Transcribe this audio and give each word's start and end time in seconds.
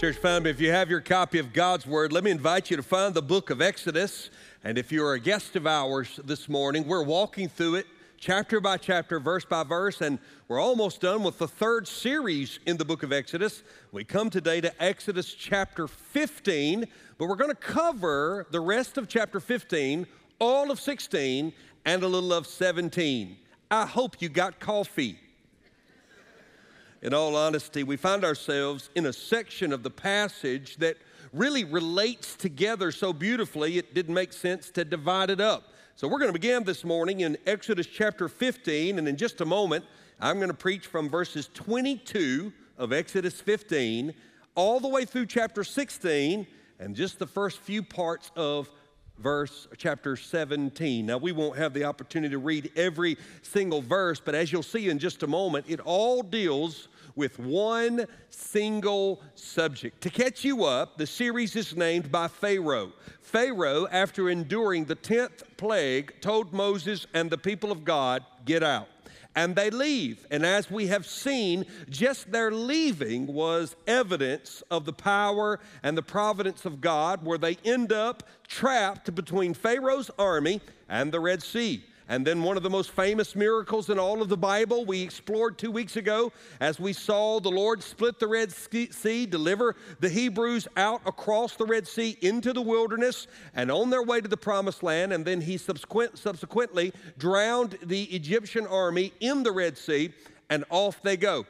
Church 0.00 0.16
family, 0.16 0.48
if 0.48 0.62
you 0.62 0.70
have 0.70 0.88
your 0.88 1.02
copy 1.02 1.38
of 1.38 1.52
God's 1.52 1.86
Word, 1.86 2.10
let 2.10 2.24
me 2.24 2.30
invite 2.30 2.70
you 2.70 2.76
to 2.78 2.82
find 2.82 3.12
the 3.12 3.20
book 3.20 3.50
of 3.50 3.60
Exodus. 3.60 4.30
And 4.64 4.78
if 4.78 4.90
you're 4.90 5.12
a 5.12 5.20
guest 5.20 5.56
of 5.56 5.66
ours 5.66 6.18
this 6.24 6.48
morning, 6.48 6.86
we're 6.86 7.02
walking 7.02 7.50
through 7.50 7.74
it 7.74 7.86
chapter 8.16 8.62
by 8.62 8.78
chapter, 8.78 9.20
verse 9.20 9.44
by 9.44 9.62
verse, 9.62 10.00
and 10.00 10.18
we're 10.48 10.58
almost 10.58 11.02
done 11.02 11.22
with 11.22 11.36
the 11.36 11.46
third 11.46 11.86
series 11.86 12.60
in 12.64 12.78
the 12.78 12.84
book 12.86 13.02
of 13.02 13.12
Exodus. 13.12 13.62
We 13.92 14.04
come 14.04 14.30
today 14.30 14.62
to 14.62 14.82
Exodus 14.82 15.34
chapter 15.34 15.86
15, 15.86 16.86
but 17.18 17.28
we're 17.28 17.36
going 17.36 17.50
to 17.50 17.54
cover 17.54 18.46
the 18.50 18.60
rest 18.60 18.96
of 18.96 19.06
chapter 19.06 19.38
15, 19.38 20.06
all 20.38 20.70
of 20.70 20.80
16, 20.80 21.52
and 21.84 22.02
a 22.02 22.08
little 22.08 22.32
of 22.32 22.46
17. 22.46 23.36
I 23.70 23.84
hope 23.84 24.22
you 24.22 24.30
got 24.30 24.60
coffee 24.60 25.18
in 27.02 27.14
all 27.14 27.34
honesty, 27.34 27.82
we 27.82 27.96
find 27.96 28.24
ourselves 28.24 28.90
in 28.94 29.06
a 29.06 29.12
section 29.12 29.72
of 29.72 29.82
the 29.82 29.90
passage 29.90 30.76
that 30.76 30.96
really 31.32 31.64
relates 31.64 32.34
together 32.34 32.92
so 32.92 33.12
beautifully, 33.12 33.78
it 33.78 33.94
didn't 33.94 34.14
make 34.14 34.32
sense 34.32 34.70
to 34.70 34.84
divide 34.84 35.30
it 35.30 35.40
up. 35.40 35.72
So 35.96 36.08
we're 36.08 36.18
going 36.18 36.28
to 36.28 36.38
begin 36.38 36.64
this 36.64 36.84
morning 36.84 37.20
in 37.20 37.38
Exodus 37.46 37.86
chapter 37.86 38.28
15, 38.28 38.98
and 38.98 39.08
in 39.08 39.16
just 39.16 39.40
a 39.40 39.46
moment, 39.46 39.84
I'm 40.20 40.36
going 40.36 40.48
to 40.48 40.54
preach 40.54 40.86
from 40.86 41.08
verses 41.08 41.48
22 41.54 42.52
of 42.76 42.92
Exodus 42.92 43.40
15 43.40 44.12
all 44.54 44.80
the 44.80 44.88
way 44.88 45.04
through 45.04 45.26
chapter 45.26 45.64
16 45.64 46.46
and 46.78 46.96
just 46.96 47.18
the 47.18 47.26
first 47.26 47.60
few 47.60 47.82
parts 47.82 48.30
of 48.36 48.70
verse 49.20 49.68
chapter 49.76 50.16
17. 50.16 51.06
Now 51.06 51.18
we 51.18 51.32
won't 51.32 51.56
have 51.58 51.74
the 51.74 51.84
opportunity 51.84 52.32
to 52.32 52.38
read 52.38 52.72
every 52.76 53.16
single 53.42 53.82
verse, 53.82 54.20
but 54.20 54.34
as 54.34 54.50
you'll 54.50 54.62
see 54.62 54.88
in 54.88 54.98
just 54.98 55.22
a 55.22 55.26
moment, 55.26 55.66
it 55.68 55.80
all 55.80 56.22
deals 56.22 56.88
with 57.16 57.38
one 57.38 58.06
single 58.30 59.20
subject. 59.34 60.00
To 60.02 60.10
catch 60.10 60.44
you 60.44 60.64
up, 60.64 60.96
the 60.96 61.06
series 61.06 61.54
is 61.56 61.76
named 61.76 62.10
by 62.10 62.28
Pharaoh. 62.28 62.92
Pharaoh, 63.20 63.86
after 63.90 64.30
enduring 64.30 64.86
the 64.86 64.96
10th 64.96 65.42
plague, 65.56 66.14
told 66.20 66.52
Moses 66.52 67.06
and 67.12 67.30
the 67.30 67.38
people 67.38 67.70
of 67.70 67.84
God, 67.84 68.24
Get 68.46 68.62
out. 68.62 68.88
And 69.36 69.54
they 69.54 69.70
leave. 69.70 70.26
And 70.30 70.44
as 70.44 70.70
we 70.70 70.88
have 70.88 71.06
seen, 71.06 71.64
just 71.88 72.32
their 72.32 72.50
leaving 72.50 73.26
was 73.26 73.76
evidence 73.86 74.62
of 74.70 74.84
the 74.84 74.92
power 74.92 75.60
and 75.82 75.96
the 75.96 76.02
providence 76.02 76.64
of 76.64 76.80
God, 76.80 77.24
where 77.24 77.38
they 77.38 77.56
end 77.64 77.92
up 77.92 78.24
trapped 78.48 79.14
between 79.14 79.54
Pharaoh's 79.54 80.10
army 80.18 80.60
and 80.88 81.12
the 81.12 81.20
Red 81.20 81.42
Sea. 81.42 81.84
And 82.10 82.26
then 82.26 82.42
one 82.42 82.56
of 82.56 82.64
the 82.64 82.70
most 82.70 82.90
famous 82.90 83.36
miracles 83.36 83.88
in 83.88 83.96
all 83.96 84.20
of 84.20 84.28
the 84.28 84.36
Bible 84.36 84.84
we 84.84 85.00
explored 85.00 85.56
two 85.56 85.70
weeks 85.70 85.94
ago 85.94 86.32
as 86.60 86.80
we 86.80 86.92
saw 86.92 87.38
the 87.38 87.52
Lord 87.52 87.84
split 87.84 88.18
the 88.18 88.26
Red 88.26 88.50
Sea, 88.50 89.26
deliver 89.26 89.76
the 90.00 90.08
Hebrews 90.08 90.66
out 90.76 91.02
across 91.06 91.54
the 91.54 91.64
Red 91.64 91.86
Sea 91.86 92.18
into 92.20 92.52
the 92.52 92.62
wilderness 92.62 93.28
and 93.54 93.70
on 93.70 93.90
their 93.90 94.02
way 94.02 94.20
to 94.20 94.26
the 94.26 94.36
promised 94.36 94.82
land. 94.82 95.12
And 95.12 95.24
then 95.24 95.40
he 95.40 95.56
subsequent, 95.56 96.18
subsequently 96.18 96.92
drowned 97.16 97.78
the 97.84 98.02
Egyptian 98.06 98.66
army 98.66 99.12
in 99.20 99.44
the 99.44 99.52
Red 99.52 99.78
Sea 99.78 100.12
and 100.50 100.64
off 100.68 101.00
they 101.02 101.16
go. 101.16 101.46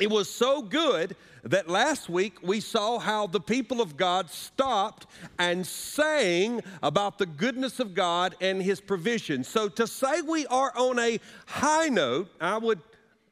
It 0.00 0.10
was 0.10 0.30
so 0.30 0.62
good 0.62 1.16
that 1.42 1.68
last 1.68 2.08
week 2.08 2.38
we 2.42 2.60
saw 2.60 2.98
how 2.98 3.26
the 3.26 3.40
people 3.40 3.80
of 3.80 3.96
God 3.96 4.30
stopped 4.30 5.06
and 5.38 5.66
sang 5.66 6.62
about 6.82 7.18
the 7.18 7.26
goodness 7.26 7.80
of 7.80 7.94
God 7.94 8.36
and 8.40 8.62
His 8.62 8.80
provision. 8.80 9.42
So 9.42 9.68
to 9.70 9.86
say 9.86 10.20
we 10.20 10.46
are 10.46 10.72
on 10.76 10.98
a 10.98 11.18
high 11.46 11.88
note, 11.88 12.28
I 12.40 12.58
would 12.58 12.80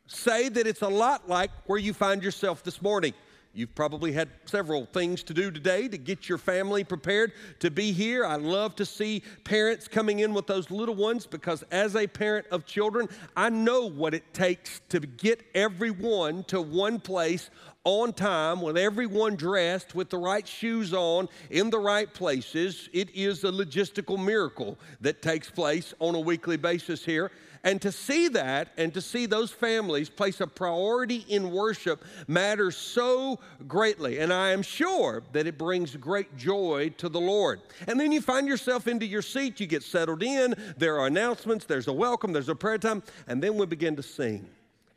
say 0.07 0.49
that 0.49 0.67
it's 0.67 0.83
a 0.83 0.89
lot 0.89 1.29
like 1.29 1.51
where 1.67 1.79
you 1.79 1.93
find 1.93 2.23
yourself 2.23 2.63
this 2.63 2.81
morning. 2.83 3.13
You've 3.57 3.75
probably 3.75 4.13
had 4.13 4.29
several 4.45 4.85
things 4.85 5.23
to 5.23 5.33
do 5.33 5.51
today 5.51 5.89
to 5.89 5.97
get 5.97 6.29
your 6.29 6.37
family 6.37 6.85
prepared 6.85 7.33
to 7.61 7.71
be 7.71 7.91
here. 7.91 8.27
I 8.27 8.37
love 8.37 8.77
to 8.77 8.85
see 8.85 9.23
parents 9.45 9.89
coming 9.89 10.19
in 10.19 10.35
with 10.35 10.47
those 10.47 10.71
little 10.71 10.95
ones 10.95 11.27
because, 11.27 11.65
as 11.71 11.97
a 11.97 12.07
parent 12.07 12.47
of 12.51 12.67
children, 12.67 13.09
I 13.35 13.49
know 13.49 13.89
what 13.89 14.13
it 14.13 14.35
takes 14.35 14.83
to 14.91 15.01
get 15.01 15.41
everyone 15.55 16.45
to 16.49 16.61
one 16.61 17.01
place 17.01 17.49
on 17.85 18.13
time 18.13 18.61
with 18.61 18.77
everyone 18.77 19.37
dressed 19.37 19.95
with 19.95 20.11
the 20.11 20.19
right 20.19 20.47
shoes 20.47 20.93
on 20.93 21.27
in 21.49 21.71
the 21.71 21.79
right 21.79 22.13
places. 22.13 22.91
It 22.93 23.09
is 23.15 23.43
a 23.45 23.51
logistical 23.51 24.23
miracle 24.23 24.77
that 25.01 25.23
takes 25.23 25.51
place 25.51 25.95
on 25.99 26.15
a 26.15 26.21
weekly 26.21 26.59
basis 26.59 27.07
here. 27.07 27.31
And 27.67 27.83
to 27.83 27.91
see 27.91 28.29
that 28.29 28.69
and 28.77 28.95
to 28.95 29.01
see 29.01 29.27
those 29.27 29.51
families 29.51 30.09
place 30.09 30.41
a 30.41 30.47
priority 30.47 31.25
in 31.29 31.51
worship 31.51 32.05
matters 32.29 32.77
so 32.77 33.41
greatly. 33.67 34.21
And 34.21 34.33
I 34.33 34.51
am 34.51 34.63
sure 34.63 35.25
that 35.33 35.49
it 35.49 35.59
brings 35.59 35.97
great 35.97 36.37
joy 36.37 36.95
to 36.99 37.09
the 37.09 37.19
Lord. 37.21 37.61
And 37.89 37.99
then 37.99 38.13
you 38.13 38.21
find 38.21 38.47
yourself 38.47 38.87
into 38.87 39.05
your 39.05 39.21
seat, 39.21 39.59
you 39.59 39.67
get 39.67 39.83
settled 39.83 40.23
in, 40.23 40.55
there 40.77 41.01
are 41.01 41.09
announcements, 41.09 41.65
there's 41.65 41.89
a 41.89 41.93
welcome, 41.93 42.33
there's 42.33 42.49
a 42.49 42.55
prayer 42.55 42.79
time, 42.79 43.03
and 43.27 43.43
then 43.43 43.57
we 43.57 43.67
begin 43.67 43.97
to 43.97 44.03
sing. 44.03 44.49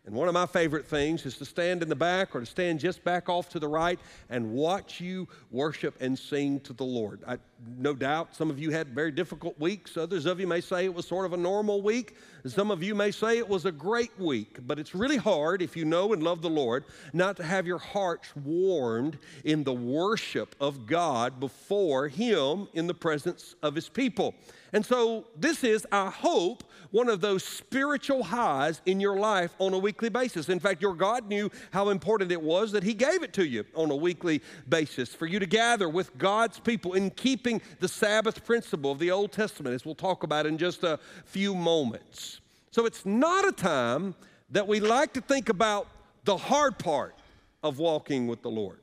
And 0.10 0.18
one 0.18 0.28
of 0.28 0.34
my 0.34 0.48
favorite 0.48 0.88
things 0.88 1.24
is 1.28 1.38
to 1.38 1.46
stand 1.46 1.84
in 1.84 1.88
the 1.88 1.96
back 1.96 2.36
or 2.36 2.40
to 2.40 2.46
stand 2.48 2.80
just 2.80 3.04
back 3.04 3.30
off 3.30 3.48
to 3.50 3.60
the 3.60 3.68
right 3.68 4.00
and 4.32 4.54
watch 4.54 5.00
you 5.00 5.28
worship 5.52 5.94
and 6.02 6.18
sing 6.18 6.62
to 6.62 6.74
the 6.74 6.84
Lord. 6.84 7.22
I, 7.28 7.38
no 7.78 7.94
doubt 7.94 8.36
some 8.36 8.50
of 8.50 8.58
you 8.58 8.72
had 8.72 8.88
very 8.88 9.12
difficult 9.12 9.60
weeks. 9.60 9.98
Others 9.98 10.26
of 10.26 10.40
you 10.40 10.48
may 10.48 10.62
say 10.62 10.86
it 10.86 10.94
was 10.96 11.08
sort 11.08 11.28
of 11.28 11.34
a 11.34 11.38
normal 11.38 11.84
week. 11.84 12.16
Some 12.48 12.72
of 12.72 12.82
you 12.82 12.96
may 12.96 13.12
say 13.12 13.38
it 13.38 13.48
was 13.48 13.66
a 13.66 13.72
great 13.72 14.18
week. 14.18 14.58
But 14.66 14.80
it's 14.80 14.96
really 14.96 15.18
hard, 15.18 15.62
if 15.62 15.78
you 15.78 15.86
know 15.86 16.12
and 16.12 16.24
love 16.24 16.42
the 16.42 16.50
Lord, 16.50 16.86
not 17.14 17.38
to 17.38 17.44
have 17.44 17.68
your 17.68 17.78
hearts 17.78 18.36
warmed 18.36 19.20
in 19.44 19.64
the 19.64 19.74
worship 19.74 20.56
of 20.60 20.88
God 20.88 21.40
before 21.40 22.08
Him 22.08 22.68
in 22.74 22.88
the 22.88 22.96
presence 22.96 23.54
of 23.62 23.76
His 23.76 23.90
people. 23.90 24.34
And 24.72 24.86
so, 24.86 25.26
this 25.36 25.64
is, 25.64 25.86
I 25.92 26.10
hope, 26.10 26.64
one 26.92 27.10
of 27.10 27.22
those 27.22 27.44
spiritual 27.44 28.24
highs 28.24 28.82
in 28.86 29.00
your 29.00 29.18
life 29.18 29.54
on 29.60 29.74
a 29.74 29.78
weekly 29.78 30.10
basis. 30.10 30.50
In 30.50 30.60
fact, 30.60 30.82
your 30.82 30.94
God 30.94 31.28
knew 31.28 31.50
how 31.72 31.90
important 31.90 32.32
it 32.32 32.42
was 32.42 32.72
that 32.72 32.84
He 32.84 32.94
gave 32.94 33.24
it 33.24 33.34
to 33.34 33.46
you 33.46 33.66
on 33.76 33.90
a 33.92 33.96
weekly 33.96 34.42
basis 34.68 35.14
for 35.14 35.26
you 35.26 35.40
to 35.40 35.46
gather 35.46 35.90
with 35.90 36.18
God's 36.18 36.60
people 36.60 36.94
in 36.94 37.10
keeping 37.12 37.62
the 37.80 37.88
Sabbath 37.88 38.46
principle 38.46 38.92
of 38.92 39.00
the 39.00 39.12
Old 39.12 39.32
Testament, 39.32 39.74
as 39.74 39.86
we'll 39.86 39.96
talk 39.96 40.24
about 40.24 40.46
in 40.46 40.58
just 40.58 40.84
a 40.84 41.00
few 41.26 41.56
moments. 41.56 42.40
So, 42.72 42.86
it's 42.86 43.06
not 43.06 43.48
a 43.48 43.52
time 43.52 44.16
that 44.52 44.68
we 44.68 44.80
like 44.80 45.14
to 45.14 45.22
think 45.22 45.50
about 45.50 45.88
the 46.26 46.38
hard 46.38 46.78
part 46.78 47.16
of 47.64 47.80
walking 47.80 48.28
with 48.28 48.42
the 48.42 48.50
Lord. 48.50 48.80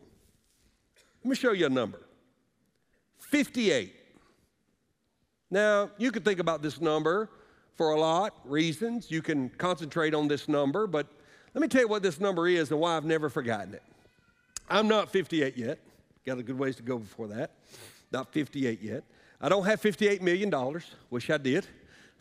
Let 1.23 1.31
me 1.31 1.37
show 1.37 1.53
you 1.53 1.67
a 1.67 1.71
number 1.71 2.01
58. 3.19 3.93
Now, 5.51 5.91
you 5.99 6.11
could 6.11 6.25
think 6.25 6.41
about 6.41 6.63
this 6.63 6.81
number 6.81 7.31
for 7.77 7.91
a 7.91 8.01
lot 8.01 8.35
reasons. 8.45 9.11
You 9.11 9.23
can 9.23 9.49
concentrate 9.51 10.15
on 10.15 10.29
this 10.29 10.49
number, 10.49 10.87
but 10.87 11.07
let 11.55 11.63
me 11.63 11.69
tell 11.69 11.83
you 11.83 11.89
what 11.89 12.03
this 12.03 12.19
number 12.19 12.49
is 12.49 12.71
and 12.71 12.81
why 12.81 12.97
I've 12.97 13.05
never 13.05 13.29
forgotten 13.29 13.75
it. 13.75 13.83
I'm 14.69 14.89
not 14.89 15.11
58 15.11 15.57
yet. 15.57 15.79
Got 16.25 16.39
a 16.39 16.43
good 16.43 16.59
ways 16.59 16.77
to 16.77 16.83
go 16.83 16.99
before 16.99 17.29
that. 17.29 17.53
Not 18.11 18.33
58 18.33 18.83
yet. 18.83 19.05
I 19.41 19.49
don't 19.49 19.65
have 19.65 19.81
$58 19.81 20.21
million. 20.23 20.53
Wish 21.11 21.31
I 21.31 21.37
did. 21.37 21.67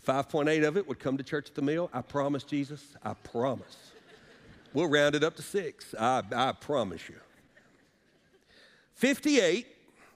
5.8 0.06 0.68
of 0.68 0.78
it 0.78 0.88
would 0.88 1.00
come 1.00 1.18
to 1.18 1.24
church 1.24 1.50
at 1.50 1.56
the 1.56 1.62
mill. 1.62 1.90
I 1.92 2.02
promise, 2.02 2.44
Jesus. 2.44 2.96
I 3.03 3.13
promise. 3.13 3.78
We'll 4.74 4.90
round 4.90 5.16
it 5.16 5.24
up 5.24 5.36
to 5.38 5.42
six. 5.42 5.96
I, 5.97 6.22
I 6.36 6.52
promise 6.52 7.09
you. 7.09 7.16
58 8.94 9.66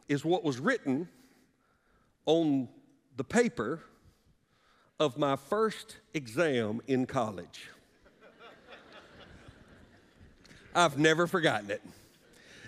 is 0.07 0.23
what 0.23 0.43
was 0.43 0.59
written 0.59 1.07
on 2.25 2.67
the 3.19 3.23
paper 3.25 3.81
of 4.97 5.17
my 5.17 5.35
first 5.35 5.97
exam 6.13 6.79
in 6.87 7.05
college. 7.05 7.67
I've 10.73 10.97
never 10.97 11.27
forgotten 11.27 11.69
it. 11.69 11.81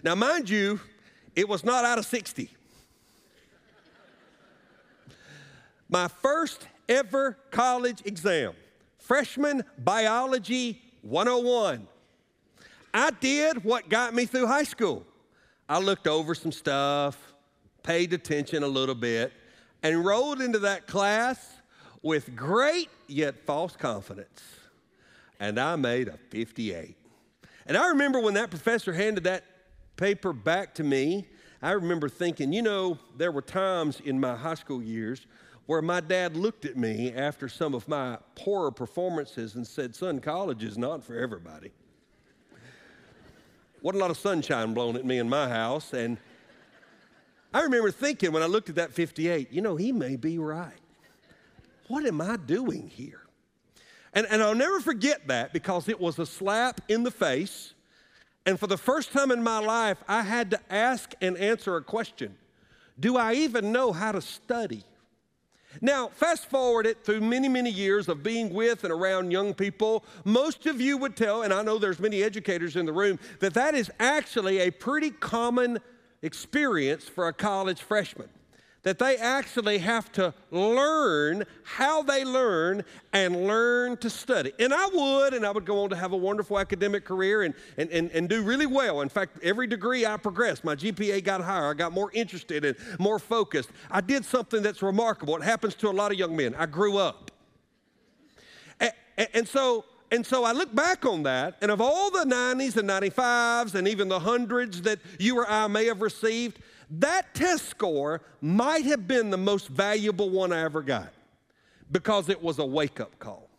Now, 0.03 0.13
mind 0.13 0.49
you, 0.49 0.81
it 1.37 1.47
was 1.47 1.63
not 1.63 1.85
out 1.85 1.99
of 1.99 2.05
60. 2.05 2.49
My 5.87 6.09
first 6.09 6.67
ever 6.89 7.37
college 7.49 8.01
exam, 8.03 8.51
freshman 8.99 9.63
biology 9.77 10.81
101. 11.03 11.87
I 12.93 13.11
did 13.11 13.63
what 13.63 13.87
got 13.87 14.13
me 14.13 14.25
through 14.25 14.47
high 14.47 14.63
school. 14.63 15.05
I 15.69 15.79
looked 15.79 16.07
over 16.07 16.35
some 16.35 16.51
stuff, 16.51 17.17
paid 17.83 18.11
attention 18.11 18.63
a 18.63 18.67
little 18.67 18.95
bit, 18.95 19.31
and 19.83 20.05
rolled 20.05 20.41
into 20.41 20.59
that 20.59 20.87
class 20.87 21.53
with 22.01 22.35
great 22.35 22.89
yet 23.07 23.45
false 23.45 23.75
confidence. 23.75 24.41
And 25.39 25.59
I 25.59 25.75
made 25.75 26.07
a 26.07 26.17
58. 26.29 26.95
And 27.65 27.77
I 27.77 27.89
remember 27.89 28.19
when 28.19 28.35
that 28.35 28.49
professor 28.49 28.93
handed 28.93 29.23
that 29.25 29.43
paper 29.95 30.33
back 30.33 30.75
to 30.75 30.83
me, 30.83 31.27
I 31.61 31.71
remember 31.71 32.09
thinking, 32.09 32.53
you 32.53 32.61
know, 32.61 32.97
there 33.17 33.31
were 33.31 33.41
times 33.41 33.99
in 33.99 34.19
my 34.19 34.35
high 34.35 34.55
school 34.55 34.81
years 34.81 35.27
where 35.67 35.81
my 35.81 35.99
dad 35.99 36.35
looked 36.35 36.65
at 36.65 36.75
me 36.75 37.13
after 37.13 37.47
some 37.47 37.73
of 37.75 37.87
my 37.87 38.17
poorer 38.35 38.71
performances 38.71 39.55
and 39.55 39.65
said, 39.65 39.95
Son, 39.95 40.19
college 40.19 40.63
is 40.63 40.77
not 40.77 41.03
for 41.03 41.15
everybody. 41.15 41.71
wasn't 43.81 44.01
a 44.01 44.03
lot 44.03 44.11
of 44.11 44.17
sunshine 44.17 44.73
blowing 44.73 44.95
at 44.95 45.05
me 45.05 45.19
in 45.19 45.29
my 45.29 45.47
house. 45.47 45.93
And 45.93 46.17
I 47.53 47.61
remember 47.61 47.91
thinking 47.91 48.31
when 48.31 48.43
I 48.43 48.45
looked 48.45 48.69
at 48.69 48.75
that 48.75 48.93
58, 48.93 49.51
you 49.51 49.61
know, 49.61 49.75
he 49.75 49.91
may 49.91 50.15
be 50.15 50.37
right. 50.37 50.71
What 51.87 52.05
am 52.05 52.21
I 52.21 52.37
doing 52.37 52.87
here? 52.87 53.21
And, 54.13 54.25
and 54.29 54.41
I'll 54.41 54.55
never 54.55 54.79
forget 54.79 55.27
that 55.27 55.53
because 55.53 55.89
it 55.89 55.99
was 55.99 56.19
a 56.19 56.25
slap 56.25 56.81
in 56.87 57.03
the 57.03 57.11
face. 57.11 57.73
And 58.45 58.59
for 58.59 58.67
the 58.67 58.77
first 58.77 59.11
time 59.11 59.31
in 59.31 59.43
my 59.43 59.59
life, 59.59 59.97
I 60.07 60.21
had 60.21 60.51
to 60.51 60.59
ask 60.69 61.13
and 61.21 61.37
answer 61.37 61.75
a 61.75 61.83
question 61.83 62.35
Do 62.99 63.17
I 63.17 63.33
even 63.33 63.71
know 63.71 63.91
how 63.91 64.13
to 64.13 64.21
study? 64.21 64.83
Now, 65.79 66.09
fast 66.09 66.49
forward 66.49 66.85
it 66.85 67.05
through 67.05 67.21
many, 67.21 67.47
many 67.47 67.69
years 67.69 68.09
of 68.09 68.23
being 68.23 68.53
with 68.53 68.83
and 68.83 68.91
around 68.91 69.31
young 69.31 69.53
people, 69.53 70.03
most 70.25 70.65
of 70.65 70.81
you 70.81 70.97
would 70.97 71.15
tell, 71.15 71.43
and 71.43 71.53
I 71.53 71.61
know 71.61 71.77
there's 71.77 71.99
many 71.99 72.23
educators 72.23 72.75
in 72.75 72.85
the 72.85 72.91
room, 72.91 73.19
that 73.39 73.53
that 73.53 73.73
is 73.73 73.89
actually 73.97 74.59
a 74.59 74.71
pretty 74.71 75.11
common 75.11 75.79
experience 76.21 77.05
for 77.05 77.27
a 77.27 77.33
college 77.33 77.81
freshman 77.81 78.29
that 78.83 78.97
they 78.97 79.15
actually 79.17 79.77
have 79.77 80.11
to 80.11 80.33
learn 80.49 81.45
how 81.63 82.01
they 82.01 82.25
learn 82.25 82.83
and 83.13 83.47
learn 83.47 83.95
to 83.97 84.09
study. 84.09 84.51
And 84.59 84.73
I 84.73 84.87
would, 84.87 85.33
and 85.33 85.45
I 85.45 85.51
would 85.51 85.65
go 85.65 85.83
on 85.83 85.89
to 85.91 85.95
have 85.95 86.13
a 86.13 86.17
wonderful 86.17 86.57
academic 86.57 87.05
career 87.05 87.43
and, 87.43 87.53
and, 87.77 87.89
and, 87.91 88.09
and 88.11 88.27
do 88.27 88.41
really 88.41 88.65
well. 88.65 89.01
In 89.01 89.09
fact, 89.09 89.37
every 89.43 89.67
degree 89.67 90.05
I 90.05 90.17
progressed, 90.17 90.63
my 90.63 90.75
GPA 90.75 91.23
got 91.23 91.41
higher. 91.41 91.69
I 91.69 91.73
got 91.73 91.93
more 91.93 92.11
interested 92.13 92.65
and 92.65 92.75
more 92.97 93.19
focused. 93.19 93.69
I 93.91 94.01
did 94.01 94.25
something 94.25 94.63
that's 94.63 94.81
remarkable. 94.81 95.35
It 95.35 95.43
happens 95.43 95.75
to 95.75 95.89
a 95.89 95.91
lot 95.91 96.11
of 96.11 96.17
young 96.17 96.35
men. 96.35 96.55
I 96.55 96.65
grew 96.65 96.97
up. 96.97 97.29
And, 98.79 98.91
and 99.33 99.47
so 99.47 99.85
and 100.11 100.25
so 100.25 100.43
I 100.43 100.51
look 100.51 100.75
back 100.75 101.05
on 101.05 101.23
that, 101.23 101.55
and 101.61 101.71
of 101.71 101.79
all 101.79 102.11
the 102.11 102.25
90s 102.25 102.75
and 102.75 102.89
95s 102.89 103.75
and 103.75 103.87
even 103.87 104.09
the 104.09 104.19
hundreds 104.19 104.81
that 104.81 104.99
you 105.17 105.37
or 105.37 105.49
I 105.49 105.67
may 105.67 105.85
have 105.85 106.01
received, 106.01 106.59
that 106.91 107.33
test 107.33 107.69
score 107.69 108.21
might 108.41 108.83
have 108.85 109.07
been 109.07 109.29
the 109.29 109.37
most 109.37 109.69
valuable 109.69 110.29
one 110.29 110.51
I 110.51 110.63
ever 110.63 110.81
got 110.81 111.13
because 111.91 112.27
it 112.27 112.41
was 112.41 112.59
a 112.59 112.65
wake 112.65 112.99
up 112.99 113.17
call. 113.19 113.49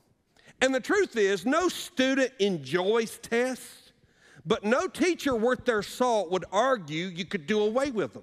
And 0.61 0.75
the 0.75 0.81
truth 0.81 1.17
is, 1.17 1.47
no 1.47 1.69
student 1.69 2.33
enjoys 2.39 3.19
tests, 3.19 3.93
but 4.45 4.63
no 4.63 4.87
teacher 4.87 5.35
worth 5.35 5.65
their 5.65 5.83
salt 5.83 6.31
would 6.31 6.45
argue 6.53 7.07
you 7.07 7.25
could 7.25 7.47
do 7.47 7.61
away 7.61 7.91
with 7.91 8.13
them. 8.13 8.23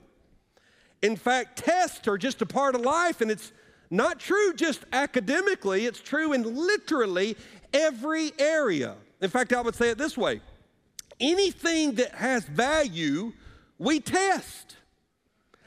In 1.02 1.16
fact, 1.16 1.58
tests 1.58 2.08
are 2.08 2.18
just 2.18 2.42
a 2.42 2.46
part 2.46 2.76
of 2.76 2.82
life, 2.82 3.22
and 3.22 3.32
it's 3.32 3.52
not 3.90 4.20
true 4.20 4.54
just 4.54 4.86
academically, 4.94 5.86
it's 5.86 6.00
true 6.00 6.34
in 6.34 6.44
literally 6.44 7.36
every 7.74 8.32
area. 8.38 8.96
In 9.22 9.30
fact, 9.30 9.54
I 9.54 9.62
would 9.62 9.76
say 9.76 9.90
it 9.90 9.98
this 9.98 10.18
way 10.18 10.42
anything 11.20 11.96
that 11.96 12.14
has 12.14 12.46
value, 12.46 13.34
we 13.78 14.00
test. 14.00 14.78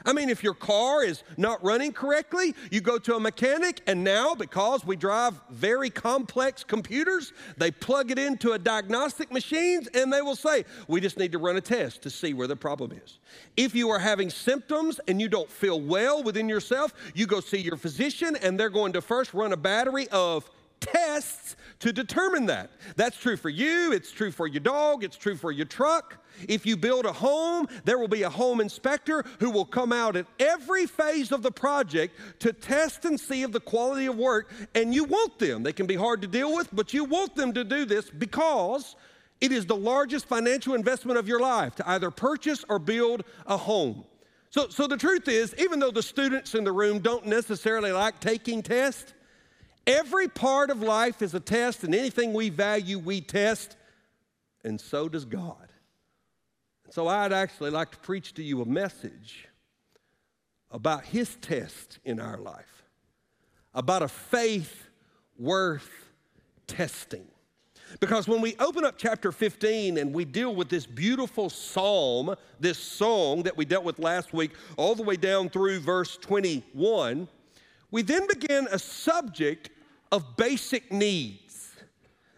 I 0.04 0.12
mean, 0.12 0.30
if 0.30 0.42
your 0.42 0.54
car 0.54 1.04
is 1.04 1.22
not 1.36 1.62
running 1.62 1.92
correctly, 1.92 2.54
you 2.70 2.80
go 2.80 2.98
to 2.98 3.16
a 3.16 3.20
mechanic, 3.20 3.80
and 3.86 4.02
now, 4.02 4.34
because 4.34 4.84
we 4.84 4.96
drive 4.96 5.40
very 5.50 5.90
complex 5.90 6.64
computers, 6.64 7.32
they 7.56 7.70
plug 7.70 8.10
it 8.10 8.18
into 8.18 8.52
a 8.52 8.58
diagnostic 8.58 9.30
machine 9.30 9.86
and 9.94 10.12
they 10.12 10.22
will 10.22 10.36
say, 10.36 10.64
We 10.88 11.00
just 11.00 11.18
need 11.18 11.32
to 11.32 11.38
run 11.38 11.56
a 11.56 11.60
test 11.60 12.02
to 12.02 12.10
see 12.10 12.34
where 12.34 12.48
the 12.48 12.56
problem 12.56 12.92
is. 12.92 13.18
If 13.56 13.74
you 13.74 13.90
are 13.90 13.98
having 13.98 14.30
symptoms 14.30 15.00
and 15.06 15.20
you 15.20 15.28
don't 15.28 15.50
feel 15.50 15.80
well 15.80 16.22
within 16.22 16.48
yourself, 16.48 16.92
you 17.14 17.26
go 17.26 17.40
see 17.40 17.58
your 17.58 17.76
physician, 17.76 18.36
and 18.36 18.58
they're 18.58 18.70
going 18.70 18.94
to 18.94 19.00
first 19.00 19.32
run 19.34 19.52
a 19.52 19.56
battery 19.56 20.08
of 20.08 20.50
tests 20.80 21.56
to 21.82 21.92
determine 21.92 22.46
that. 22.46 22.70
That's 22.94 23.16
true 23.16 23.36
for 23.36 23.48
you, 23.48 23.92
it's 23.92 24.12
true 24.12 24.30
for 24.30 24.46
your 24.46 24.60
dog, 24.60 25.02
it's 25.02 25.16
true 25.16 25.36
for 25.36 25.50
your 25.50 25.66
truck. 25.66 26.24
If 26.48 26.64
you 26.64 26.76
build 26.76 27.06
a 27.06 27.12
home, 27.12 27.66
there 27.84 27.98
will 27.98 28.08
be 28.08 28.22
a 28.22 28.30
home 28.30 28.60
inspector 28.60 29.24
who 29.40 29.50
will 29.50 29.64
come 29.64 29.92
out 29.92 30.14
at 30.14 30.26
every 30.38 30.86
phase 30.86 31.32
of 31.32 31.42
the 31.42 31.50
project 31.50 32.16
to 32.38 32.52
test 32.52 33.04
and 33.04 33.18
see 33.18 33.42
of 33.42 33.50
the 33.50 33.60
quality 33.60 34.06
of 34.06 34.16
work. 34.16 34.48
And 34.76 34.94
you 34.94 35.02
want 35.02 35.40
them. 35.40 35.64
They 35.64 35.72
can 35.72 35.86
be 35.86 35.96
hard 35.96 36.22
to 36.22 36.28
deal 36.28 36.54
with, 36.54 36.68
but 36.72 36.94
you 36.94 37.02
want 37.02 37.34
them 37.34 37.52
to 37.52 37.64
do 37.64 37.84
this 37.84 38.08
because 38.10 38.94
it 39.40 39.50
is 39.50 39.66
the 39.66 39.76
largest 39.76 40.26
financial 40.26 40.74
investment 40.74 41.18
of 41.18 41.26
your 41.26 41.40
life 41.40 41.74
to 41.76 41.90
either 41.90 42.12
purchase 42.12 42.64
or 42.68 42.78
build 42.78 43.24
a 43.46 43.56
home. 43.56 44.04
So, 44.50 44.68
so 44.68 44.86
the 44.86 44.96
truth 44.96 45.26
is, 45.26 45.52
even 45.58 45.80
though 45.80 45.90
the 45.90 46.02
students 46.02 46.54
in 46.54 46.62
the 46.62 46.72
room 46.72 47.00
don't 47.00 47.26
necessarily 47.26 47.90
like 47.90 48.20
taking 48.20 48.62
tests, 48.62 49.14
every 49.86 50.28
part 50.28 50.70
of 50.70 50.82
life 50.82 51.22
is 51.22 51.34
a 51.34 51.40
test, 51.40 51.84
and 51.84 51.94
anything 51.94 52.32
we 52.32 52.48
value, 52.48 52.98
we 52.98 53.20
test, 53.20 53.76
and 54.64 54.80
so 54.80 55.08
does 55.08 55.24
God. 55.24 55.68
So 56.90 57.08
I'd 57.08 57.32
actually 57.32 57.70
like 57.70 57.90
to 57.92 57.98
preach 57.98 58.34
to 58.34 58.42
you 58.42 58.60
a 58.60 58.66
message 58.66 59.48
about 60.70 61.04
his 61.04 61.36
test 61.36 61.98
in 62.04 62.20
our 62.20 62.38
life, 62.38 62.82
about 63.74 64.02
a 64.02 64.08
faith 64.08 64.88
worth 65.38 65.90
testing. 66.66 67.26
Because 68.00 68.26
when 68.26 68.40
we 68.40 68.56
open 68.58 68.84
up 68.84 68.96
chapter 68.96 69.32
15 69.32 69.98
and 69.98 70.14
we 70.14 70.24
deal 70.24 70.54
with 70.54 70.68
this 70.68 70.86
beautiful 70.86 71.50
psalm, 71.50 72.34
this 72.58 72.78
song 72.78 73.42
that 73.42 73.56
we 73.56 73.64
dealt 73.64 73.84
with 73.84 73.98
last 73.98 74.32
week, 74.32 74.52
all 74.76 74.94
the 74.94 75.02
way 75.02 75.16
down 75.16 75.50
through 75.50 75.80
verse 75.80 76.16
21, 76.16 77.28
we 77.92 78.02
then 78.02 78.26
begin 78.26 78.66
a 78.72 78.78
subject 78.78 79.70
of 80.10 80.36
basic 80.36 80.90
needs. 80.90 81.76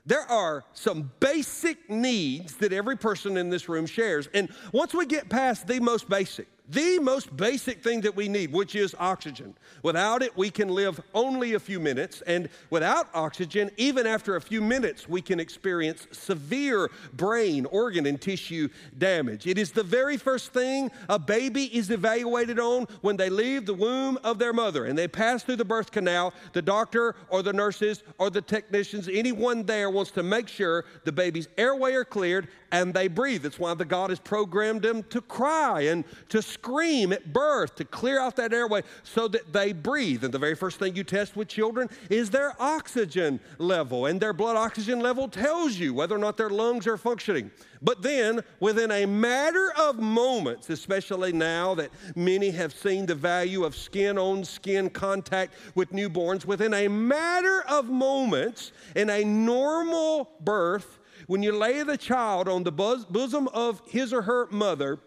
There 0.05 0.31
are 0.31 0.65
some 0.75 1.11
basic 1.19 1.89
needs 1.89 2.56
that 2.59 2.75
every 2.75 2.97
person 2.97 3.39
in 3.39 3.49
this 3.49 3.71
room 3.71 3.87
shares. 3.87 4.29
And 4.35 4.51
once 4.73 4.93
we 4.93 5.06
get 5.06 5.31
past 5.31 5.67
the 5.67 5.81
most 5.81 6.11
basic, 6.11 6.47
the 6.69 6.99
most 6.99 7.37
basic 7.37 7.82
thing 7.82 8.00
that 8.02 8.16
we 8.16 8.28
need, 8.28 8.50
which 8.50 8.75
is 8.75 8.94
oxygen. 8.99 9.55
Without 9.82 10.22
it, 10.22 10.34
we 10.37 10.50
can 10.50 10.69
live 10.69 10.99
only 11.12 11.55
a 11.55 11.61
few 11.61 11.78
minutes. 11.78 12.22
And 12.26 12.49
without 12.70 13.08
oxygen, 13.12 13.70
even 13.76 14.06
after 14.06 14.37
a 14.37 14.40
few 14.40 14.62
minutes, 14.62 15.06
we 15.06 15.20
can 15.20 15.38
experience 15.38 16.06
severe 16.11 16.90
brain, 17.12 17.66
organ, 17.66 18.06
and 18.06 18.19
tissue 18.19 18.69
damage. 18.96 19.46
It 19.46 19.58
is 19.58 19.72
the 19.72 19.82
very 19.82 20.16
first 20.16 20.55
thing 20.55 20.90
a 21.11 21.19
baby 21.19 21.64
is 21.76 21.90
evaluated 21.90 22.58
on 22.58 22.87
when 23.02 23.19
they 23.19 23.28
leave 23.28 23.66
the 23.66 23.75
womb 23.75 24.19
of 24.25 24.38
their 24.38 24.55
mother 24.55 24.87
and 24.87 24.96
they 24.96 25.08
pass 25.08 25.43
through 25.43 25.56
the 25.56 25.64
birth 25.64 25.90
canal. 25.90 26.32
The 26.55 26.62
doctor 26.62 27.14
or 27.28 27.43
the 27.43 27.52
nurses 27.52 28.02
or 28.16 28.31
the 28.31 28.40
technicians, 28.40 29.08
anyone 29.08 29.64
there 29.64 29.90
wants 29.90 30.12
to 30.12 30.22
make 30.22 30.49
sure 30.49 30.87
the 31.05 31.12
baby's 31.12 31.49
airway 31.58 31.93
are 31.93 32.05
cleared 32.05 32.49
and 32.75 32.93
they 32.93 33.06
breathe. 33.06 33.43
That's 33.43 33.61
why 33.61 33.73
the 33.75 33.85
God 33.85 34.11
has 34.11 34.19
programmed 34.19 34.82
them 34.82 35.05
to 35.05 35.21
cry 35.21 35.82
and 35.82 36.03
to 36.31 36.43
scream 36.43 37.12
at 37.12 37.33
birth 37.33 37.76
to 37.76 37.85
clear 37.85 38.21
out 38.21 38.35
that 38.35 38.52
airway 38.52 38.83
so 39.04 39.28
that 39.28 39.52
they 39.52 39.73
breathe. 39.73 40.25
And 40.25 40.35
the 40.35 40.40
very 40.40 40.57
first 40.57 40.81
thing 40.81 40.97
you 40.97 41.04
test 41.04 41.37
with 41.37 41.47
children 41.47 41.88
is 42.11 42.31
their 42.31 42.61
oxygen 42.61 43.38
level, 43.59 44.07
and 44.07 44.21
their 44.21 44.33
blood 44.33 44.57
oxygen 44.57 44.99
level 44.99 45.28
tells 45.28 45.76
you 45.76 45.95
whether 45.95 46.16
or 46.16 46.19
not 46.19 46.37
their 46.37 46.50
lungs 46.50 46.88
are 46.88 46.97
functioning. 46.97 47.52
But 47.81 48.02
then, 48.02 48.40
within 48.59 48.90
a 48.90 49.07
matter 49.07 49.73
of 49.78 50.00
moments, 50.00 50.69
especially 50.69 51.33
now 51.33 51.76
that 51.76 51.90
many 52.16 52.50
have 52.50 52.75
seen 52.75 53.07
the 53.07 53.14
value 53.14 53.62
of 53.62 53.76
skin 53.76 54.19
on 54.19 54.43
skin 54.43 54.90
contact 54.90 55.54
with 55.76 55.93
newborns, 55.93 56.45
within 56.45 56.75
a 56.75 56.88
matter 56.88 57.62
of 57.69 57.88
moments 57.88 58.73
in 58.97 59.11
a 59.11 59.23
normal 59.23 60.31
birth, 60.40 60.99
when 61.26 61.43
you 61.43 61.52
lay 61.52 61.83
the 61.83 61.97
child 61.97 62.49
on 62.49 62.64
the 62.64 62.73
bosom 62.73 63.49
of 63.49 63.83
his 63.87 64.12
or 64.12 64.23
her 64.23 64.47
mother, 64.50 64.99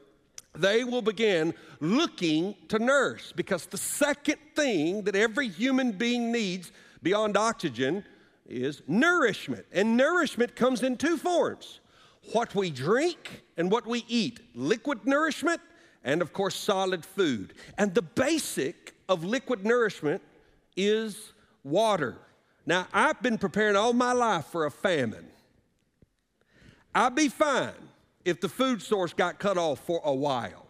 they 0.56 0.84
will 0.84 1.02
begin 1.02 1.54
looking 1.80 2.56
to 2.70 2.80
nurse 2.80 3.32
because 3.36 3.66
the 3.68 3.78
second 3.78 4.38
thing 4.56 5.04
that 5.04 5.16
every 5.16 5.48
human 5.48 5.92
being 5.92 6.32
needs 6.32 6.72
beyond 7.04 7.38
oxygen 7.38 8.04
is 8.48 8.82
nourishment. 8.88 9.66
And 9.72 9.98
nourishment 9.98 10.56
comes 10.56 10.84
in 10.84 10.98
two 10.98 11.18
forms 11.18 11.80
what 12.34 12.54
we 12.56 12.70
drink 12.70 13.44
and 13.56 13.72
what 13.72 13.88
we 13.88 14.04
eat 14.08 14.42
liquid 14.54 15.06
nourishment, 15.06 15.62
and 16.04 16.22
of 16.22 16.34
course, 16.34 16.56
solid 16.56 17.06
food. 17.06 17.54
And 17.78 17.94
the 17.94 18.02
basic 18.02 18.96
of 19.08 19.24
liquid 19.24 19.64
nourishment 19.64 20.22
is 20.76 21.32
water. 21.64 22.18
Now, 22.66 22.88
I've 22.92 23.22
been 23.22 23.38
preparing 23.38 23.78
all 23.78 23.94
my 23.94 24.12
life 24.12 24.46
for 24.48 24.66
a 24.66 24.72
famine. 24.72 25.28
I'd 26.98 27.14
be 27.14 27.30
fine 27.30 27.76
if 28.26 28.42
the 28.42 28.50
food 28.50 28.82
source 28.82 29.14
got 29.14 29.38
cut 29.38 29.56
off 29.56 29.86
for 29.86 30.02
a 30.04 30.14
while. 30.14 30.66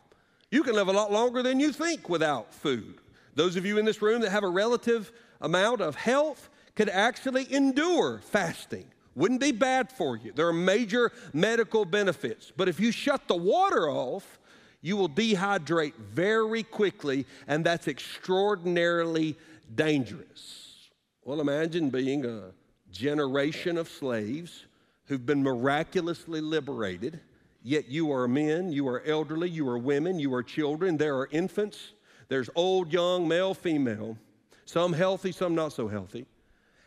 You 0.52 0.62
can 0.62 0.76
live 0.76 0.90
a 0.90 0.92
lot 0.92 1.10
longer 1.10 1.42
than 1.42 1.58
you 1.58 1.72
think 1.72 2.10
without 2.10 2.54
food. 2.54 2.96
Those 3.36 3.56
of 3.56 3.66
you 3.66 3.78
in 3.78 3.86
this 3.86 4.02
room 4.02 4.22
that 4.22 4.32
have 4.32 4.44
a 4.44 4.50
relative 4.50 5.14
amount 5.40 5.80
of 5.80 5.96
health 5.96 6.50
could 6.76 6.90
actually 6.90 7.52
endure 7.54 8.20
fasting. 8.20 8.88
Wouldn't 9.16 9.40
be 9.40 9.54
bad 9.54 9.90
for 9.90 10.18
you. 10.18 10.34
There 10.34 10.48
are 10.48 10.54
major 10.54 11.14
medical 11.32 11.86
benefits. 11.86 12.52
But 12.56 12.68
if 12.68 12.78
you 12.78 12.92
shut 12.92 13.30
the 13.30 13.36
water 13.36 13.90
off, 13.90 14.38
you 14.82 14.98
will 14.98 15.10
dehydrate 15.10 15.96
very 15.96 16.64
quickly, 16.64 17.26
and 17.48 17.66
that's 17.66 17.88
extraordinarily 17.88 19.38
dangerous. 19.74 20.90
Well, 21.24 21.40
imagine 21.40 21.90
being 21.90 22.26
a 22.26 22.52
generation 22.92 23.78
of 23.78 23.88
slaves 23.88 24.67
who've 25.08 25.26
been 25.26 25.44
miraculously 25.44 26.42
liberated, 26.42 27.20
Yet 27.68 27.90
you 27.90 28.14
are 28.14 28.30
men, 28.30 28.72
you 28.72 28.88
are 28.88 29.04
elderly, 29.06 29.50
you 29.50 29.68
are 29.68 29.78
women, 29.78 30.20
you 30.20 30.34
are 30.34 30.42
children, 30.42 30.96
there 30.96 31.18
are 31.18 31.28
infants, 31.34 31.92
there's 32.30 32.50
old, 32.56 32.94
young, 32.94 33.28
male, 33.28 33.54
female, 33.54 34.18
some 34.64 34.94
healthy, 34.94 35.34
some 35.34 35.54
not 35.54 35.74
so 35.74 35.90
healthy. 35.90 36.26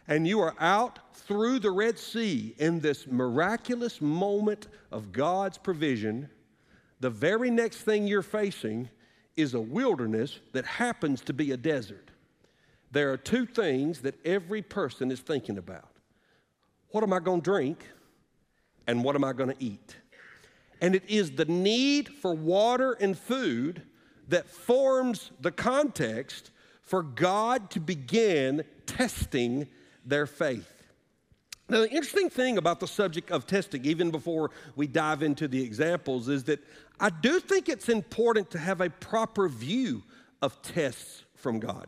And 0.08 0.26
you 0.26 0.40
are 0.40 0.54
out 0.58 0.98
through 1.12 1.58
the 1.58 1.70
Red 1.70 1.98
Sea 1.98 2.54
in 2.56 2.80
this 2.80 3.06
miraculous 3.06 4.00
moment 4.00 4.68
of 4.90 5.12
God's 5.12 5.58
provision. 5.58 6.30
The 7.00 7.10
very 7.10 7.50
next 7.50 7.82
thing 7.82 8.06
you're 8.06 8.22
facing 8.22 8.88
is 9.36 9.52
a 9.52 9.60
wilderness 9.60 10.40
that 10.52 10.64
happens 10.64 11.20
to 11.24 11.34
be 11.34 11.52
a 11.52 11.58
desert. 11.58 12.10
There 12.90 13.12
are 13.12 13.18
two 13.18 13.44
things 13.44 14.00
that 14.00 14.14
every 14.24 14.62
person 14.62 15.10
is 15.10 15.20
thinking 15.20 15.58
about 15.58 15.88
what 16.88 17.04
am 17.04 17.12
I 17.12 17.20
going 17.20 17.42
to 17.42 17.50
drink? 17.50 17.84
And 18.90 19.04
what 19.04 19.14
am 19.14 19.22
I 19.22 19.32
going 19.32 19.50
to 19.50 19.64
eat? 19.64 19.94
And 20.80 20.96
it 20.96 21.04
is 21.08 21.30
the 21.30 21.44
need 21.44 22.08
for 22.08 22.34
water 22.34 22.94
and 22.94 23.16
food 23.16 23.82
that 24.26 24.48
forms 24.48 25.30
the 25.40 25.52
context 25.52 26.50
for 26.82 27.04
God 27.04 27.70
to 27.70 27.78
begin 27.78 28.64
testing 28.86 29.68
their 30.04 30.26
faith. 30.26 30.88
Now, 31.68 31.82
the 31.82 31.90
interesting 31.90 32.30
thing 32.30 32.58
about 32.58 32.80
the 32.80 32.88
subject 32.88 33.30
of 33.30 33.46
testing, 33.46 33.84
even 33.84 34.10
before 34.10 34.50
we 34.74 34.88
dive 34.88 35.22
into 35.22 35.46
the 35.46 35.62
examples, 35.62 36.28
is 36.28 36.42
that 36.44 36.58
I 36.98 37.10
do 37.10 37.38
think 37.38 37.68
it's 37.68 37.88
important 37.88 38.50
to 38.50 38.58
have 38.58 38.80
a 38.80 38.90
proper 38.90 39.48
view 39.48 40.02
of 40.42 40.60
tests 40.62 41.22
from 41.36 41.60
God. 41.60 41.86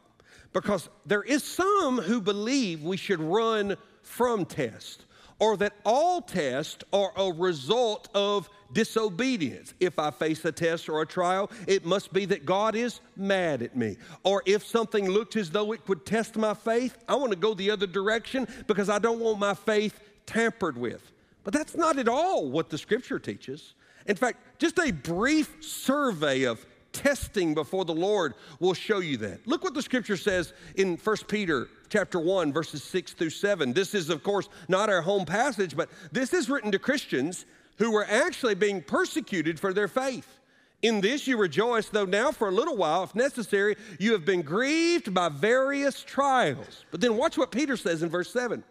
Because 0.52 0.88
there 1.04 1.25
is 1.25 1.42
some 1.42 1.99
who 1.99 2.21
believe 2.21 2.85
we 2.85 2.97
should 2.97 3.21
run 3.21 3.76
from 4.02 4.44
tests, 4.44 5.04
or 5.43 5.57
that 5.57 5.73
all 5.85 6.21
tests 6.21 6.85
are 6.93 7.13
a 7.17 7.33
result 7.33 8.09
of 8.15 8.49
disobedience. 8.73 9.75
If 9.81 9.99
I 9.99 10.13
face 10.13 10.45
a 10.45 10.53
test 10.53 10.89
or 10.89 11.03
a 11.03 11.07
trial, 11.07 11.51
it 11.67 11.85
must 11.85 12.13
be 12.13 12.27
that 12.27 12.47
God 12.47 12.77
is 12.77 13.01
mad 13.17 13.61
at 13.61 13.77
me. 13.77 13.97
Or 14.23 14.45
if 14.47 14.65
something 14.65 15.11
looked 15.11 15.35
as 15.35 15.51
though 15.51 15.73
it 15.73 15.81
would 15.89 16.07
test 16.07 16.37
my 16.37 16.55
faith, 16.55 16.97
I 17.09 17.17
want 17.17 17.33
to 17.33 17.37
go 17.37 17.55
the 17.55 17.73
other 17.73 17.89
direction 17.89 18.47
because 18.69 18.89
I 18.89 19.01
don't 19.01 19.19
want 19.19 19.41
my 19.41 19.55
faith 19.55 19.99
tampered 20.27 20.79
with. 20.79 21.11
But 21.43 21.55
that's 21.55 21.75
not 21.75 21.99
at 21.99 22.07
all 22.07 22.49
what 22.49 22.71
the 22.71 22.79
scripture 22.79 23.19
teaches. 23.19 23.75
In 24.07 24.15
fact, 24.15 24.39
just 24.61 24.79
a 24.79 24.93
brief 24.93 25.57
survey 25.59 26.45
of 26.45 26.65
testing 26.93 27.55
before 27.55 27.85
the 27.85 27.95
Lord 27.95 28.35
will 28.61 28.75
show 28.75 28.99
you 28.99 29.17
that. 29.19 29.47
Look 29.47 29.65
what 29.65 29.75
the 29.75 29.83
scripture 29.83 30.17
says 30.17 30.53
in 30.77 30.97
1 30.97 31.17
Peter 31.29 31.69
chapter 31.89 32.19
1 32.19 32.53
verses 32.53 32.83
6 32.85 33.13
through 33.15 33.31
7. 33.31 33.73
This 33.73 33.95
is 33.95 34.11
of 34.11 34.23
course 34.23 34.49
not 34.69 34.89
our 34.89 35.03
home 35.03 35.25
passage, 35.25 35.77
but 35.77 35.89
this 36.11 36.33
is 36.33 36.49
written 36.49 36.73
to 36.73 36.79
Christians 36.79 37.47
who 37.79 37.91
were 37.91 38.07
actually 38.09 38.55
being 38.55 38.83
persecuted 38.83 39.59
for 39.59 39.73
their 39.73 39.89
faith. 39.89 40.39
In 40.83 41.01
this 41.01 41.27
you 41.29 41.37
rejoice, 41.37 41.89
though 41.89 42.05
now 42.05 42.33
for 42.33 42.49
a 42.49 42.53
little 42.53 42.77
while, 42.77 43.05
if 43.05 43.15
necessary, 43.15 43.77
you 44.01 44.13
have 44.13 44.25
been 44.25 44.43
grieved 44.43 45.15
by 45.15 45.29
various 45.29 46.03
trials. 46.03 46.85
But 46.91 47.01
then 47.01 47.17
watch 47.17 47.39
what 47.39 47.53
Peter 47.53 47.77
says 47.77 48.03
in 48.03 48.09
verse 48.09 48.33
7 48.33 48.65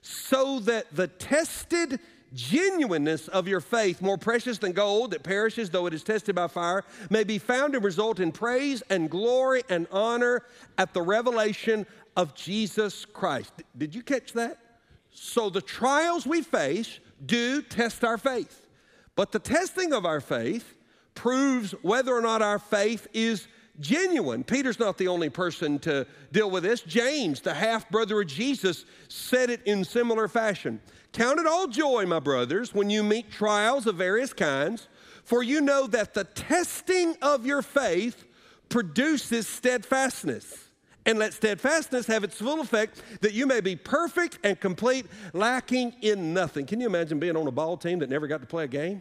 so 0.00 0.60
that 0.60 0.86
the 0.94 1.08
tested 1.08 1.98
genuineness 2.34 3.28
of 3.28 3.48
your 3.48 3.60
faith, 3.60 4.02
more 4.02 4.18
precious 4.18 4.58
than 4.58 4.72
gold 4.72 5.12
that 5.12 5.22
perishes 5.22 5.70
though 5.70 5.86
it 5.86 5.94
is 5.94 6.02
tested 6.02 6.34
by 6.34 6.46
fire, 6.46 6.84
may 7.10 7.24
be 7.24 7.38
found 7.38 7.74
and 7.74 7.84
result 7.84 8.20
in 8.20 8.32
praise 8.32 8.82
and 8.90 9.10
glory 9.10 9.62
and 9.68 9.86
honor 9.90 10.44
at 10.76 10.92
the 10.94 11.02
revelation 11.02 11.86
of 12.16 12.34
Jesus 12.34 13.04
Christ. 13.04 13.52
Did 13.76 13.94
you 13.94 14.02
catch 14.02 14.32
that? 14.32 14.58
So 15.10 15.50
the 15.50 15.60
trials 15.60 16.26
we 16.26 16.42
face 16.42 16.98
do 17.24 17.62
test 17.62 18.04
our 18.04 18.18
faith. 18.18 18.66
But 19.16 19.32
the 19.32 19.38
testing 19.38 19.92
of 19.92 20.04
our 20.04 20.20
faith 20.20 20.74
proves 21.14 21.72
whether 21.82 22.14
or 22.14 22.20
not 22.20 22.42
our 22.42 22.58
faith 22.58 23.08
is 23.12 23.48
genuine. 23.80 24.44
Peter's 24.44 24.78
not 24.78 24.98
the 24.98 25.08
only 25.08 25.30
person 25.30 25.78
to 25.80 26.06
deal 26.32 26.50
with 26.50 26.62
this. 26.62 26.80
James, 26.80 27.40
the 27.40 27.54
half 27.54 27.88
brother 27.90 28.20
of 28.20 28.26
Jesus, 28.26 28.84
said 29.08 29.50
it 29.50 29.60
in 29.64 29.84
similar 29.84 30.28
fashion. 30.28 30.80
Count 31.12 31.40
it 31.40 31.46
all 31.46 31.66
joy, 31.66 32.06
my 32.06 32.20
brothers, 32.20 32.74
when 32.74 32.90
you 32.90 33.02
meet 33.02 33.30
trials 33.30 33.86
of 33.86 33.96
various 33.96 34.32
kinds, 34.32 34.88
for 35.24 35.42
you 35.42 35.60
know 35.60 35.86
that 35.86 36.14
the 36.14 36.24
testing 36.24 37.16
of 37.22 37.46
your 37.46 37.62
faith 37.62 38.24
produces 38.68 39.46
steadfastness 39.46 40.68
and 41.06 41.18
let 41.18 41.32
steadfastness 41.32 42.06
have 42.06 42.22
its 42.22 42.36
full 42.36 42.60
effect 42.60 43.02
that 43.22 43.32
you 43.32 43.46
may 43.46 43.60
be 43.60 43.74
perfect 43.74 44.38
and 44.44 44.60
complete, 44.60 45.06
lacking 45.32 45.94
in 46.02 46.34
nothing. 46.34 46.66
Can 46.66 46.80
you 46.80 46.86
imagine 46.86 47.18
being 47.18 47.36
on 47.36 47.46
a 47.46 47.50
ball 47.50 47.78
team 47.78 48.00
that 48.00 48.10
never 48.10 48.26
got 48.26 48.42
to 48.42 48.46
play 48.46 48.64
a 48.64 48.68
game? 48.68 49.00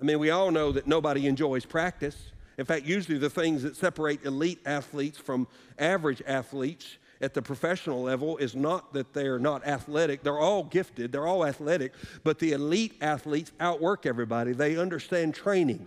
I 0.00 0.04
mean, 0.04 0.18
we 0.18 0.30
all 0.30 0.50
know 0.50 0.72
that 0.72 0.88
nobody 0.88 1.26
enjoys 1.26 1.64
practice. 1.64 2.32
In 2.56 2.64
fact, 2.64 2.84
usually 2.84 3.18
the 3.18 3.30
things 3.30 3.62
that 3.62 3.76
separate 3.76 4.24
elite 4.24 4.60
athletes 4.66 5.18
from 5.18 5.46
average 5.78 6.20
athletes 6.26 6.98
at 7.20 7.34
the 7.34 7.42
professional 7.42 8.02
level 8.02 8.36
is 8.36 8.54
not 8.54 8.92
that 8.92 9.12
they're 9.12 9.38
not 9.38 9.66
athletic. 9.66 10.22
They're 10.22 10.38
all 10.38 10.64
gifted, 10.64 11.12
they're 11.12 11.26
all 11.26 11.44
athletic, 11.44 11.92
but 12.24 12.38
the 12.38 12.52
elite 12.52 12.94
athletes 13.00 13.52
outwork 13.58 14.06
everybody. 14.06 14.52
They 14.52 14.76
understand 14.76 15.34
training. 15.34 15.86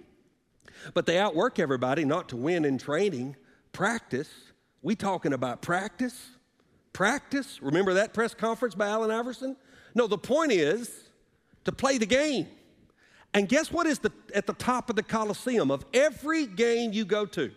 But 0.93 1.05
they 1.05 1.17
outwork 1.17 1.59
everybody 1.59 2.05
not 2.05 2.29
to 2.29 2.38
win 2.38 2.65
in 2.65 2.77
training, 2.77 3.35
practice. 3.71 4.29
We 4.81 4.95
talking 4.95 5.33
about 5.33 5.61
practice? 5.61 6.31
Practice? 6.91 7.61
Remember 7.61 7.93
that 7.93 8.13
press 8.13 8.33
conference 8.33 8.75
by 8.75 8.88
Allen 8.88 9.11
Iverson? 9.11 9.55
No, 9.93 10.07
the 10.07 10.17
point 10.17 10.51
is 10.51 11.09
to 11.65 11.71
play 11.71 11.97
the 11.97 12.05
game. 12.05 12.47
And 13.33 13.47
guess 13.47 13.71
what 13.71 13.88
is 13.88 14.00
the, 14.00 14.11
at 14.35 14.45
the 14.45 14.53
top 14.53 14.89
of 14.89 14.95
the 14.95 15.03
Coliseum 15.03 15.71
of 15.71 15.85
every 15.93 16.45
game 16.45 16.91
you 16.91 17.05
go 17.05 17.25
to? 17.27 17.51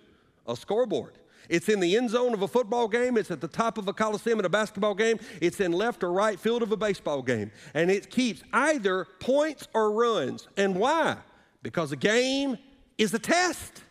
A 0.47 0.55
scoreboard. 0.55 1.15
It's 1.49 1.69
in 1.69 1.81
the 1.81 1.97
end 1.97 2.11
zone 2.11 2.35
of 2.35 2.43
a 2.43 2.49
football 2.49 2.89
game. 2.89 3.17
It's 3.17 3.31
at 3.31 3.41
the 3.41 3.49
top 3.49 3.79
of 3.79 3.89
a 3.89 3.93
coliseum 3.93 4.39
in 4.39 4.45
a 4.45 4.51
basketball 4.51 4.95
game. 4.95 5.19
It's 5.41 5.61
in 5.61 5.73
left 5.73 6.03
or 6.03 6.13
right 6.13 6.39
field 6.39 6.63
of 6.63 6.73
a 6.73 6.77
baseball 6.77 7.23
game. 7.23 7.51
And 7.75 7.91
it 7.91 8.11
keeps 8.11 8.43
either 8.53 9.07
points 9.21 9.69
or 9.75 9.93
runs. 9.93 10.49
And 10.57 10.77
why? 10.77 11.17
Because 11.63 11.93
a 11.93 11.97
game 11.97 12.59
is 12.99 13.15
a 13.15 13.19
test. 13.19 13.83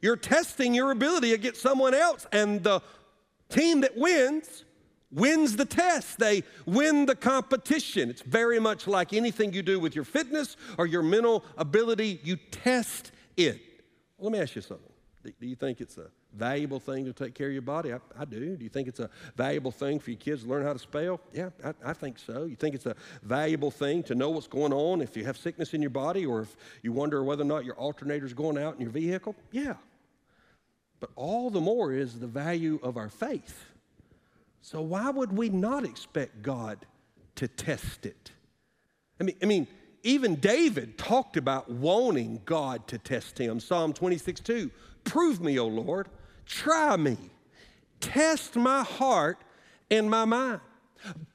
You're 0.00 0.16
testing 0.16 0.74
your 0.74 0.90
ability 0.90 1.32
against 1.32 1.62
someone 1.62 1.94
else, 1.94 2.26
and 2.30 2.62
the 2.62 2.80
team 3.48 3.80
that 3.80 3.96
wins 3.96 4.64
wins 5.10 5.56
the 5.56 5.64
test. 5.64 6.18
They 6.18 6.42
win 6.66 7.06
the 7.06 7.14
competition. 7.14 8.10
It's 8.10 8.22
very 8.22 8.60
much 8.60 8.86
like 8.86 9.12
anything 9.12 9.52
you 9.52 9.62
do 9.62 9.80
with 9.80 9.94
your 9.94 10.04
fitness 10.04 10.56
or 10.78 10.86
your 10.86 11.02
mental 11.02 11.44
ability, 11.56 12.20
you 12.22 12.36
test 12.36 13.12
it. 13.36 13.60
Let 14.18 14.32
me 14.32 14.38
ask 14.38 14.54
you 14.54 14.62
something. 14.62 14.92
Do 15.24 15.46
you 15.46 15.56
think 15.56 15.80
it's 15.80 15.98
a 15.98 16.08
valuable 16.36 16.78
thing 16.78 17.04
to 17.04 17.12
take 17.12 17.34
care 17.34 17.48
of 17.48 17.52
your 17.52 17.62
body? 17.62 17.92
I, 17.92 17.98
I, 18.18 18.24
do. 18.24 18.56
Do 18.56 18.64
you 18.64 18.70
think 18.70 18.88
it's 18.88 19.00
a 19.00 19.10
valuable 19.36 19.70
thing 19.70 19.98
for 19.98 20.10
your 20.10 20.18
kids 20.18 20.42
to 20.42 20.48
learn 20.48 20.64
how 20.64 20.72
to 20.72 20.78
spell? 20.78 21.20
Yeah, 21.32 21.50
I, 21.64 21.72
I, 21.84 21.92
think 21.92 22.18
so. 22.18 22.44
You 22.44 22.56
think 22.56 22.74
it's 22.74 22.86
a 22.86 22.94
valuable 23.22 23.70
thing 23.70 24.02
to 24.04 24.14
know 24.14 24.30
what's 24.30 24.46
going 24.46 24.72
on 24.72 25.00
if 25.00 25.16
you 25.16 25.24
have 25.24 25.36
sickness 25.36 25.74
in 25.74 25.82
your 25.82 25.90
body 25.90 26.26
or 26.26 26.42
if 26.42 26.56
you 26.82 26.92
wonder 26.92 27.22
whether 27.24 27.42
or 27.42 27.46
not 27.46 27.64
your 27.64 27.76
alternator's 27.76 28.34
going 28.34 28.58
out 28.58 28.74
in 28.74 28.80
your 28.80 28.90
vehicle? 28.90 29.34
Yeah. 29.50 29.74
But 31.00 31.10
all 31.16 31.50
the 31.50 31.60
more 31.60 31.92
is 31.92 32.18
the 32.18 32.26
value 32.26 32.78
of 32.82 32.96
our 32.96 33.08
faith. 33.08 33.64
So 34.62 34.80
why 34.80 35.10
would 35.10 35.32
we 35.32 35.48
not 35.48 35.84
expect 35.84 36.42
God 36.42 36.86
to 37.36 37.48
test 37.48 38.06
it? 38.06 38.32
I 39.20 39.24
mean, 39.24 39.36
I 39.42 39.46
mean, 39.46 39.66
even 40.02 40.36
David 40.36 40.98
talked 40.98 41.36
about 41.36 41.70
wanting 41.70 42.40
God 42.44 42.86
to 42.88 42.98
test 42.98 43.38
him. 43.38 43.58
Psalm 43.60 43.92
26, 43.92 44.40
2. 44.40 44.70
Prove 45.04 45.40
me, 45.40 45.58
O 45.58 45.66
Lord. 45.66 46.08
Try 46.46 46.96
me. 46.96 47.18
Test 48.00 48.56
my 48.56 48.82
heart 48.82 49.38
and 49.90 50.08
my 50.08 50.24
mind. 50.24 50.60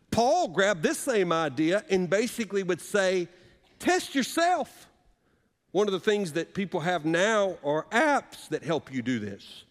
Paul 0.10 0.50
grabbed 0.50 0.84
this 0.84 1.00
same 1.00 1.32
idea 1.32 1.84
and 1.89 2.10
basically 2.10 2.63
would 2.63 2.82
say, 2.82 3.27
Test 3.80 4.13
yourself. 4.13 4.88
One 5.72 5.88
of 5.88 5.94
the 5.94 6.00
things 6.00 6.34
that 6.34 6.53
people 6.53 6.82
have 6.82 7.06
now 7.06 7.58
are 7.63 7.86
apps 7.91 8.48
that 8.50 8.63
help 8.63 8.94
you 8.94 9.01
do 9.01 9.20
this. 9.20 9.63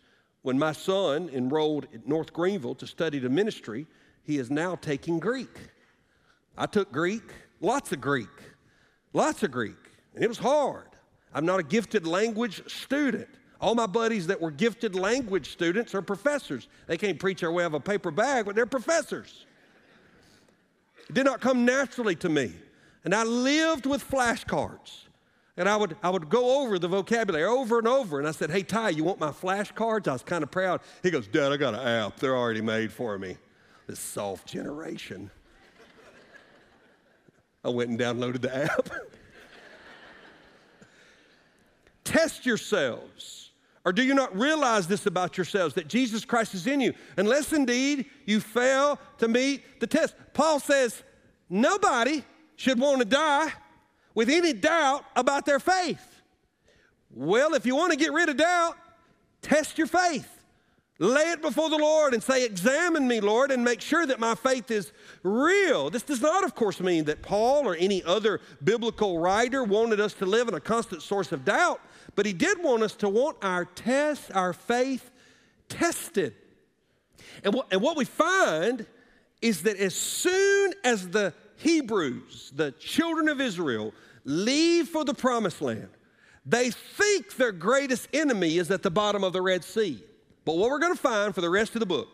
When 0.42 0.58
my 0.58 0.72
son 0.72 1.30
enrolled 1.32 1.86
at 1.94 2.08
North 2.08 2.32
Greenville 2.32 2.74
to 2.76 2.86
study 2.86 3.18
the 3.18 3.28
ministry, 3.28 3.86
he 4.24 4.38
is 4.38 4.50
now 4.50 4.76
taking 4.76 5.18
Greek. 5.20 5.54
I 6.56 6.66
took 6.66 6.90
Greek, 6.90 7.22
lots 7.60 7.92
of 7.92 8.00
Greek, 8.00 8.28
lots 9.12 9.42
of 9.42 9.50
Greek, 9.50 9.76
and 10.14 10.24
it 10.24 10.28
was 10.28 10.38
hard. 10.38 10.88
I'm 11.32 11.46
not 11.46 11.60
a 11.60 11.62
gifted 11.62 12.06
language 12.06 12.62
student. 12.70 13.28
All 13.60 13.74
my 13.74 13.86
buddies 13.86 14.26
that 14.28 14.40
were 14.40 14.50
gifted 14.50 14.94
language 14.94 15.52
students 15.52 15.94
are 15.94 16.00
professors. 16.00 16.68
They 16.86 16.96
can't 16.96 17.18
preach 17.18 17.40
their 17.40 17.52
way 17.52 17.64
out 17.64 17.68
of 17.68 17.74
a 17.74 17.80
paper 17.80 18.10
bag, 18.10 18.46
but 18.46 18.54
they're 18.54 18.66
professors. 18.66 19.44
It 21.08 21.14
did 21.14 21.24
not 21.24 21.40
come 21.40 21.64
naturally 21.64 22.16
to 22.16 22.28
me. 22.28 22.54
And 23.04 23.14
I 23.14 23.24
lived 23.24 23.86
with 23.86 24.08
flashcards. 24.08 25.04
And 25.56 25.68
I 25.68 25.76
would, 25.76 25.96
I 26.02 26.08
would 26.08 26.30
go 26.30 26.62
over 26.62 26.78
the 26.78 26.88
vocabulary 26.88 27.44
over 27.44 27.78
and 27.78 27.86
over. 27.86 28.18
And 28.18 28.26
I 28.26 28.30
said, 28.30 28.50
Hey, 28.50 28.62
Ty, 28.62 28.90
you 28.90 29.04
want 29.04 29.20
my 29.20 29.30
flashcards? 29.30 30.08
I 30.08 30.12
was 30.12 30.22
kind 30.22 30.42
of 30.42 30.50
proud. 30.50 30.80
He 31.02 31.10
goes, 31.10 31.26
Dad, 31.26 31.52
I 31.52 31.58
got 31.58 31.74
an 31.74 31.80
app. 31.80 32.18
They're 32.18 32.36
already 32.36 32.62
made 32.62 32.92
for 32.92 33.18
me. 33.18 33.36
This 33.86 34.00
soft 34.00 34.46
generation. 34.46 35.30
I 37.62 37.68
went 37.68 37.90
and 37.90 37.98
downloaded 37.98 38.40
the 38.40 38.56
app. 38.56 38.88
test 42.04 42.46
yourselves? 42.46 43.49
Or 43.84 43.92
do 43.92 44.02
you 44.02 44.14
not 44.14 44.36
realize 44.36 44.86
this 44.86 45.06
about 45.06 45.38
yourselves, 45.38 45.74
that 45.74 45.88
Jesus 45.88 46.24
Christ 46.24 46.54
is 46.54 46.66
in 46.66 46.80
you, 46.80 46.92
unless 47.16 47.52
indeed 47.52 48.06
you 48.26 48.40
fail 48.40 48.98
to 49.18 49.28
meet 49.28 49.80
the 49.80 49.86
test? 49.86 50.14
Paul 50.34 50.60
says, 50.60 51.02
nobody 51.48 52.22
should 52.56 52.78
want 52.78 52.98
to 52.98 53.06
die 53.06 53.52
with 54.14 54.28
any 54.28 54.52
doubt 54.52 55.04
about 55.16 55.46
their 55.46 55.58
faith. 55.58 56.06
Well, 57.10 57.54
if 57.54 57.64
you 57.64 57.74
want 57.74 57.92
to 57.92 57.98
get 57.98 58.12
rid 58.12 58.28
of 58.28 58.36
doubt, 58.36 58.76
test 59.40 59.78
your 59.78 59.86
faith. 59.86 60.28
Lay 60.98 61.30
it 61.30 61.40
before 61.40 61.70
the 61.70 61.78
Lord 61.78 62.12
and 62.12 62.22
say, 62.22 62.44
Examine 62.44 63.08
me, 63.08 63.20
Lord, 63.20 63.50
and 63.50 63.64
make 63.64 63.80
sure 63.80 64.04
that 64.04 64.20
my 64.20 64.34
faith 64.34 64.70
is 64.70 64.92
real. 65.22 65.88
This 65.88 66.02
does 66.02 66.20
not, 66.20 66.44
of 66.44 66.54
course, 66.54 66.78
mean 66.78 67.04
that 67.04 67.22
Paul 67.22 67.66
or 67.66 67.74
any 67.74 68.04
other 68.04 68.42
biblical 68.62 69.18
writer 69.18 69.64
wanted 69.64 69.98
us 69.98 70.12
to 70.14 70.26
live 70.26 70.46
in 70.48 70.52
a 70.52 70.60
constant 70.60 71.00
source 71.00 71.32
of 71.32 71.46
doubt, 71.46 71.80
but 72.14 72.26
he 72.26 72.32
did 72.32 72.62
want 72.62 72.82
us 72.82 72.94
to 72.96 73.08
want 73.08 73.36
our 73.42 73.64
test, 73.64 74.30
our 74.34 74.52
faith 74.52 75.10
tested. 75.68 76.34
And 77.44 77.54
what, 77.54 77.68
and 77.70 77.80
what 77.80 77.96
we 77.96 78.04
find 78.04 78.86
is 79.40 79.62
that 79.62 79.76
as 79.76 79.94
soon 79.94 80.74
as 80.84 81.08
the 81.08 81.32
Hebrews, 81.56 82.52
the 82.54 82.72
children 82.72 83.28
of 83.28 83.40
Israel, 83.40 83.92
leave 84.24 84.88
for 84.88 85.04
the 85.04 85.14
promised 85.14 85.62
land, 85.62 85.88
they 86.44 86.70
think 86.70 87.36
their 87.36 87.52
greatest 87.52 88.08
enemy 88.12 88.58
is 88.58 88.70
at 88.70 88.82
the 88.82 88.90
bottom 88.90 89.24
of 89.24 89.32
the 89.32 89.42
Red 89.42 89.62
Sea. 89.64 90.02
But 90.44 90.56
what 90.56 90.70
we're 90.70 90.78
going 90.78 90.94
to 90.94 91.00
find 91.00 91.34
for 91.34 91.42
the 91.42 91.50
rest 91.50 91.74
of 91.76 91.80
the 91.80 91.86
book 91.86 92.08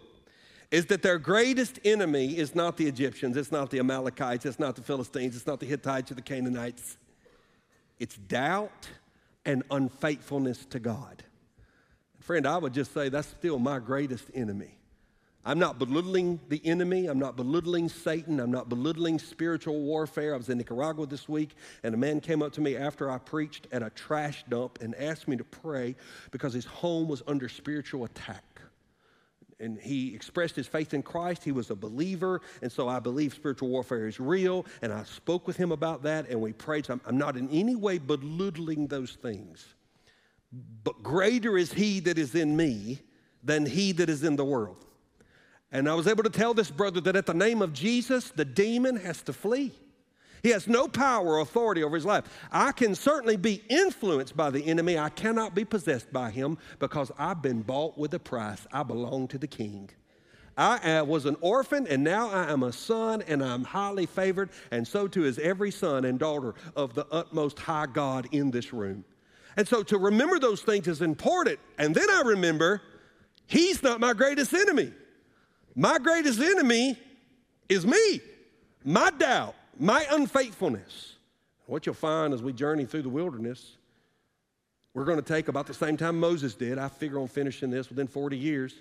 is 0.71 0.87
that 0.87 1.03
their 1.03 1.19
greatest 1.19 1.79
enemy 1.85 2.37
is 2.37 2.55
not 2.55 2.77
the 2.77 2.87
Egyptians, 2.87 3.37
it's 3.37 3.53
not 3.53 3.71
the 3.71 3.79
Amalekites, 3.79 4.45
it's 4.45 4.59
not 4.59 4.75
the 4.75 4.83
Philistines, 4.83 5.37
it's 5.37 5.47
not 5.47 5.61
the 5.61 5.67
Hittites 5.67 6.11
or 6.11 6.15
the 6.15 6.23
Canaanites. 6.23 6.99
It's 7.99 8.17
doubt 8.17 8.89
and 9.47 9.63
unfaithfulness 9.71 10.67
to 10.67 10.79
God. 10.79 11.23
Friend, 12.21 12.47
I 12.47 12.59
would 12.59 12.75
just 12.75 12.93
say 12.93 13.09
that's 13.09 13.29
still 13.29 13.59
my 13.59 13.79
greatest 13.79 14.31
enemy. 14.35 14.77
I'm 15.45 15.61
not 15.61 15.79
belittling 15.79 16.41
the 16.49 16.61
enemy. 16.65 17.07
I'm 17.07 17.21
not 17.21 17.37
belittling 17.37 17.89
Satan. 17.89 18.41
I'm 18.41 18.51
not 18.51 18.69
belittling 18.69 19.21
spiritual 19.21 19.81
warfare. 19.81 20.35
I 20.35 20.37
was 20.37 20.49
in 20.49 20.59
Nicaragua 20.59 21.07
this 21.07 21.29
week, 21.29 21.55
and 21.85 21.95
a 21.95 21.97
man 21.97 22.21
came 22.21 22.43
up 22.43 22.53
to 22.55 22.61
me 22.61 22.77
after 22.77 23.09
I 23.09 23.19
preached 23.19 23.69
at 23.71 23.81
a 23.81 23.91
trash 23.91 24.45
dump 24.49 24.81
and 24.83 24.93
asked 24.97 25.29
me 25.29 25.37
to 25.37 25.45
pray 25.45 25.95
because 26.33 26.53
his 26.53 26.65
home 26.65 27.07
was 27.07 27.23
under 27.29 27.49
spiritual 27.49 28.05
attack. 28.05 28.56
And 29.59 29.79
he 29.81 30.15
expressed 30.15 30.55
his 30.55 30.67
faith 30.67 30.93
in 30.93 31.03
Christ. 31.03 31.43
He 31.43 31.53
was 31.53 31.71
a 31.71 31.75
believer, 31.75 32.43
and 32.61 32.71
so 32.71 32.89
I 32.89 32.99
believe 33.01 33.33
spiritual 33.33 33.69
warfare 33.69 34.07
is 34.07 34.21
real. 34.21 34.67
And 34.83 34.93
I 34.93 35.05
spoke 35.05 35.47
with 35.47 35.57
him 35.57 35.73
about 35.73 36.03
that, 36.03 36.29
and 36.29 36.41
we 36.41 36.53
prayed. 36.53 36.87
So 36.87 36.95
I'm, 36.95 37.01
I'm 37.07 37.19
not 37.19 37.37
in 37.37 37.49
any 37.49 37.75
way 37.75 37.99
belittling 37.99 38.87
those 38.87 39.13
things. 39.13 39.67
But 40.85 41.03
greater 41.03 41.57
is 41.57 41.73
he 41.73 42.01
that 42.01 42.19
is 42.19 42.35
in 42.35 42.57
me 42.57 43.01
than 43.43 43.65
he 43.65 43.93
that 43.93 44.11
is 44.11 44.25
in 44.25 44.37
the 44.37 44.45
world. 44.45 44.85
And 45.73 45.89
I 45.89 45.95
was 45.95 46.07
able 46.07 46.23
to 46.23 46.31
tell 46.31 46.55
this 46.55 46.71
brother 46.71 47.01
that 47.03 47.17
at 47.17 47.27
the 47.27 47.35
name 47.35 47.63
of 47.63 47.73
Jesus, 47.73 48.31
the 48.31 48.45
demon 48.45 48.97
has 48.97 49.23
to 49.23 49.33
flee. 49.33 49.73
He 50.43 50.51
has 50.51 50.69
no 50.69 50.89
power 50.89 51.35
or 51.35 51.41
authority 51.41 51.83
over 51.83 51.97
his 51.97 52.05
life. 52.05 52.25
I 52.53 52.73
can 52.73 52.95
certainly 52.95 53.37
be 53.37 53.63
influenced 53.69 54.37
by 54.37 54.51
the 54.51 54.65
enemy. 54.67 54.99
I 54.99 55.09
cannot 55.09 55.55
be 55.55 55.65
possessed 55.65 56.13
by 56.13 56.31
him 56.31 56.59
because 56.79 57.11
I've 57.19 57.43
been 57.43 57.63
bought 57.63 57.99
with 57.99 58.15
a 58.15 58.19
price. 58.19 58.67
I 58.73 58.83
belong 58.83 59.29
to 59.29 59.39
the 59.39 59.47
king. 59.47 59.91
I 60.57 60.99
uh, 60.99 61.05
was 61.05 61.27
an 61.27 61.37
orphan 61.41 61.87
and 61.87 62.03
now 62.03 62.31
I 62.31 62.51
am 62.51 62.63
a 62.63 62.73
son 62.73 63.23
and 63.23 63.45
I'm 63.45 63.63
highly 63.63 64.07
favored, 64.07 64.49
and 64.71 64.89
so 64.89 65.07
too 65.07 65.25
is 65.25 65.39
every 65.39 65.71
son 65.71 66.07
and 66.07 66.19
daughter 66.19 66.55
of 66.75 66.95
the 66.95 67.07
utmost 67.11 67.59
high 67.59 67.87
God 67.87 68.29
in 68.33 68.51
this 68.51 68.73
room. 68.73 69.05
And 69.57 69.69
so 69.69 69.83
to 69.85 69.99
remember 69.99 70.39
those 70.39 70.63
things 70.63 70.87
is 70.87 71.03
important. 71.03 71.59
And 71.79 71.95
then 71.95 72.09
I 72.11 72.23
remember, 72.25 72.83
he's 73.47 73.83
not 73.83 74.01
my 74.01 74.13
greatest 74.13 74.53
enemy. 74.55 74.93
My 75.75 75.99
greatest 75.99 76.41
enemy 76.41 76.99
is 77.69 77.87
me, 77.87 78.21
my 78.85 79.11
doubt, 79.11 79.55
my 79.79 80.07
unfaithfulness. 80.11 81.15
What 81.67 81.85
you'll 81.85 81.95
find 81.95 82.33
as 82.33 82.43
we 82.43 82.53
journey 82.53 82.85
through 82.85 83.03
the 83.03 83.09
wilderness, 83.09 83.77
we're 84.95 85.05
going 85.05 85.21
to 85.21 85.25
take 85.25 85.49
about 85.49 85.67
the 85.67 85.75
same 85.75 85.97
time 85.97 86.19
Moses 86.19 86.55
did. 86.55 86.79
I 86.79 86.89
figure 86.89 87.19
on 87.19 87.29
finishing 87.29 87.71
this 87.71 87.89
within 87.91 88.07
40 88.07 88.39
years. 88.39 88.75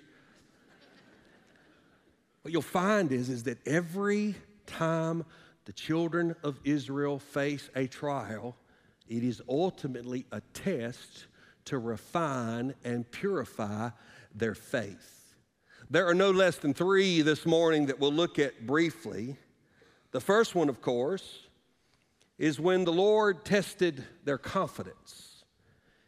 what 2.42 2.52
you'll 2.52 2.62
find 2.62 3.12
is, 3.12 3.28
is 3.28 3.42
that 3.42 3.58
every 3.66 4.34
time 4.66 5.24
the 5.66 5.72
children 5.72 6.34
of 6.42 6.58
Israel 6.64 7.18
face 7.18 7.68
a 7.74 7.86
trial, 7.86 8.56
it 9.08 9.22
is 9.22 9.42
ultimately 9.48 10.24
a 10.32 10.40
test 10.54 11.26
to 11.66 11.78
refine 11.78 12.74
and 12.84 13.10
purify 13.10 13.90
their 14.34 14.54
faith. 14.54 15.34
There 15.90 16.06
are 16.06 16.14
no 16.14 16.30
less 16.30 16.56
than 16.56 16.72
three 16.72 17.22
this 17.22 17.44
morning 17.44 17.86
that 17.86 18.00
we'll 18.00 18.12
look 18.12 18.38
at 18.38 18.66
briefly. 18.66 19.36
The 20.16 20.20
first 20.22 20.54
one, 20.54 20.70
of 20.70 20.80
course, 20.80 21.40
is 22.38 22.58
when 22.58 22.86
the 22.86 22.92
Lord 22.92 23.44
tested 23.44 24.02
their 24.24 24.38
confidence. 24.38 25.44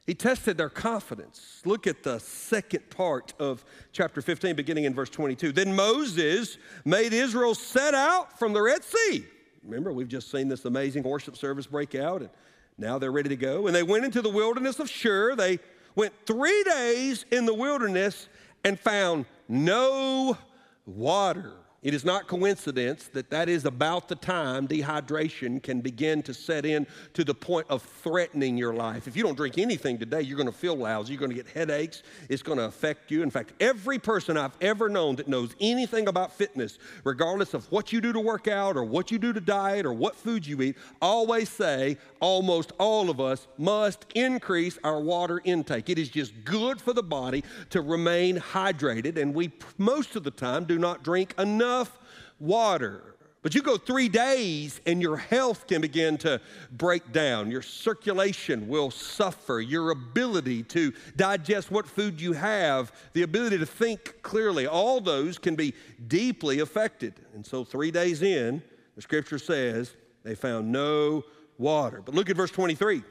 He 0.06 0.14
tested 0.14 0.56
their 0.56 0.70
confidence. 0.70 1.60
Look 1.66 1.86
at 1.86 2.02
the 2.02 2.18
second 2.18 2.88
part 2.88 3.34
of 3.38 3.66
chapter 3.92 4.22
15, 4.22 4.56
beginning 4.56 4.84
in 4.84 4.94
verse 4.94 5.10
22. 5.10 5.52
Then 5.52 5.76
Moses 5.76 6.56
made 6.86 7.12
Israel 7.12 7.54
set 7.54 7.92
out 7.92 8.38
from 8.38 8.54
the 8.54 8.62
Red 8.62 8.82
Sea. 8.82 9.26
Remember, 9.62 9.92
we've 9.92 10.08
just 10.08 10.30
seen 10.30 10.48
this 10.48 10.64
amazing 10.64 11.02
worship 11.02 11.36
service 11.36 11.66
break 11.66 11.94
out, 11.94 12.22
and 12.22 12.30
now 12.78 12.98
they're 12.98 13.12
ready 13.12 13.28
to 13.28 13.36
go. 13.36 13.66
And 13.66 13.76
they 13.76 13.82
went 13.82 14.06
into 14.06 14.22
the 14.22 14.30
wilderness 14.30 14.80
of 14.80 14.88
Shur. 14.88 15.36
They 15.36 15.58
went 15.94 16.14
three 16.24 16.64
days 16.64 17.26
in 17.30 17.44
the 17.44 17.52
wilderness 17.52 18.30
and 18.64 18.80
found 18.80 19.26
no 19.50 20.38
water. 20.86 21.52
It 21.80 21.94
is 21.94 22.04
not 22.04 22.26
coincidence 22.26 23.08
that 23.12 23.30
that 23.30 23.48
is 23.48 23.64
about 23.64 24.08
the 24.08 24.16
time 24.16 24.66
dehydration 24.66 25.62
can 25.62 25.80
begin 25.80 26.24
to 26.24 26.34
set 26.34 26.66
in 26.66 26.88
to 27.14 27.22
the 27.22 27.34
point 27.34 27.68
of 27.70 27.82
threatening 27.82 28.56
your 28.56 28.74
life. 28.74 29.06
If 29.06 29.16
you 29.16 29.22
don't 29.22 29.36
drink 29.36 29.58
anything 29.58 29.96
today, 29.96 30.22
you're 30.22 30.36
going 30.36 30.50
to 30.50 30.52
feel 30.52 30.74
lousy. 30.74 31.12
You're 31.12 31.20
going 31.20 31.30
to 31.30 31.36
get 31.36 31.46
headaches. 31.46 32.02
It's 32.28 32.42
going 32.42 32.58
to 32.58 32.64
affect 32.64 33.12
you. 33.12 33.22
In 33.22 33.30
fact, 33.30 33.52
every 33.60 34.00
person 34.00 34.36
I've 34.36 34.56
ever 34.60 34.88
known 34.88 35.14
that 35.16 35.28
knows 35.28 35.54
anything 35.60 36.08
about 36.08 36.32
fitness, 36.32 36.80
regardless 37.04 37.54
of 37.54 37.70
what 37.70 37.92
you 37.92 38.00
do 38.00 38.12
to 38.12 38.20
work 38.20 38.48
out 38.48 38.76
or 38.76 38.82
what 38.82 39.12
you 39.12 39.20
do 39.20 39.32
to 39.32 39.40
diet 39.40 39.86
or 39.86 39.92
what 39.92 40.16
food 40.16 40.44
you 40.44 40.60
eat, 40.62 40.76
always 41.00 41.48
say 41.48 41.96
almost 42.18 42.72
all 42.78 43.08
of 43.08 43.20
us 43.20 43.46
must 43.56 44.04
increase 44.16 44.80
our 44.82 45.00
water 45.00 45.40
intake. 45.44 45.88
It 45.88 45.98
is 46.00 46.08
just 46.08 46.32
good 46.44 46.80
for 46.80 46.92
the 46.92 47.04
body 47.04 47.44
to 47.70 47.82
remain 47.82 48.36
hydrated, 48.36 49.16
and 49.16 49.32
we 49.32 49.52
most 49.76 50.16
of 50.16 50.24
the 50.24 50.32
time 50.32 50.64
do 50.64 50.76
not 50.76 51.04
drink 51.04 51.34
enough 51.38 51.67
enough 51.68 51.98
water. 52.40 53.14
But 53.42 53.54
you 53.54 53.62
go 53.62 53.76
three 53.76 54.08
days 54.08 54.80
and 54.84 55.00
your 55.00 55.16
health 55.16 55.68
can 55.68 55.80
begin 55.80 56.18
to 56.18 56.40
break 56.72 57.12
down. 57.12 57.50
Your 57.50 57.62
circulation 57.62 58.66
will 58.68 58.90
suffer. 58.90 59.60
Your 59.60 59.90
ability 59.90 60.64
to 60.64 60.92
digest 61.16 61.70
what 61.70 61.86
food 61.86 62.20
you 62.20 62.32
have, 62.32 62.90
the 63.12 63.22
ability 63.22 63.58
to 63.58 63.66
think 63.66 64.22
clearly, 64.22 64.66
all 64.66 65.00
those 65.00 65.38
can 65.38 65.54
be 65.54 65.72
deeply 66.08 66.58
affected. 66.58 67.14
And 67.34 67.46
so, 67.46 67.64
three 67.64 67.92
days 67.92 68.22
in, 68.22 68.60
the 68.96 69.02
scripture 69.02 69.38
says 69.38 69.94
they 70.24 70.34
found 70.34 70.72
no 70.72 71.22
water. 71.58 72.02
But 72.04 72.14
look 72.14 72.28
at 72.30 72.36
verse 72.36 72.50
23. 72.50 73.02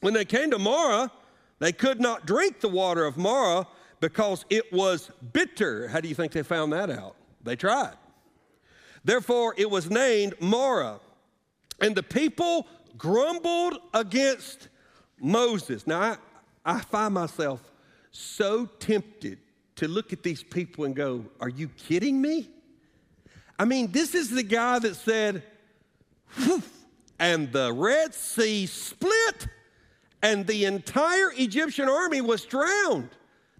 When 0.00 0.14
they 0.14 0.24
came 0.24 0.50
to 0.52 0.58
Marah, 0.58 1.12
they 1.58 1.72
could 1.72 2.00
not 2.00 2.26
drink 2.26 2.60
the 2.60 2.68
water 2.68 3.04
of 3.04 3.18
Marah 3.18 3.66
because 4.00 4.46
it 4.48 4.72
was 4.72 5.10
bitter. 5.34 5.88
How 5.88 6.00
do 6.00 6.08
you 6.08 6.14
think 6.14 6.32
they 6.32 6.42
found 6.42 6.72
that 6.72 6.88
out? 6.88 7.16
They 7.42 7.56
tried. 7.56 7.94
Therefore, 9.04 9.54
it 9.56 9.70
was 9.70 9.90
named 9.90 10.34
Marah. 10.40 11.00
And 11.80 11.94
the 11.94 12.02
people 12.02 12.66
grumbled 12.98 13.78
against 13.94 14.68
Moses. 15.18 15.86
Now, 15.86 16.00
I, 16.00 16.16
I 16.64 16.80
find 16.80 17.14
myself 17.14 17.60
so 18.10 18.66
tempted 18.66 19.38
to 19.76 19.88
look 19.88 20.12
at 20.12 20.22
these 20.22 20.42
people 20.42 20.84
and 20.84 20.94
go, 20.94 21.24
Are 21.40 21.48
you 21.48 21.68
kidding 21.68 22.20
me? 22.20 22.50
I 23.58 23.64
mean, 23.64 23.92
this 23.92 24.14
is 24.14 24.30
the 24.30 24.42
guy 24.42 24.78
that 24.78 24.96
said, 24.96 25.42
and 27.18 27.52
the 27.52 27.72
Red 27.72 28.14
Sea 28.14 28.66
split, 28.66 29.48
and 30.22 30.46
the 30.46 30.64
entire 30.64 31.32
Egyptian 31.36 31.88
army 31.88 32.20
was 32.20 32.44
drowned. 32.44 33.10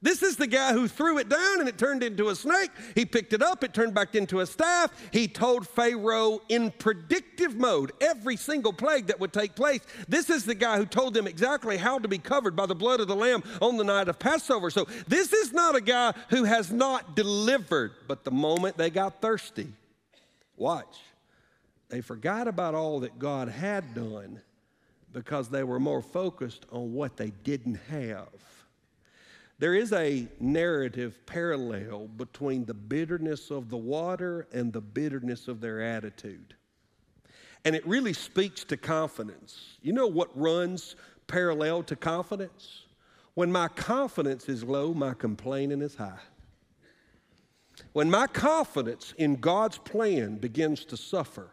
This 0.03 0.23
is 0.23 0.37
the 0.37 0.47
guy 0.47 0.73
who 0.73 0.89
threw 0.89 1.19
it 1.19 1.29
down 1.29 1.61
and 1.61 1.69
it 1.69 1.77
turned 1.77 2.03
into 2.03 2.31
a 2.31 2.35
snake. 2.35 2.71
He 2.95 3.05
picked 3.05 3.35
it 3.35 3.43
up, 3.43 3.63
it 3.63 3.75
turned 3.75 3.93
back 3.93 4.15
into 4.15 4.41
a 4.41 4.47
staff. 4.47 4.91
He 5.13 5.29
told 5.29 5.69
Pharaoh 5.69 6.41
in 6.49 6.71
predictive 6.71 7.55
mode 7.57 7.93
every 8.01 8.37
single 8.37 8.73
plague 8.73 9.09
that 9.09 9.21
would 9.21 9.35
take 9.35 9.55
place. 9.55 9.83
This 10.09 10.31
is 10.31 10.47
the 10.47 10.55
guy 10.55 10.79
who 10.79 10.87
told 10.87 11.13
them 11.13 11.27
exactly 11.27 11.77
how 11.77 11.99
to 11.99 12.09
be 12.09 12.17
covered 12.17 12.57
by 12.57 12.65
the 12.65 12.75
blood 12.75 13.01
of 13.01 13.09
the 13.09 13.17
Lamb 13.17 13.43
on 13.61 13.77
the 13.77 13.85
night 13.85 14.09
of 14.09 14.19
Passover. 14.19 14.71
So 14.71 14.87
this 15.07 15.35
is 15.35 15.53
not 15.53 15.77
a 15.77 15.83
guy 15.83 16.15
who 16.31 16.45
has 16.45 16.73
not 16.73 17.15
delivered, 17.15 17.93
but 18.09 18.25
the 18.25 18.31
moment 18.31 18.79
they 18.79 18.89
got 18.89 19.21
thirsty, 19.21 19.69
watch, 20.57 20.97
they 21.91 22.01
forgot 22.01 22.49
about 22.49 22.75
all 22.75 23.01
that 23.01 23.19
God 23.19 23.49
had 23.49 23.95
done. 23.95 24.41
because 25.13 25.49
they 25.49 25.65
were 25.65 25.81
more 25.81 26.03
focused 26.03 26.67
on 26.71 26.93
what 26.93 27.17
they 27.17 27.33
didn't 27.43 27.81
have. 27.91 28.29
There 29.61 29.75
is 29.75 29.93
a 29.93 30.27
narrative 30.41 31.19
parallel 31.27 32.09
between 32.09 32.65
the 32.65 32.73
bitterness 32.73 33.51
of 33.51 33.69
the 33.69 33.77
water 33.77 34.49
and 34.55 34.73
the 34.73 34.81
bitterness 34.81 35.49
of 35.49 35.61
their 35.61 35.83
attitude. 35.83 36.55
And 37.67 37.77
it 37.77 37.87
really 37.87 38.15
speaks 38.15 38.65
to 38.65 38.79
confidence. 38.79 39.77
You 39.83 39.93
know 39.93 40.07
what 40.07 40.31
runs 40.35 40.97
parallel 41.27 41.83
to 41.85 41.95
confidence? 41.95 42.85
When 43.35 43.53
my 43.53 43.69
confidence 43.69 44.49
is 44.49 44.65
low, 44.65 44.95
my 44.95 45.13
complaining 45.13 45.83
is 45.83 45.95
high. 45.95 46.21
When 47.93 48.11
my 48.11 48.29
confidence 48.29 49.13
in 49.19 49.37
God's 49.37 49.77
plan 49.77 50.37
begins 50.37 50.87
to 50.87 50.97
suffer, 50.97 51.51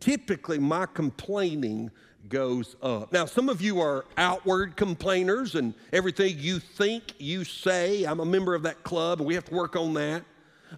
typically 0.00 0.58
my 0.58 0.86
complaining 0.86 1.90
goes 2.28 2.76
up. 2.82 3.12
Now, 3.12 3.24
some 3.26 3.48
of 3.48 3.60
you 3.60 3.80
are 3.80 4.04
outward 4.16 4.76
complainers, 4.76 5.54
and 5.54 5.74
everything 5.92 6.36
you 6.38 6.58
think, 6.58 7.14
you 7.18 7.44
say. 7.44 8.04
I'm 8.04 8.20
a 8.20 8.24
member 8.24 8.54
of 8.54 8.62
that 8.62 8.82
club, 8.82 9.20
and 9.20 9.26
we 9.26 9.34
have 9.34 9.44
to 9.46 9.54
work 9.54 9.76
on 9.76 9.94
that. 9.94 10.24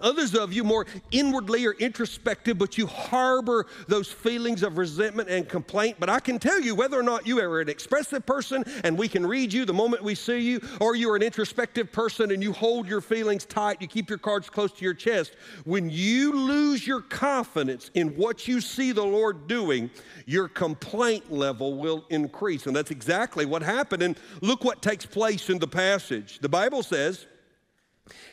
Others 0.01 0.35
of 0.35 0.53
you 0.53 0.65
more 0.65 0.87
inwardly 1.11 1.67
or 1.67 1.73
introspective, 1.73 2.59
but 2.59 2.79
you 2.79 2.87
harbor 2.87 3.67
those 3.89 4.09
feelings 4.09 4.63
of 4.63 4.79
resentment 4.79 5.29
and 5.29 5.49
complaint. 5.49 5.97
But 5.99 6.11
I 6.11 6.21
can 6.21 6.39
tell 6.39 6.61
you 6.61 6.75
whether 6.75 6.99
or 6.99 7.03
not 7.03 7.27
you 7.27 7.41
are 7.41 7.61
an 7.61 7.69
expressive 7.69 8.27
person 8.27 8.65
and 8.85 8.97
we 8.97 9.09
can 9.09 9.27
read 9.27 9.53
you 9.53 9.65
the 9.65 9.73
moment 9.73 10.03
we 10.03 10.15
see 10.15 10.39
you, 10.39 10.61
or 10.81 10.95
you're 10.97 11.17
an 11.17 11.23
introspective 11.23 11.93
person 11.93 12.31
and 12.31 12.43
you 12.43 12.53
hold 12.53 12.89
your 12.89 13.01
feelings 13.01 13.45
tight, 13.45 13.81
you 13.81 13.89
keep 13.89 14.09
your 14.09 14.19
cards 14.19 14.49
close 14.51 14.73
to 14.73 14.85
your 14.85 14.95
chest. 14.95 15.33
When 15.65 15.91
you 15.91 16.33
lose 16.33 16.87
your 16.87 17.01
confidence 17.01 17.91
in 17.95 18.17
what 18.17 18.49
you 18.49 18.61
see 18.61 18.93
the 18.93 19.05
Lord 19.05 19.47
doing, 19.47 19.91
your 20.27 20.49
complaint 20.49 21.33
level 21.33 21.79
will 21.79 22.05
increase. 22.11 22.67
And 22.67 22.75
that's 22.75 22.91
exactly 22.91 23.47
what 23.47 23.63
happened. 23.63 24.03
And 24.03 24.19
look 24.41 24.65
what 24.65 24.83
takes 24.83 25.07
place 25.07 25.51
in 25.51 25.59
the 25.59 25.69
passage. 25.69 26.39
The 26.41 26.49
Bible 26.49 26.83
says, 26.83 27.27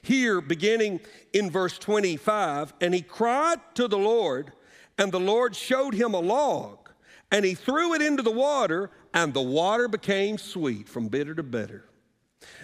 here, 0.01 0.41
beginning 0.41 0.99
in 1.31 1.49
verse 1.49 1.77
25, 1.77 2.73
and 2.81 2.93
he 2.93 3.01
cried 3.01 3.59
to 3.75 3.88
the 3.88 3.97
Lord, 3.97 4.53
and 4.97 5.12
the 5.12 5.19
Lord 5.19 5.55
showed 5.55 5.93
him 5.93 6.13
a 6.13 6.19
log, 6.19 6.89
and 7.31 7.43
he 7.43 7.55
threw 7.55 7.93
it 7.93 8.01
into 8.01 8.21
the 8.21 8.31
water, 8.31 8.91
and 9.13 9.33
the 9.33 9.41
water 9.41 9.88
became 9.88 10.38
sweet 10.38 10.88
from 10.88 11.07
bitter 11.07 11.33
to 11.36 11.43
bitter. 11.43 11.86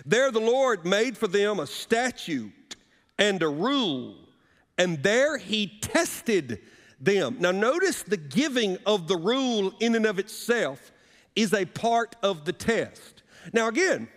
There 0.05 0.31
the 0.31 0.39
Lord 0.39 0.85
made 0.85 1.17
for 1.17 1.27
them 1.27 1.59
a 1.59 1.67
statute 1.67 2.75
and 3.17 3.41
a 3.41 3.49
rule, 3.49 4.15
and 4.77 5.01
there 5.01 5.37
he 5.37 5.79
tested 5.81 6.61
them. 6.99 7.37
Now, 7.39 7.51
notice 7.51 8.03
the 8.03 8.17
giving 8.17 8.77
of 8.85 9.07
the 9.07 9.17
rule 9.17 9.73
in 9.79 9.95
and 9.95 10.05
of 10.05 10.19
itself 10.19 10.91
is 11.35 11.53
a 11.53 11.65
part 11.65 12.15
of 12.21 12.45
the 12.45 12.53
test. 12.53 13.23
Now, 13.53 13.67
again, 13.67 14.09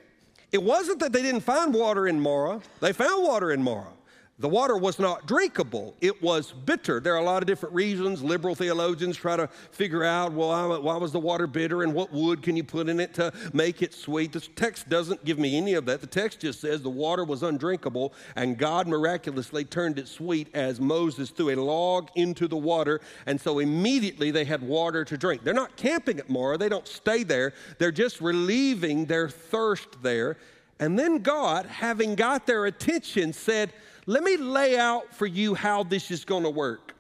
it 0.52 0.62
wasn't 0.62 1.00
that 1.00 1.12
they 1.12 1.22
didn't 1.22 1.40
find 1.40 1.74
water 1.74 2.06
in 2.06 2.20
Marah, 2.20 2.60
they 2.80 2.92
found 2.92 3.24
water 3.24 3.50
in 3.50 3.62
Marah. 3.62 3.92
The 4.38 4.49
water 4.49 4.77
was 4.77 4.99
not 4.99 5.27
drinkable, 5.27 5.95
it 6.01 6.23
was 6.23 6.53
bitter. 6.53 7.01
There 7.01 7.14
are 7.14 7.18
a 7.18 7.25
lot 7.25 7.42
of 7.42 7.47
different 7.47 7.75
reasons. 7.75 8.23
Liberal 8.23 8.55
theologians 8.55 9.16
try 9.16 9.37
to 9.37 9.47
figure 9.71 10.05
out, 10.05 10.33
well, 10.33 10.81
why 10.81 10.97
was 10.97 11.12
the 11.12 11.21
water 11.21 11.47
bitter 11.47 11.83
and 11.83 11.92
what 11.92 12.11
wood 12.11 12.42
can 12.42 12.57
you 12.57 12.64
put 12.64 12.88
in 12.88 12.99
it 12.99 13.12
to 13.14 13.33
make 13.53 13.83
it 13.83 13.92
sweet? 13.92 14.33
The 14.33 14.40
text 14.40 14.88
doesn't 14.88 15.25
give 15.27 15.38
me 15.38 15.57
any 15.57 15.75
of 15.75 15.85
that. 15.85 16.01
The 16.01 16.07
text 16.07 16.40
just 16.40 16.62
says 16.62 16.81
the 16.81 16.88
water 16.90 17.25
was 17.25 17.42
undrinkable 17.42 18.14
and 18.35 18.57
God 18.57 18.88
miraculously 18.88 19.64
turned 19.64 19.99
it 19.99 20.09
sweet 20.09 20.49
as 20.55 20.81
Moses 20.81 21.29
threw 21.31 21.51
a 21.51 21.57
log 21.57 22.09
into 22.16 22.49
the 22.49 22.57
water. 22.57 23.03
And 23.27 23.38
so 23.38 23.59
immediately 23.59 24.31
they 24.31 24.47
had 24.47 24.62
water 24.62 25.05
to 25.05 25.18
drink. 25.18 25.45
They're 25.45 25.53
not 25.53 25.77
camping 25.77 26.18
at 26.18 26.31
Marah, 26.31 26.57
they 26.57 26.71
don't 26.71 26.88
stay 26.88 27.23
there, 27.23 27.53
they're 27.79 27.92
just 27.92 28.23
relieving 28.23 29.05
their 29.05 29.29
thirst 29.29 30.03
there. 30.03 30.38
And 30.81 30.99
then 30.99 31.18
God, 31.18 31.66
having 31.66 32.16
got 32.16 32.47
their 32.47 32.64
attention, 32.66 33.33
said, 33.33 33.73
let 34.06 34.22
me 34.22 34.36
lay 34.36 34.78
out 34.78 35.14
for 35.14 35.26
you 35.26 35.54
how 35.54 35.82
this 35.84 36.10
is 36.10 36.24
going 36.24 36.42
to 36.42 36.50
work. 36.50 36.92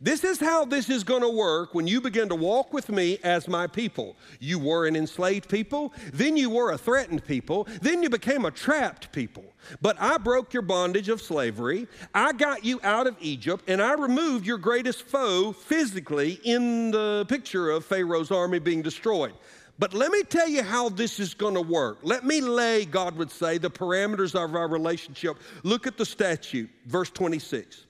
This 0.00 0.22
is 0.22 0.38
how 0.38 0.64
this 0.64 0.90
is 0.90 1.02
going 1.02 1.22
to 1.22 1.28
work 1.28 1.74
when 1.74 1.86
you 1.86 2.00
begin 2.00 2.28
to 2.28 2.34
walk 2.34 2.72
with 2.72 2.90
me 2.90 3.18
as 3.24 3.48
my 3.48 3.66
people. 3.66 4.16
You 4.38 4.58
were 4.58 4.86
an 4.86 4.96
enslaved 4.96 5.48
people, 5.48 5.92
then 6.12 6.36
you 6.36 6.50
were 6.50 6.72
a 6.72 6.78
threatened 6.78 7.24
people, 7.24 7.66
then 7.80 8.02
you 8.02 8.10
became 8.10 8.44
a 8.44 8.50
trapped 8.50 9.10
people. 9.12 9.44
But 9.80 9.96
I 9.98 10.18
broke 10.18 10.52
your 10.52 10.62
bondage 10.62 11.08
of 11.08 11.22
slavery. 11.22 11.88
I 12.14 12.32
got 12.34 12.64
you 12.64 12.80
out 12.82 13.06
of 13.06 13.16
Egypt, 13.20 13.64
and 13.66 13.80
I 13.80 13.94
removed 13.94 14.46
your 14.46 14.58
greatest 14.58 15.02
foe 15.02 15.52
physically 15.52 16.38
in 16.44 16.90
the 16.90 17.24
picture 17.28 17.70
of 17.70 17.84
Pharaoh's 17.84 18.30
army 18.30 18.58
being 18.58 18.82
destroyed. 18.82 19.34
But 19.78 19.92
let 19.92 20.12
me 20.12 20.22
tell 20.22 20.48
you 20.48 20.62
how 20.62 20.88
this 20.88 21.18
is 21.18 21.34
going 21.34 21.54
to 21.54 21.60
work. 21.60 21.98
Let 22.02 22.24
me 22.24 22.40
lay, 22.40 22.84
God 22.84 23.16
would 23.16 23.30
say, 23.30 23.58
the 23.58 23.70
parameters 23.70 24.34
of 24.34 24.54
our 24.54 24.68
relationship. 24.68 25.36
Look 25.64 25.86
at 25.86 25.96
the 25.96 26.06
statute, 26.06 26.70
verse 26.86 27.10
26. 27.10 27.86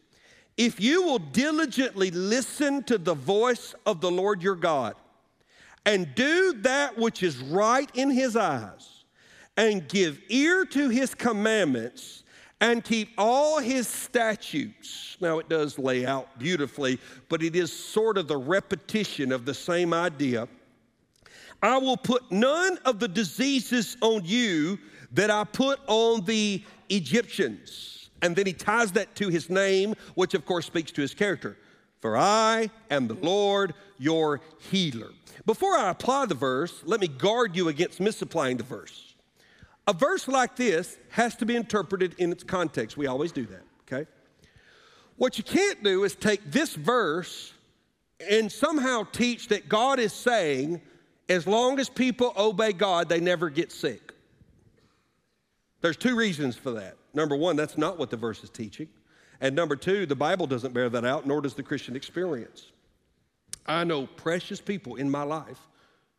If 0.56 0.80
you 0.80 1.02
will 1.02 1.18
diligently 1.18 2.10
listen 2.10 2.84
to 2.84 2.96
the 2.96 3.14
voice 3.14 3.74
of 3.84 4.00
the 4.00 4.10
Lord 4.10 4.42
your 4.42 4.54
God 4.54 4.94
and 5.84 6.14
do 6.14 6.54
that 6.62 6.96
which 6.96 7.22
is 7.22 7.38
right 7.38 7.90
in 7.94 8.10
his 8.10 8.36
eyes 8.36 9.04
and 9.56 9.86
give 9.88 10.20
ear 10.28 10.64
to 10.64 10.88
his 10.88 11.14
commandments 11.14 12.22
and 12.60 12.82
keep 12.82 13.10
all 13.18 13.58
his 13.58 13.86
statutes. 13.86 15.18
Now, 15.20 15.38
it 15.38 15.48
does 15.48 15.78
lay 15.78 16.06
out 16.06 16.38
beautifully, 16.38 16.98
but 17.28 17.42
it 17.42 17.54
is 17.54 17.72
sort 17.72 18.16
of 18.16 18.26
the 18.26 18.38
repetition 18.38 19.32
of 19.32 19.44
the 19.44 19.52
same 19.52 19.92
idea 19.92 20.48
I 21.64 21.78
will 21.78 21.96
put 21.96 22.30
none 22.30 22.78
of 22.84 23.00
the 23.00 23.08
diseases 23.08 23.96
on 24.02 24.26
you 24.26 24.78
that 25.12 25.30
I 25.30 25.44
put 25.44 25.80
on 25.86 26.22
the 26.26 26.62
Egyptians. 26.90 28.10
And 28.20 28.36
then 28.36 28.44
he 28.44 28.52
ties 28.52 28.92
that 28.92 29.14
to 29.16 29.30
his 29.30 29.48
name, 29.48 29.94
which 30.14 30.34
of 30.34 30.44
course 30.44 30.66
speaks 30.66 30.92
to 30.92 31.00
his 31.00 31.14
character. 31.14 31.56
For 32.00 32.18
I 32.18 32.68
am 32.90 33.08
the 33.08 33.14
Lord 33.14 33.72
your 33.98 34.42
healer. 34.70 35.08
Before 35.46 35.74
I 35.74 35.88
apply 35.88 36.26
the 36.26 36.34
verse, 36.34 36.82
let 36.84 37.00
me 37.00 37.08
guard 37.08 37.56
you 37.56 37.68
against 37.68 37.98
misapplying 37.98 38.58
the 38.58 38.62
verse. 38.62 39.14
A 39.88 39.94
verse 39.94 40.28
like 40.28 40.56
this 40.56 40.98
has 41.10 41.34
to 41.36 41.46
be 41.46 41.56
interpreted 41.56 42.14
in 42.18 42.30
its 42.30 42.44
context. 42.44 42.98
We 42.98 43.06
always 43.06 43.32
do 43.32 43.46
that, 43.46 43.62
okay? 43.90 44.06
What 45.16 45.38
you 45.38 45.44
can't 45.44 45.82
do 45.82 46.04
is 46.04 46.14
take 46.14 46.42
this 46.44 46.74
verse 46.74 47.54
and 48.20 48.52
somehow 48.52 49.06
teach 49.12 49.48
that 49.48 49.66
God 49.66 49.98
is 49.98 50.12
saying, 50.12 50.82
as 51.28 51.46
long 51.46 51.78
as 51.78 51.88
people 51.88 52.32
obey 52.36 52.72
God, 52.72 53.08
they 53.08 53.20
never 53.20 53.50
get 53.50 53.72
sick. 53.72 54.12
There's 55.80 55.96
two 55.96 56.16
reasons 56.16 56.56
for 56.56 56.72
that. 56.72 56.96
Number 57.12 57.36
one, 57.36 57.56
that's 57.56 57.78
not 57.78 57.98
what 57.98 58.10
the 58.10 58.16
verse 58.16 58.42
is 58.42 58.50
teaching. 58.50 58.88
And 59.40 59.54
number 59.54 59.76
two, 59.76 60.06
the 60.06 60.16
Bible 60.16 60.46
doesn't 60.46 60.72
bear 60.72 60.88
that 60.88 61.04
out, 61.04 61.26
nor 61.26 61.40
does 61.40 61.54
the 61.54 61.62
Christian 61.62 61.96
experience. 61.96 62.72
I 63.66 63.84
know 63.84 64.06
precious 64.06 64.60
people 64.60 64.96
in 64.96 65.10
my 65.10 65.22
life 65.22 65.60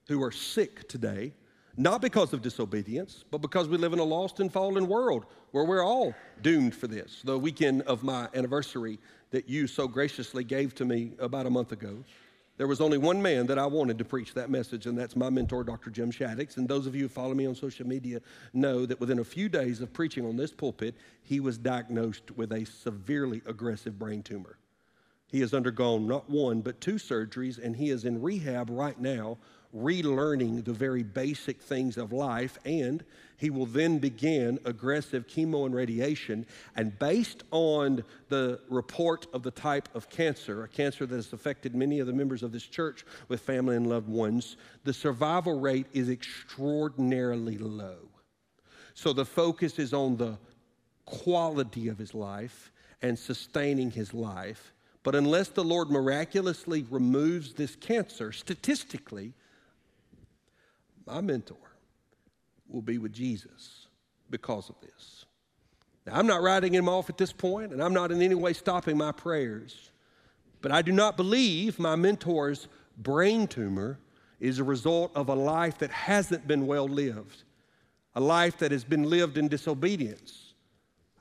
who 0.08 0.24
are 0.24 0.32
sick 0.32 0.88
today, 0.88 1.34
not 1.78 2.02
because 2.02 2.34
of 2.34 2.42
disobedience, 2.42 3.24
but 3.32 3.40
because 3.40 3.68
we 3.68 3.78
live 3.78 3.94
in 3.94 4.00
a 4.00 4.04
lost 4.04 4.40
and 4.40 4.52
fallen 4.52 4.88
world 4.88 5.26
where 5.52 5.66
we're 5.66 5.84
all 5.84 6.14
doomed 6.42 6.76
for 6.76 6.88
this. 6.88 7.22
The 7.24 7.38
weekend 7.38 7.82
of 7.84 8.04
my 8.04 8.28
anniversary 8.34 9.00
that 9.32 9.50
you 9.50 9.68
so 9.68 9.88
graciously 9.88 10.44
gave 10.44 10.76
to 10.76 10.86
me 10.86 11.14
about 11.20 11.46
a 11.46 11.50
month 11.50 11.72
ago 11.72 12.04
there 12.58 12.68
was 12.68 12.80
only 12.80 12.98
one 12.98 13.22
man 13.22 13.48
that 13.48 13.60
I 13.60 13.66
wanted 13.66 13.98
to 13.98 14.06
preach 14.06 14.34
that 14.34 14.50
message, 14.50 14.86
and 14.86 14.98
that's 14.98 15.16
my 15.16 15.30
mentor, 15.30 15.64
Dr. 15.64 15.90
Jim 15.90 16.12
Shaddix. 16.12 16.56
And 16.58 16.68
those 16.68 16.88
of 16.88 16.96
you 16.96 17.04
who 17.04 17.10
follow 17.10 17.34
me 17.34 17.46
on 17.46 17.56
social 17.56 17.86
media 17.86 18.22
know 18.54 18.86
that 18.86 19.00
within 19.00 19.20
a 19.20 19.26
few 19.26 19.50
days 19.50 19.82
of 19.82 19.92
preaching 19.92 20.26
on 20.26 20.38
this 20.38 20.52
pulpit, 20.52 20.96
he 21.22 21.40
was 21.40 21.58
diagnosed 21.58 22.32
with 22.38 22.54
a 22.54 22.66
severely 22.66 23.42
aggressive 23.46 24.00
brain 24.00 24.24
tumor. 24.24 24.58
He 25.28 25.42
has 25.42 25.54
undergone 25.54 26.08
not 26.08 26.30
one, 26.30 26.62
but 26.62 26.80
two 26.80 26.96
surgeries, 26.96 27.62
and 27.62 27.76
he 27.76 27.90
is 27.90 28.06
in 28.06 28.22
rehab 28.22 28.70
right 28.70 29.00
now 29.00 29.38
relearning 29.76 30.64
the 30.64 30.74
very 30.74 31.04
basic 31.04 31.62
things 31.62 31.98
of 31.98 32.14
life, 32.14 32.58
and 32.66 33.04
he 33.38 33.50
will 33.50 33.66
then 33.66 33.98
begin 33.98 34.58
aggressive 34.64 35.28
chemo 35.28 35.66
and 35.66 35.76
radiation. 35.76 36.46
And 36.76 36.98
based 36.98 37.44
on 37.52 38.04
the 38.30 38.62
report 38.70 39.28
of 39.34 39.44
the 39.44 39.52
type 39.52 39.90
of 39.94 40.10
cancer, 40.10 40.64
a 40.64 40.68
cancer 40.68 41.06
that 41.06 41.16
has 41.16 41.34
affected 41.34 41.76
many 41.76 42.00
of 42.00 42.08
the 42.08 42.14
members 42.14 42.44
of 42.44 42.52
this 42.52 42.64
church 42.64 43.06
with 43.28 43.42
family 43.42 43.76
and 43.76 43.88
loved 43.88 44.08
ones, 44.08 44.56
the 44.86 44.94
survival 44.94 45.60
rate 45.60 45.88
is 45.92 46.10
extraordinarily 46.10 47.58
low. 47.58 47.98
So 48.94 49.12
the 49.12 49.26
focus 49.26 49.78
is 49.78 49.94
on 49.94 50.16
the 50.16 50.38
quality 51.04 51.90
of 51.90 51.98
his 51.98 52.14
life 52.14 52.72
and 53.02 53.20
sustaining 53.20 53.92
his 53.92 54.14
life. 54.14 54.74
But 55.04 55.16
unless 55.16 55.50
the 55.50 55.64
Lord 55.64 55.92
miraculously 55.92 56.86
removes 56.90 57.54
this 57.54 57.76
cancer, 57.76 58.32
statistically, 58.32 59.34
my 61.06 61.22
mentor 61.22 61.58
will 62.68 62.82
be 62.82 62.98
with 62.98 63.14
Jesus 63.14 63.88
because 64.30 64.70
of 64.70 64.76
this. 64.82 65.26
Now, 66.06 66.16
I'm 66.16 66.28
not 66.28 66.42
writing 66.42 66.74
him 66.74 66.90
off 66.90 67.10
at 67.10 67.18
this 67.18 67.32
point, 67.32 67.72
and 67.72 67.82
I'm 67.82 67.94
not 67.94 68.12
in 68.12 68.22
any 68.22 68.36
way 68.36 68.54
stopping 68.54 68.98
my 68.98 69.12
prayers, 69.12 69.92
but 70.62 70.72
I 70.72 70.82
do 70.82 70.92
not 70.92 71.18
believe 71.18 71.80
my 71.80 71.96
mentor's 71.96 72.68
brain 72.98 73.48
tumor 73.48 74.00
is 74.40 74.60
a 74.60 74.64
result 74.64 75.12
of 75.16 75.30
a 75.30 75.36
life 75.36 75.78
that 75.80 75.92
hasn't 75.92 76.48
been 76.48 76.68
well 76.68 76.88
lived, 76.88 77.44
a 78.16 78.22
life 78.22 78.58
that 78.58 78.72
has 78.72 78.84
been 78.84 79.04
lived 79.04 79.38
in 79.38 79.48
disobedience. 79.48 80.54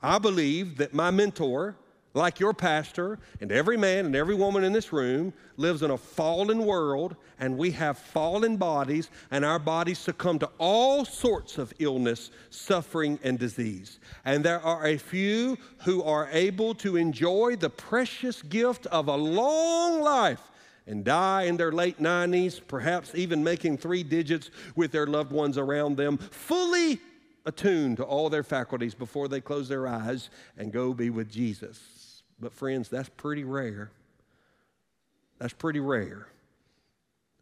I 0.01 0.19
believe 0.19 0.77
that 0.77 0.93
my 0.93 1.11
mentor, 1.11 1.75
like 2.15 2.39
your 2.39 2.53
pastor 2.53 3.19
and 3.41 3.51
every 3.51 3.77
man 3.77 4.05
and 4.05 4.15
every 4.15 4.33
woman 4.33 4.63
in 4.63 4.73
this 4.73 4.91
room, 4.91 5.33
lives 5.57 5.83
in 5.83 5.91
a 5.91 5.97
fallen 5.97 6.65
world 6.65 7.15
and 7.39 7.57
we 7.57 7.71
have 7.71 7.97
fallen 7.97 8.55
bodies, 8.55 9.09
and 9.29 9.43
our 9.43 9.59
bodies 9.59 9.99
succumb 9.99 10.39
to 10.39 10.49
all 10.57 11.03
sorts 11.03 11.57
of 11.57 11.73
illness, 11.79 12.31
suffering, 12.49 13.19
and 13.23 13.37
disease. 13.37 13.99
And 14.23 14.43
there 14.43 14.61
are 14.61 14.87
a 14.87 14.97
few 14.97 15.57
who 15.83 16.01
are 16.03 16.29
able 16.31 16.73
to 16.75 16.95
enjoy 16.95 17.57
the 17.57 17.69
precious 17.69 18.41
gift 18.41 18.85
of 18.87 19.09
a 19.09 19.15
long 19.15 20.01
life 20.01 20.41
and 20.87 21.03
die 21.03 21.43
in 21.43 21.57
their 21.57 21.71
late 21.71 21.99
90s, 21.99 22.61
perhaps 22.65 23.13
even 23.15 23.43
making 23.43 23.77
three 23.77 24.03
digits 24.03 24.51
with 24.75 24.91
their 24.91 25.07
loved 25.07 25.31
ones 25.31 25.57
around 25.57 25.97
them, 25.97 26.17
fully 26.17 26.99
attuned 27.45 27.97
to 27.97 28.03
all 28.03 28.29
their 28.29 28.43
faculties 28.43 28.93
before 28.93 29.27
they 29.27 29.41
close 29.41 29.67
their 29.67 29.87
eyes 29.87 30.29
and 30.57 30.71
go 30.71 30.93
be 30.93 31.09
with 31.09 31.29
Jesus. 31.29 31.94
But, 32.39 32.53
friends, 32.53 32.89
that's 32.89 33.09
pretty 33.09 33.43
rare. 33.43 33.91
That's 35.39 35.53
pretty 35.53 35.79
rare. 35.79 36.27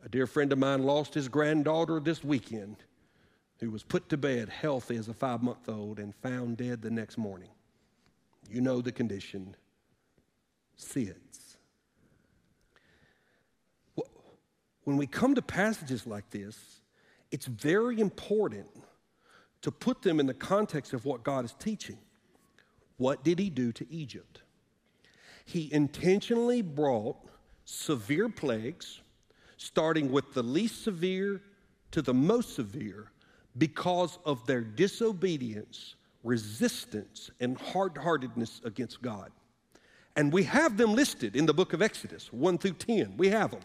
A 0.04 0.10
dear 0.10 0.28
friend 0.28 0.52
of 0.52 0.60
mine 0.60 0.84
lost 0.84 1.14
his 1.14 1.30
granddaughter 1.30 2.00
this 2.00 2.24
weekend, 2.24 2.78
who 3.60 3.72
was 3.72 3.84
put 3.84 4.10
to 4.10 4.18
bed 4.18 4.50
healthy 4.50 4.98
as 4.98 5.08
a 5.08 5.14
five 5.14 5.42
month 5.42 5.70
old 5.70 6.00
and 6.00 6.14
found 6.16 6.58
dead 6.58 6.82
the 6.82 6.92
next 6.92 7.18
morning. 7.18 7.50
You 8.50 8.62
know 8.62 8.82
the 8.82 8.92
condition 8.92 9.56
SIDS. 10.78 11.58
When 14.84 14.98
we 14.98 15.08
come 15.08 15.36
to 15.36 15.42
passages 15.42 16.06
like 16.06 16.30
this, 16.30 16.82
it's 17.32 17.46
very 17.46 18.00
important 18.00 18.68
to 19.62 19.72
put 19.72 20.02
them 20.02 20.20
in 20.20 20.26
the 20.26 20.34
context 20.34 20.94
of 20.94 21.06
what 21.06 21.24
God 21.24 21.46
is 21.46 21.54
teaching. 21.54 21.98
What 22.98 23.24
did 23.24 23.40
he 23.40 23.50
do 23.50 23.72
to 23.72 23.90
Egypt? 23.90 24.43
He 25.46 25.72
intentionally 25.74 26.62
brought 26.62 27.18
severe 27.66 28.30
plagues, 28.30 29.02
starting 29.58 30.12
with 30.12 30.34
the 30.34 30.44
least 30.44 30.84
severe 30.84 31.42
to 31.92 32.02
the 32.02 32.14
most 32.14 32.56
severe, 32.56 33.12
because 33.58 34.18
of 34.26 34.46
their 34.48 34.62
disobedience, 34.62 35.96
resistance, 36.24 37.30
and 37.40 37.58
hard 37.58 37.98
heartedness 37.98 38.62
against 38.66 39.02
God. 39.02 39.32
And 40.16 40.32
we 40.32 40.44
have 40.44 40.78
them 40.78 40.94
listed 40.94 41.36
in 41.36 41.46
the 41.46 41.54
book 41.54 41.74
of 41.74 41.82
Exodus 41.82 42.32
1 42.32 42.58
through 42.58 42.74
10. 42.74 43.18
We 43.18 43.30
have 43.30 43.52
them. 43.52 43.62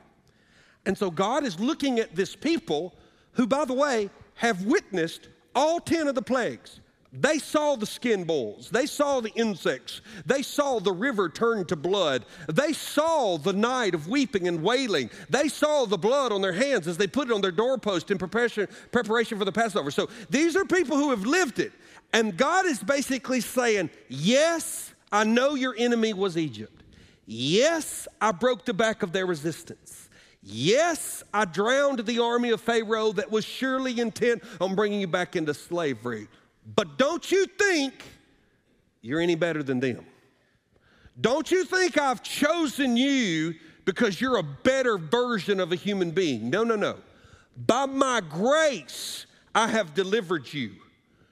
And 0.87 0.97
so 0.97 1.11
God 1.11 1.45
is 1.45 1.59
looking 1.61 1.99
at 1.99 2.15
this 2.15 2.35
people 2.35 2.95
who, 3.33 3.47
by 3.47 3.65
the 3.65 3.75
way, 3.75 4.11
have 4.35 4.65
witnessed 4.65 5.29
all 5.55 5.81
10 5.81 6.09
of 6.09 6.15
the 6.15 6.23
plagues. 6.23 6.81
They 7.13 7.39
saw 7.39 7.77
the 7.77 7.87
skin 7.87 8.25
boils. 8.25 8.69
They 8.69 8.85
saw 8.85 9.21
the 9.21 9.33
insects. 9.35 10.03
They 10.27 10.43
saw 10.43 10.79
the 10.79 10.93
river 10.93 11.31
turn 11.31 11.65
to 11.67 11.77
blood. 11.77 12.27
They 12.53 12.75
saw 12.75 13.39
the 13.39 13.55
night 13.55 13.95
of 13.95 14.09
weeping 14.09 14.47
and 14.47 14.63
wailing. 14.63 15.11
They 15.31 15.49
saw 15.49 15.87
the 15.87 15.97
blood 15.97 16.33
on 16.33 16.43
their 16.43 16.53
hands 16.53 16.87
as 16.87 16.99
they 16.99 17.07
put 17.07 17.31
it 17.31 17.35
on 17.35 17.41
their 17.41 17.51
doorpost 17.51 18.11
in 18.11 18.19
preparation, 18.19 18.69
preparation 18.93 19.39
for 19.39 19.47
the 19.47 19.53
Passover. 19.53 19.91
So 19.91 20.11
these 20.29 20.55
are 20.55 20.67
people 20.67 20.99
who 20.99 21.09
have 21.11 21.25
lived 21.25 21.59
it. 21.61 21.73
And 22.13 22.37
God 22.37 22.67
is 22.67 22.83
basically 22.83 23.41
saying, 23.41 23.89
Yes, 24.09 24.93
I 25.11 25.25
know 25.25 25.55
your 25.55 25.75
enemy 25.79 26.13
was 26.13 26.37
Egypt. 26.37 26.83
Yes, 27.25 28.07
I 28.21 28.33
broke 28.33 28.67
the 28.67 28.75
back 28.75 29.03
of 29.03 29.13
their 29.13 29.27
resistance. 29.27 30.09
Yes, 30.43 31.23
I 31.33 31.47
drowned 31.47 32.01
the 32.01 32.21
army 32.21 32.51
of 32.51 32.61
Pharaoh 32.61 33.13
that 33.13 33.31
was 33.31 33.45
surely 33.45 33.99
intent 33.99 34.43
on 34.61 34.75
bringing 34.75 35.01
you 35.01 35.07
back 35.07 35.37
into 35.37 35.53
slavery. 35.53 36.29
But 36.75 36.99
don't 36.99 37.31
you 37.31 37.47
think 37.47 37.95
you're 39.01 39.21
any 39.21 39.35
better 39.35 39.63
than 39.63 39.81
them? 39.81 40.05
Don't 41.21 41.51
you 41.51 41.65
think 41.65 41.99
I've 41.99 42.23
chosen 42.23 42.97
you 42.97 43.55
because 43.85 44.21
you're 44.21 44.37
a 44.37 44.43
better 44.43 44.99
version 44.99 45.61
of 45.61 45.73
a 45.73 45.77
human 45.77 46.11
being? 46.11 46.51
No, 46.51 46.65
no, 46.65 46.77
no. 46.77 46.97
By 47.57 47.87
my 47.87 48.21
grace, 48.21 49.27
I 49.55 49.67
have 49.69 49.95
delivered 49.95 50.53
you. 50.53 50.73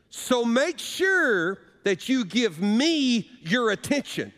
So 0.09 0.44
make 0.44 0.79
sure 0.79 1.59
that 1.85 2.09
you 2.09 2.25
give 2.25 2.61
me 2.61 3.31
your 3.42 3.70
attention 3.70 4.33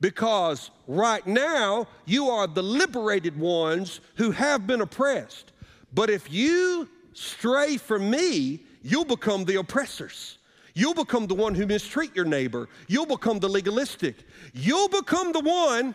because 0.00 0.70
right 0.86 1.26
now 1.26 1.88
you 2.04 2.28
are 2.28 2.46
the 2.46 2.62
liberated 2.62 3.36
ones 3.38 4.00
who 4.16 4.30
have 4.30 4.66
been 4.66 4.82
oppressed. 4.82 5.52
But 5.94 6.10
if 6.10 6.30
you 6.30 6.88
stray 7.14 7.78
from 7.78 8.10
me, 8.10 8.65
you'll 8.86 9.04
become 9.04 9.44
the 9.44 9.56
oppressors. 9.56 10.38
You'll 10.74 10.94
become 10.94 11.26
the 11.26 11.34
one 11.34 11.54
who 11.54 11.66
mistreat 11.66 12.14
your 12.14 12.24
neighbor. 12.24 12.68
You'll 12.86 13.06
become 13.06 13.38
the 13.38 13.48
legalistic. 13.48 14.16
You'll 14.52 14.88
become 14.88 15.32
the 15.32 15.40
one 15.40 15.94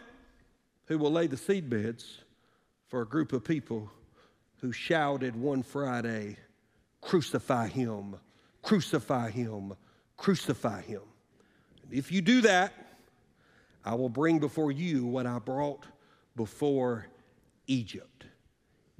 who 0.86 0.98
will 0.98 1.12
lay 1.12 1.28
the 1.28 1.38
seed 1.38 1.70
beds 1.70 2.20
for 2.88 3.02
a 3.02 3.06
group 3.06 3.32
of 3.32 3.44
people 3.44 3.92
who 4.60 4.72
shouted 4.72 5.36
one 5.36 5.64
Friday, 5.64 6.38
Crucify 7.02 7.68
him, 7.68 8.16
crucify 8.62 9.32
him, 9.32 9.74
crucify 10.18 10.82
him. 10.82 11.02
And 11.84 11.94
if 11.94 12.12
you 12.12 12.22
do 12.22 12.42
that, 12.42 12.74
I 13.84 13.96
will 13.96 14.10
bring 14.10 14.38
before 14.38 14.72
you 14.72 15.06
what 15.06 15.26
I 15.26 15.40
brought 15.40 15.86
before 16.36 17.08
Egypt. 17.66 18.26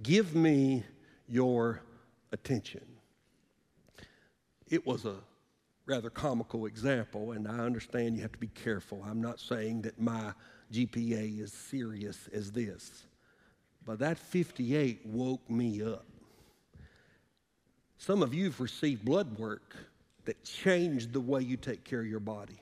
Give 0.02 0.34
me 0.36 0.84
your 1.28 1.84
attention. 2.32 2.82
It 4.72 4.88
was 4.88 5.04
a 5.04 5.18
rather 5.86 6.10
comical 6.10 6.66
example, 6.66 7.34
and 7.34 7.46
I 7.46 7.60
understand 7.60 8.16
you 8.16 8.22
have 8.22 8.32
to 8.32 8.38
be 8.40 8.48
careful. 8.48 9.04
I'm 9.06 9.22
not 9.22 9.42
saying 9.42 9.82
that 9.82 10.00
my 10.00 10.32
GPA 10.72 11.42
is 11.42 11.52
serious 11.52 12.30
as 12.34 12.54
this, 12.54 13.04
but 13.86 14.00
that 14.00 14.18
58 14.18 15.06
woke 15.06 15.48
me 15.50 15.84
up. 15.84 16.06
Some 17.98 18.24
of 18.24 18.34
you 18.34 18.46
have 18.46 18.62
received 18.62 19.04
blood 19.04 19.38
work 19.38 19.76
that 20.24 20.42
changed 20.46 21.12
the 21.12 21.20
way 21.20 21.42
you 21.42 21.58
take 21.58 21.84
care 21.84 22.00
of 22.00 22.08
your 22.08 22.22
body. 22.22 22.62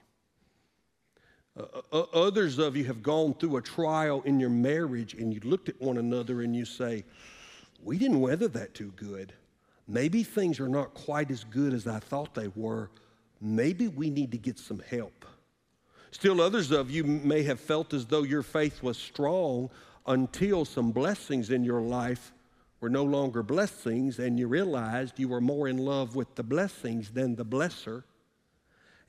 Uh, 1.55 1.81
uh, 1.91 1.99
others 2.13 2.57
of 2.57 2.75
you 2.75 2.85
have 2.85 3.03
gone 3.03 3.35
through 3.35 3.57
a 3.57 3.61
trial 3.61 4.23
in 4.25 4.39
your 4.39 4.49
marriage 4.49 5.13
and 5.13 5.31
you 5.31 5.39
looked 5.43 5.69
at 5.69 5.79
one 5.79 5.97
another 5.97 6.41
and 6.41 6.55
you 6.55 6.65
say, 6.65 7.03
We 7.83 7.99
didn't 7.99 8.19
weather 8.19 8.47
that 8.49 8.73
too 8.73 8.93
good. 8.95 9.33
Maybe 9.89 10.21
things 10.21 10.59
are 10.59 10.69
not 10.69 10.93
quite 10.93 11.31
as 11.31 11.43
good 11.43 11.73
as 11.73 11.87
I 11.87 11.97
thought 11.99 12.35
they 12.35 12.49
were. 12.55 12.91
Maybe 13.41 13.87
we 13.87 14.11
need 14.11 14.31
to 14.31 14.37
get 14.37 14.59
some 14.59 14.81
help. 14.87 15.25
Still, 16.11 16.41
others 16.41 16.71
of 16.71 16.91
you 16.91 17.03
may 17.03 17.41
have 17.43 17.59
felt 17.59 17.93
as 17.93 18.05
though 18.05 18.23
your 18.23 18.43
faith 18.43 18.83
was 18.83 18.97
strong 18.97 19.71
until 20.05 20.63
some 20.63 20.91
blessings 20.91 21.49
in 21.49 21.63
your 21.63 21.81
life 21.81 22.33
were 22.81 22.89
no 22.89 23.03
longer 23.03 23.41
blessings 23.41 24.19
and 24.19 24.39
you 24.39 24.47
realized 24.47 25.19
you 25.19 25.27
were 25.27 25.41
more 25.41 25.67
in 25.67 25.77
love 25.77 26.15
with 26.15 26.35
the 26.35 26.43
blessings 26.43 27.09
than 27.11 27.35
the 27.35 27.45
blesser. 27.45 28.03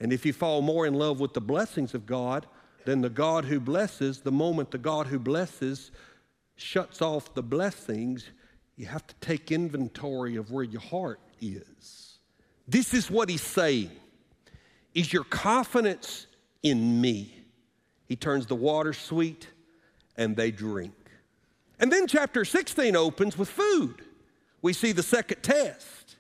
And 0.01 0.15
if 0.15 0.25
you 0.25 0.33
fall 0.33 0.63
more 0.63 0.87
in 0.87 0.95
love 0.95 1.21
with 1.21 1.35
the 1.35 1.43
blessings 1.43 1.95
of 1.95 2.07
God 2.07 2.47
than 2.87 3.03
the 3.03 3.11
God 3.11 3.45
who 3.45 3.61
blesses, 3.61 4.21
the 4.21 4.33
moment 4.33 4.71
the 4.71 4.79
God 4.79 5.09
who 5.09 5.19
blesses 5.19 5.91
shuts 6.57 7.03
off 7.03 7.35
the 7.35 7.43
blessings, 7.43 8.31
you 8.81 8.87
have 8.87 9.07
to 9.07 9.15
take 9.21 9.53
inventory 9.53 10.37
of 10.37 10.51
where 10.51 10.65
your 10.65 10.81
heart 10.81 11.21
is. 11.39 12.19
This 12.67 12.95
is 12.95 13.11
what 13.11 13.29
he's 13.29 13.43
saying. 13.43 13.91
Is 14.95 15.13
your 15.13 15.25
confidence 15.25 16.27
in 16.63 16.99
me? 16.99 17.45
He 18.09 18.17
turns 18.17 18.47
the 18.47 18.55
water 18.55 18.95
sweet 18.95 19.49
and 20.17 20.35
they 20.35 20.51
drink. 20.51 20.95
And 21.79 21.93
then 21.93 22.07
chapter 22.07 22.43
16 22.43 22.97
opens 22.97 23.37
with 23.37 23.51
food. 23.51 23.97
We 24.63 24.73
see 24.73 24.93
the 24.93 25.03
second 25.03 25.43
test. 25.43 26.17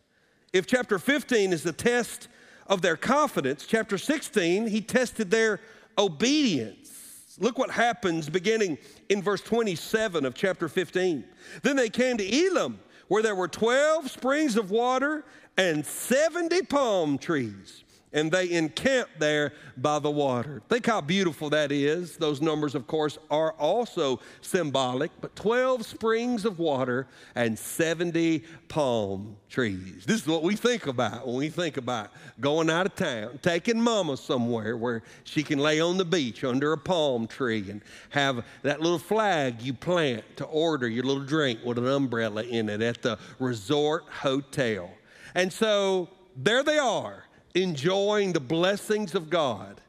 If 0.52 0.66
chapter 0.66 0.98
15 0.98 1.54
is 1.54 1.62
the 1.62 1.72
test 1.72 2.28
of 2.66 2.82
their 2.82 2.96
confidence, 2.96 3.64
chapter 3.66 3.96
16, 3.96 4.66
he 4.66 4.82
tested 4.82 5.30
their 5.30 5.60
obedience. 5.96 6.99
Look 7.40 7.58
what 7.58 7.70
happens 7.70 8.28
beginning 8.28 8.78
in 9.08 9.22
verse 9.22 9.40
27 9.40 10.26
of 10.26 10.34
chapter 10.34 10.68
15. 10.68 11.24
Then 11.62 11.76
they 11.76 11.88
came 11.88 12.18
to 12.18 12.46
Elim, 12.46 12.78
where 13.08 13.22
there 13.22 13.34
were 13.34 13.48
12 13.48 14.10
springs 14.10 14.56
of 14.56 14.70
water 14.70 15.24
and 15.56 15.84
70 15.84 16.62
palm 16.62 17.18
trees. 17.18 17.82
And 18.12 18.30
they 18.30 18.50
encamped 18.50 19.20
there 19.20 19.52
by 19.76 19.98
the 19.98 20.10
water. 20.10 20.62
Think 20.68 20.86
how 20.86 21.00
beautiful 21.00 21.50
that 21.50 21.70
is. 21.70 22.16
Those 22.16 22.40
numbers, 22.40 22.74
of 22.74 22.86
course, 22.86 23.18
are 23.30 23.52
also 23.52 24.20
symbolic, 24.40 25.12
but 25.20 25.36
12 25.36 25.86
springs 25.86 26.44
of 26.44 26.58
water 26.58 27.06
and 27.34 27.56
70 27.58 28.42
palm 28.68 29.36
trees. 29.48 30.04
This 30.06 30.22
is 30.22 30.26
what 30.26 30.42
we 30.42 30.56
think 30.56 30.86
about 30.86 31.26
when 31.26 31.36
we 31.36 31.48
think 31.48 31.76
about 31.76 32.10
going 32.40 32.68
out 32.68 32.86
of 32.86 32.96
town, 32.96 33.38
taking 33.42 33.80
mama 33.80 34.16
somewhere 34.16 34.76
where 34.76 35.02
she 35.24 35.42
can 35.42 35.60
lay 35.60 35.80
on 35.80 35.96
the 35.96 36.04
beach 36.04 36.42
under 36.42 36.72
a 36.72 36.78
palm 36.78 37.28
tree 37.28 37.70
and 37.70 37.80
have 38.10 38.44
that 38.62 38.80
little 38.80 38.98
flag 38.98 39.62
you 39.62 39.72
plant 39.72 40.24
to 40.36 40.44
order 40.46 40.88
your 40.88 41.04
little 41.04 41.24
drink 41.24 41.60
with 41.64 41.78
an 41.78 41.86
umbrella 41.86 42.42
in 42.42 42.68
it 42.68 42.82
at 42.82 43.02
the 43.02 43.18
resort 43.38 44.04
hotel. 44.10 44.90
And 45.36 45.52
so 45.52 46.08
there 46.36 46.64
they 46.64 46.78
are 46.78 47.24
enjoying 47.54 48.32
the 48.32 48.40
blessings 48.40 49.14
of 49.14 49.30
God. 49.30 49.80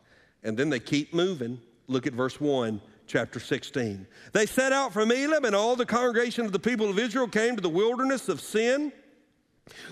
And 0.44 0.58
then 0.58 0.70
they 0.70 0.80
keep 0.80 1.14
moving. 1.14 1.60
Look 1.88 2.08
at 2.08 2.14
verse 2.14 2.40
1, 2.40 2.82
chapter 3.08 3.40
16. 3.40 4.08
They 4.34 4.46
set 4.46 4.72
out 4.72 4.94
from 4.94 5.12
Elim, 5.12 5.46
and 5.46 5.56
all 5.56 5.76
the 5.76 5.86
congregation 5.86 6.46
of 6.46 6.52
the 6.52 6.60
people 6.60 6.90
of 6.90 6.98
Israel 6.98 7.28
came 7.28 7.56
to 7.56 7.62
the 7.62 7.70
wilderness 7.70 8.30
of 8.30 8.42
Sin, 8.42 8.92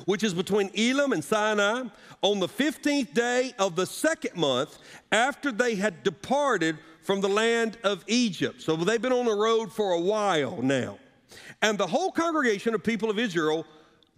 which 0.05 0.23
is 0.23 0.33
between 0.33 0.69
Elim 0.73 1.13
and 1.13 1.23
Sinai, 1.23 1.83
on 2.21 2.39
the 2.39 2.47
15th 2.47 3.13
day 3.13 3.53
of 3.59 3.75
the 3.75 3.85
second 3.85 4.35
month 4.35 4.79
after 5.11 5.51
they 5.51 5.75
had 5.75 6.03
departed 6.03 6.77
from 7.01 7.21
the 7.21 7.29
land 7.29 7.77
of 7.83 8.03
Egypt. 8.07 8.61
So 8.61 8.75
they've 8.75 9.01
been 9.01 9.13
on 9.13 9.25
the 9.25 9.35
road 9.35 9.71
for 9.71 9.93
a 9.93 9.99
while 9.99 10.61
now. 10.61 10.97
And 11.61 11.77
the 11.77 11.87
whole 11.87 12.11
congregation 12.11 12.73
of 12.73 12.83
people 12.83 13.09
of 13.09 13.19
Israel 13.19 13.65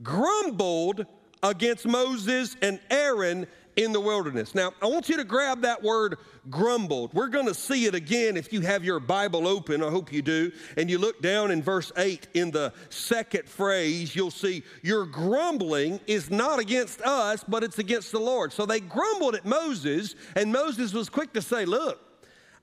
grumbled 0.01 1.05
against 1.43 1.85
Moses 1.85 2.55
and 2.61 2.79
Aaron 2.89 3.47
in 3.75 3.93
the 3.93 3.99
wilderness. 3.99 4.53
Now, 4.53 4.73
I 4.81 4.87
want 4.87 5.09
you 5.09 5.17
to 5.17 5.23
grab 5.23 5.61
that 5.61 5.81
word 5.81 6.17
grumbled. 6.49 7.13
We're 7.13 7.29
going 7.29 7.45
to 7.45 7.53
see 7.53 7.85
it 7.85 7.95
again 7.95 8.35
if 8.35 8.51
you 8.51 8.61
have 8.61 8.83
your 8.83 8.99
Bible 8.99 9.47
open. 9.47 9.83
I 9.83 9.89
hope 9.89 10.11
you 10.11 10.21
do. 10.21 10.51
And 10.77 10.89
you 10.89 10.97
look 10.97 11.21
down 11.21 11.51
in 11.51 11.61
verse 11.61 11.91
8 11.97 12.27
in 12.33 12.51
the 12.51 12.73
second 12.89 13.47
phrase, 13.47 14.15
you'll 14.15 14.31
see 14.31 14.63
your 14.81 15.05
grumbling 15.05 15.99
is 16.07 16.29
not 16.29 16.59
against 16.59 17.01
us, 17.01 17.43
but 17.47 17.63
it's 17.63 17.79
against 17.79 18.11
the 18.11 18.19
Lord. 18.19 18.51
So 18.51 18.65
they 18.65 18.79
grumbled 18.79 19.35
at 19.35 19.45
Moses, 19.45 20.15
and 20.35 20.51
Moses 20.51 20.93
was 20.93 21.09
quick 21.09 21.33
to 21.33 21.41
say, 21.41 21.65
Look, 21.65 21.99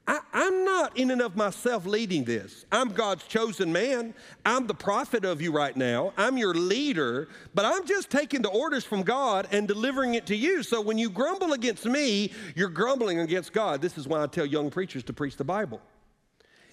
I, 0.09 0.21
am 0.33 0.64
not 0.64 0.97
in 0.97 1.11
and 1.11 1.21
of 1.21 1.37
myself 1.37 1.85
leading 1.85 2.25
this. 2.25 2.64
I'm 2.73 2.88
God's 2.88 3.25
chosen 3.25 3.71
man. 3.71 4.14
I'm 4.47 4.66
the 4.66 4.75
prophet 4.75 5.27
of 5.27 5.42
you 5.42 5.53
right 5.53 5.77
now. 5.77 6.14
I'm 6.16 6.38
your 6.38 6.55
leader, 6.55 7.29
but 7.55 7.66
I'm 7.66 7.87
just 7.87 8.09
taking 8.09 8.40
the 8.40 8.49
orders 8.49 8.85
from 8.85 9.03
God 9.03 9.47
and 9.53 9.68
delivering 9.68 10.14
it 10.14 10.25
to 10.27 10.35
you. 10.35 10.62
So 10.62 10.81
when 10.81 10.97
you 10.97 11.11
grumble 11.11 11.53
against 11.53 11.85
me, 11.85 12.33
you're 12.57 12.71
grumbling 12.71 13.21
against 13.21 13.53
God. 13.53 13.83
This 13.83 13.99
is 13.99 14.09
why 14.09 14.23
I 14.23 14.27
tell 14.27 14.47
young 14.47 14.71
preachers 14.71 15.05
to 15.05 15.12
preach 15.12 15.37
the 15.37 15.44
Bible. 15.44 15.83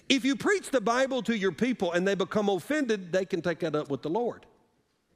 If 0.08 0.24
you 0.24 0.34
preach 0.34 0.70
the 0.70 0.80
Bible 0.80 1.22
to 1.24 1.36
your 1.36 1.52
people 1.52 1.92
and 1.92 2.08
they 2.08 2.14
become 2.14 2.48
offended, 2.48 3.12
they 3.12 3.26
can 3.26 3.42
take 3.42 3.60
that 3.60 3.76
up 3.76 3.90
with 3.90 4.00
the 4.00 4.10
Lord. 4.10 4.46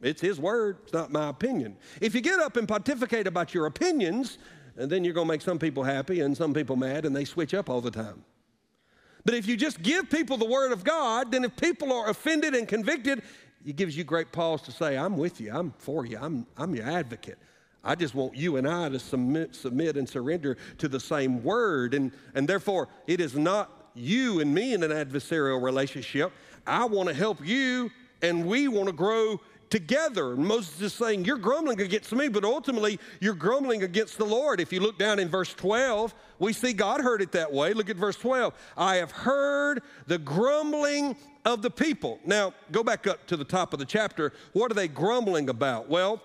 It's 0.03 0.21
His 0.21 0.39
word, 0.39 0.79
it's 0.83 0.93
not 0.93 1.11
my 1.11 1.29
opinion. 1.29 1.79
If 2.03 2.15
you 2.15 2.21
get 2.21 2.39
up 2.39 2.59
and 2.59 2.69
pontificate 2.69 3.27
about 3.27 3.55
your 3.55 3.65
opinions, 3.65 4.37
and 4.81 4.91
then 4.91 5.05
you're 5.05 5.13
going 5.13 5.27
to 5.27 5.33
make 5.33 5.43
some 5.43 5.59
people 5.59 5.83
happy 5.83 6.21
and 6.21 6.35
some 6.35 6.55
people 6.55 6.75
mad, 6.75 7.05
and 7.05 7.15
they 7.15 7.27
switch 7.27 7.53
up 7.53 7.69
all 7.69 7.83
the 7.83 7.91
time. 7.91 8.25
But 9.25 9.35
if 9.35 9.47
you 9.47 9.57
just 9.57 9.83
give 9.83 10.09
people 10.09 10.39
the 10.39 10.47
word 10.47 10.73
of 10.73 10.83
God, 10.83 11.31
then 11.31 11.45
if 11.45 11.55
people 11.57 11.93
are 11.93 12.09
offended 12.09 12.55
and 12.55 12.67
convicted, 12.67 13.23
it 13.67 13.77
gives 13.77 13.95
you 13.95 14.05
great 14.05 14.33
pause 14.33 14.63
to 14.63 14.73
say, 14.73 14.97
I'm 14.97 15.19
with 15.19 15.39
you, 15.39 15.53
I'm 15.55 15.73
for 15.73 16.07
you, 16.07 16.19
I'm, 16.19 16.47
I'm 16.57 16.75
your 16.75 16.87
advocate. 16.87 17.39
I 17.85 17.95
just 17.95 18.15
want 18.15 18.35
you 18.35 18.57
and 18.57 18.67
I 18.67 18.89
to 18.89 18.99
submit, 18.99 19.55
submit 19.55 19.99
and 19.99 20.09
surrender 20.09 20.57
to 20.79 20.89
the 20.89 21.01
same 21.01 21.43
word. 21.43 21.93
And, 21.93 22.13
and 22.35 22.49
therefore, 22.49 22.89
it 23.07 23.21
is 23.21 23.37
not 23.37 23.91
you 23.95 24.41
and 24.41 24.55
me 24.55 24.73
in 24.73 24.83
an 24.83 24.91
adversarial 24.91 25.63
relationship. 25.63 26.33
I 26.67 26.85
want 26.87 27.09
to 27.09 27.15
help 27.15 27.45
you, 27.45 27.91
and 28.23 28.47
we 28.47 28.69
want 28.69 28.87
to 28.87 28.95
grow 28.95 29.41
together. 29.71 30.37
Moses 30.37 30.81
is 30.81 30.93
saying, 30.93 31.25
You're 31.25 31.39
grumbling 31.39 31.81
against 31.81 32.13
me, 32.13 32.29
but 32.29 32.45
ultimately 32.45 32.99
you're 33.21 33.35
grumbling 33.35 33.83
against 33.83 34.19
the 34.19 34.25
Lord. 34.25 34.61
If 34.61 34.73
you 34.73 34.81
look 34.81 34.99
down 34.99 35.19
in 35.19 35.29
verse 35.29 35.55
12, 35.55 36.15
we 36.39 36.53
see 36.53 36.73
God 36.73 37.01
heard 37.01 37.23
it 37.23 37.33
that 37.33 37.53
way. 37.53 37.73
Look 37.73 37.89
at 37.89 37.97
verse 37.97 38.17
12. 38.17 38.53
I 38.77 38.97
have 38.97 39.13
heard 39.13 39.83
the 40.07 40.19
grumbling 40.19 41.17
of 41.45 41.63
the 41.63 41.71
people. 41.71 42.19
Now, 42.27 42.53
go 42.71 42.83
back 42.83 43.07
up 43.07 43.27
to 43.29 43.37
the 43.37 43.45
top 43.45 43.73
of 43.73 43.79
the 43.79 43.87
chapter. 43.87 44.33
What 44.53 44.71
are 44.71 44.75
they 44.75 44.89
grumbling 44.89 45.49
about? 45.49 45.89
Well, 45.89 46.21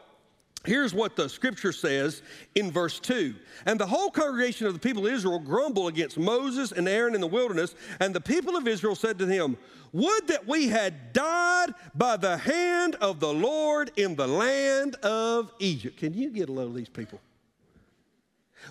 Here's 0.65 0.93
what 0.93 1.15
the 1.15 1.29
scripture 1.29 1.71
says 1.71 2.21
in 2.55 2.71
verse 2.71 2.99
2. 2.99 3.35
And 3.65 3.79
the 3.79 3.85
whole 3.85 4.09
congregation 4.09 4.67
of 4.67 4.73
the 4.73 4.79
people 4.79 5.05
of 5.05 5.13
Israel 5.13 5.39
grumbled 5.39 5.89
against 5.89 6.17
Moses 6.17 6.71
and 6.71 6.87
Aaron 6.87 7.15
in 7.15 7.21
the 7.21 7.27
wilderness. 7.27 7.75
And 7.99 8.13
the 8.13 8.21
people 8.21 8.55
of 8.55 8.67
Israel 8.67 8.95
said 8.95 9.19
to 9.19 9.27
him, 9.27 9.57
would 9.93 10.27
that 10.27 10.45
we 10.45 10.67
had 10.67 11.13
died 11.13 11.73
by 11.93 12.17
the 12.17 12.37
hand 12.37 12.95
of 12.95 13.21
the 13.21 13.33
Lord 13.33 13.91
in 13.95 14.15
the 14.15 14.27
land 14.27 14.95
of 14.95 15.53
Egypt. 15.59 15.97
Can 15.97 16.13
you 16.13 16.31
get 16.31 16.49
a 16.49 16.51
load 16.51 16.67
of 16.67 16.75
these 16.75 16.89
people? 16.89 17.21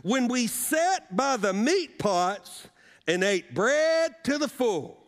When 0.03 0.29
we 0.29 0.47
sat 0.47 1.17
by 1.17 1.39
the 1.39 1.55
meat 1.55 1.99
pots 1.99 2.69
and 3.07 3.25
ate 3.25 3.55
bread 3.55 4.23
to 4.25 4.37
the 4.37 4.49
full. 4.49 4.99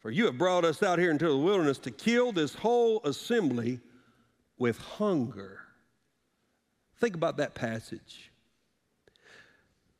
For 0.00 0.10
you 0.10 0.26
have 0.26 0.36
brought 0.36 0.64
us 0.64 0.82
out 0.82 0.98
here 0.98 1.10
into 1.10 1.28
the 1.28 1.36
wilderness 1.38 1.78
to 1.78 1.90
kill 1.90 2.32
this 2.32 2.54
whole 2.54 3.00
assembly 3.04 3.80
with 4.58 4.78
hunger. 4.78 5.61
Think 7.02 7.16
about 7.16 7.38
that 7.38 7.56
passage. 7.56 8.30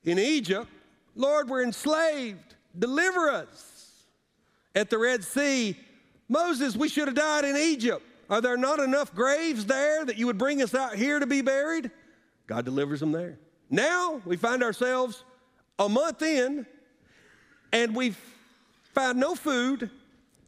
In 0.04 0.20
Egypt, 0.20 0.68
Lord, 1.16 1.48
we're 1.48 1.64
enslaved. 1.64 2.54
Deliver 2.78 3.28
us 3.28 4.04
at 4.76 4.88
the 4.88 4.98
Red 4.98 5.24
Sea, 5.24 5.76
Moses, 6.28 6.76
we 6.76 6.88
should 6.88 7.08
have 7.08 7.16
died 7.16 7.44
in 7.44 7.56
Egypt. 7.56 8.04
Are 8.30 8.40
there 8.40 8.56
not 8.56 8.78
enough 8.78 9.12
graves 9.16 9.66
there 9.66 10.04
that 10.04 10.16
you 10.16 10.28
would 10.28 10.38
bring 10.38 10.62
us 10.62 10.76
out 10.76 10.94
here 10.94 11.18
to 11.18 11.26
be 11.26 11.42
buried? 11.42 11.90
God 12.46 12.64
delivers 12.64 13.00
them 13.00 13.10
there. 13.10 13.36
Now 13.68 14.22
we 14.24 14.36
find 14.36 14.62
ourselves 14.62 15.24
a 15.80 15.88
month 15.88 16.22
in 16.22 16.66
and 17.72 17.96
we've 17.96 18.20
found 18.94 19.18
no 19.18 19.34
food. 19.34 19.90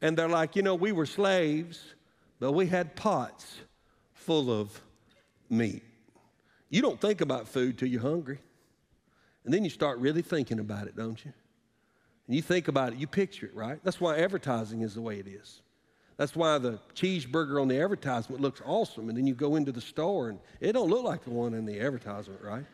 And 0.00 0.16
they're 0.16 0.28
like, 0.28 0.54
you 0.54 0.62
know, 0.62 0.76
we 0.76 0.92
were 0.92 1.06
slaves, 1.06 1.82
but 2.38 2.52
we 2.52 2.68
had 2.68 2.94
pots 2.94 3.56
full 4.12 4.52
of 4.52 4.80
meat. 5.50 5.82
You 6.74 6.82
don't 6.82 7.00
think 7.00 7.20
about 7.20 7.46
food 7.46 7.78
till 7.78 7.86
you're 7.86 8.02
hungry. 8.02 8.40
And 9.44 9.54
then 9.54 9.62
you 9.62 9.70
start 9.70 10.00
really 10.00 10.22
thinking 10.22 10.58
about 10.58 10.88
it, 10.88 10.96
don't 10.96 11.24
you? 11.24 11.32
And 12.26 12.34
you 12.34 12.42
think 12.42 12.66
about 12.66 12.92
it, 12.92 12.98
you 12.98 13.06
picture 13.06 13.46
it, 13.46 13.54
right? 13.54 13.78
That's 13.84 14.00
why 14.00 14.18
advertising 14.18 14.80
is 14.80 14.94
the 14.94 15.00
way 15.00 15.20
it 15.20 15.28
is. 15.28 15.62
That's 16.16 16.34
why 16.34 16.58
the 16.58 16.80
cheeseburger 16.96 17.62
on 17.62 17.68
the 17.68 17.80
advertisement 17.80 18.42
looks 18.42 18.60
awesome, 18.66 19.08
and 19.08 19.16
then 19.16 19.24
you 19.24 19.34
go 19.34 19.54
into 19.54 19.70
the 19.70 19.80
store 19.80 20.30
and 20.30 20.40
it 20.58 20.72
don't 20.72 20.90
look 20.90 21.04
like 21.04 21.22
the 21.22 21.30
one 21.30 21.54
in 21.54 21.64
the 21.64 21.78
advertisement, 21.78 22.42
right? 22.42 22.64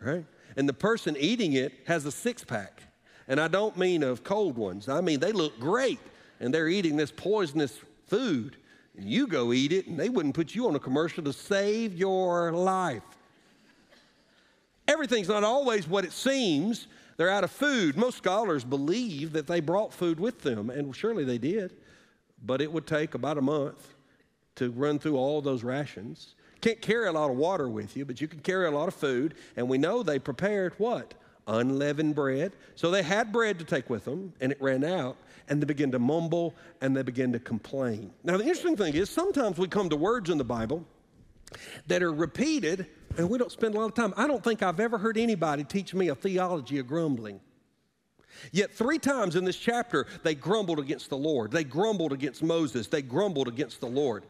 Right? 0.00 0.24
And 0.56 0.66
the 0.66 0.72
person 0.72 1.14
eating 1.20 1.52
it 1.52 1.74
has 1.86 2.06
a 2.06 2.10
six 2.10 2.42
pack. 2.42 2.82
And 3.28 3.38
I 3.38 3.48
don't 3.48 3.76
mean 3.76 4.02
of 4.02 4.24
cold 4.24 4.56
ones. 4.56 4.88
I 4.88 5.02
mean 5.02 5.20
they 5.20 5.32
look 5.32 5.60
great 5.60 6.00
and 6.40 6.54
they're 6.54 6.68
eating 6.68 6.96
this 6.96 7.12
poisonous 7.14 7.78
food. 8.06 8.56
And 8.96 9.06
you 9.06 9.26
go 9.26 9.52
eat 9.52 9.72
it, 9.72 9.88
and 9.88 10.00
they 10.00 10.08
wouldn't 10.08 10.34
put 10.34 10.54
you 10.54 10.68
on 10.68 10.74
a 10.74 10.80
commercial 10.80 11.22
to 11.24 11.34
save 11.34 11.92
your 11.92 12.52
life. 12.52 13.02
Everything's 14.92 15.28
not 15.28 15.42
always 15.42 15.88
what 15.88 16.04
it 16.04 16.12
seems. 16.12 16.86
They're 17.16 17.30
out 17.30 17.44
of 17.44 17.50
food. 17.50 17.96
Most 17.96 18.18
scholars 18.18 18.62
believe 18.62 19.32
that 19.32 19.46
they 19.46 19.60
brought 19.60 19.94
food 19.94 20.20
with 20.20 20.42
them, 20.42 20.68
and 20.68 20.94
surely 20.94 21.24
they 21.24 21.38
did, 21.38 21.74
but 22.44 22.60
it 22.60 22.70
would 22.70 22.86
take 22.86 23.14
about 23.14 23.38
a 23.38 23.42
month 23.42 23.94
to 24.56 24.70
run 24.70 24.98
through 24.98 25.16
all 25.16 25.40
those 25.40 25.64
rations. 25.64 26.34
Can't 26.60 26.82
carry 26.82 27.08
a 27.08 27.12
lot 27.12 27.30
of 27.30 27.36
water 27.38 27.70
with 27.70 27.96
you, 27.96 28.04
but 28.04 28.20
you 28.20 28.28
can 28.28 28.40
carry 28.40 28.66
a 28.66 28.70
lot 28.70 28.86
of 28.86 28.94
food, 28.94 29.34
and 29.56 29.66
we 29.66 29.78
know 29.78 30.02
they 30.02 30.18
prepared 30.18 30.74
what? 30.76 31.14
Unleavened 31.46 32.14
bread. 32.14 32.52
So 32.74 32.90
they 32.90 33.02
had 33.02 33.32
bread 33.32 33.58
to 33.60 33.64
take 33.64 33.88
with 33.88 34.04
them, 34.04 34.34
and 34.42 34.52
it 34.52 34.60
ran 34.60 34.84
out, 34.84 35.16
and 35.48 35.60
they 35.60 35.64
began 35.64 35.90
to 35.92 35.98
mumble 35.98 36.54
and 36.82 36.94
they 36.94 37.02
began 37.02 37.32
to 37.32 37.38
complain. 37.38 38.12
Now, 38.24 38.36
the 38.36 38.44
interesting 38.44 38.76
thing 38.76 38.94
is 38.94 39.08
sometimes 39.08 39.56
we 39.56 39.68
come 39.68 39.88
to 39.88 39.96
words 39.96 40.28
in 40.28 40.36
the 40.36 40.44
Bible 40.44 40.84
that 41.86 42.02
are 42.02 42.12
repeated 42.12 42.86
and 43.16 43.28
we 43.28 43.38
don't 43.38 43.52
spend 43.52 43.74
a 43.74 43.78
lot 43.78 43.86
of 43.86 43.94
time. 43.94 44.14
I 44.16 44.26
don't 44.26 44.42
think 44.42 44.62
I've 44.62 44.80
ever 44.80 44.98
heard 44.98 45.18
anybody 45.18 45.64
teach 45.64 45.94
me 45.94 46.08
a 46.08 46.14
theology 46.14 46.78
of 46.78 46.86
grumbling. 46.86 47.40
Yet, 48.50 48.72
three 48.72 48.98
times 48.98 49.36
in 49.36 49.44
this 49.44 49.56
chapter, 49.56 50.06
they 50.22 50.34
grumbled 50.34 50.78
against 50.78 51.10
the 51.10 51.16
Lord. 51.16 51.52
They 51.52 51.64
grumbled 51.64 52.12
against 52.12 52.42
Moses. 52.42 52.86
They 52.86 53.02
grumbled 53.02 53.46
against 53.46 53.80
the 53.80 53.86
Lord. 53.86 54.24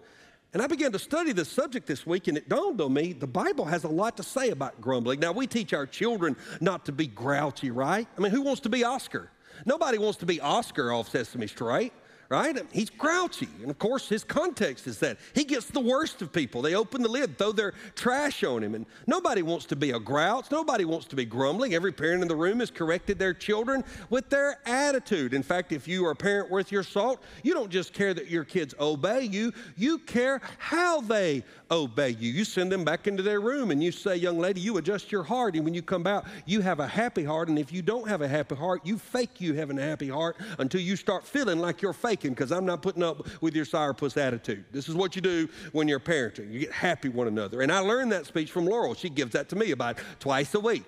And 0.52 0.60
I 0.60 0.66
began 0.66 0.92
to 0.92 0.98
study 0.98 1.32
this 1.32 1.48
subject 1.48 1.86
this 1.86 2.06
week, 2.06 2.28
and 2.28 2.36
it 2.36 2.48
dawned 2.48 2.80
on 2.80 2.92
me 2.92 3.14
the 3.14 3.26
Bible 3.26 3.64
has 3.64 3.84
a 3.84 3.88
lot 3.88 4.16
to 4.18 4.22
say 4.22 4.50
about 4.50 4.80
grumbling. 4.80 5.20
Now, 5.20 5.32
we 5.32 5.46
teach 5.46 5.72
our 5.72 5.86
children 5.86 6.36
not 6.60 6.84
to 6.86 6.92
be 6.92 7.06
grouchy, 7.06 7.70
right? 7.70 8.06
I 8.18 8.20
mean, 8.20 8.32
who 8.32 8.42
wants 8.42 8.60
to 8.62 8.68
be 8.68 8.84
Oscar? 8.84 9.30
Nobody 9.64 9.98
wants 9.98 10.18
to 10.18 10.26
be 10.26 10.40
Oscar 10.40 10.92
off 10.92 11.08
Sesame 11.08 11.46
Street 11.46 11.92
right? 12.32 12.56
He's 12.72 12.88
grouchy. 12.88 13.48
And 13.60 13.70
of 13.70 13.78
course, 13.78 14.08
his 14.08 14.24
context 14.24 14.86
is 14.86 14.98
that 15.00 15.18
he 15.34 15.44
gets 15.44 15.66
the 15.66 15.80
worst 15.80 16.22
of 16.22 16.32
people. 16.32 16.62
They 16.62 16.74
open 16.74 17.02
the 17.02 17.08
lid, 17.08 17.36
throw 17.36 17.52
their 17.52 17.74
trash 17.94 18.42
on 18.42 18.62
him. 18.62 18.74
And 18.74 18.86
nobody 19.06 19.42
wants 19.42 19.66
to 19.66 19.76
be 19.76 19.90
a 19.90 20.00
grouch. 20.00 20.50
Nobody 20.50 20.86
wants 20.86 21.06
to 21.08 21.16
be 21.16 21.26
grumbling. 21.26 21.74
Every 21.74 21.92
parent 21.92 22.22
in 22.22 22.28
the 22.28 22.34
room 22.34 22.60
has 22.60 22.70
corrected 22.70 23.18
their 23.18 23.34
children 23.34 23.84
with 24.08 24.30
their 24.30 24.58
attitude. 24.64 25.34
In 25.34 25.42
fact, 25.42 25.72
if 25.72 25.86
you 25.86 26.06
are 26.06 26.12
a 26.12 26.16
parent 26.16 26.50
worth 26.50 26.72
your 26.72 26.82
salt, 26.82 27.22
you 27.42 27.52
don't 27.52 27.70
just 27.70 27.92
care 27.92 28.14
that 28.14 28.28
your 28.28 28.44
kids 28.44 28.74
obey 28.80 29.24
you, 29.24 29.52
you 29.76 29.98
care 29.98 30.40
how 30.56 31.02
they 31.02 31.44
obey 31.70 32.10
you. 32.10 32.30
You 32.32 32.44
send 32.44 32.72
them 32.72 32.82
back 32.82 33.06
into 33.06 33.22
their 33.22 33.40
room 33.40 33.70
and 33.70 33.82
you 33.82 33.92
say, 33.92 34.16
Young 34.16 34.38
lady, 34.38 34.60
you 34.60 34.78
adjust 34.78 35.12
your 35.12 35.22
heart. 35.22 35.54
And 35.54 35.66
when 35.66 35.74
you 35.74 35.82
come 35.82 36.06
out, 36.06 36.24
you 36.46 36.62
have 36.62 36.80
a 36.80 36.86
happy 36.86 37.24
heart. 37.24 37.48
And 37.48 37.58
if 37.58 37.72
you 37.72 37.82
don't 37.82 38.08
have 38.08 38.22
a 38.22 38.28
happy 38.28 38.54
heart, 38.54 38.86
you 38.86 38.96
fake 38.96 39.38
you 39.40 39.52
having 39.52 39.78
a 39.78 39.82
happy 39.82 40.08
heart 40.08 40.36
until 40.58 40.80
you 40.80 40.96
start 40.96 41.26
feeling 41.26 41.58
like 41.58 41.82
you're 41.82 41.92
because 42.30 42.52
I'm 42.52 42.64
not 42.64 42.82
putting 42.82 43.02
up 43.02 43.26
with 43.42 43.54
your 43.54 43.64
sourpuss 43.64 44.16
attitude. 44.16 44.64
This 44.72 44.88
is 44.88 44.94
what 44.94 45.16
you 45.16 45.22
do 45.22 45.48
when 45.72 45.88
you're 45.88 46.00
parenting. 46.00 46.52
You 46.52 46.60
get 46.60 46.72
happy 46.72 47.08
one 47.08 47.28
another. 47.28 47.62
And 47.62 47.70
I 47.70 47.80
learned 47.80 48.12
that 48.12 48.26
speech 48.26 48.50
from 48.50 48.66
Laurel. 48.66 48.94
She 48.94 49.08
gives 49.08 49.32
that 49.32 49.48
to 49.50 49.56
me 49.56 49.70
about 49.72 49.98
twice 50.20 50.54
a 50.54 50.60
week. 50.60 50.84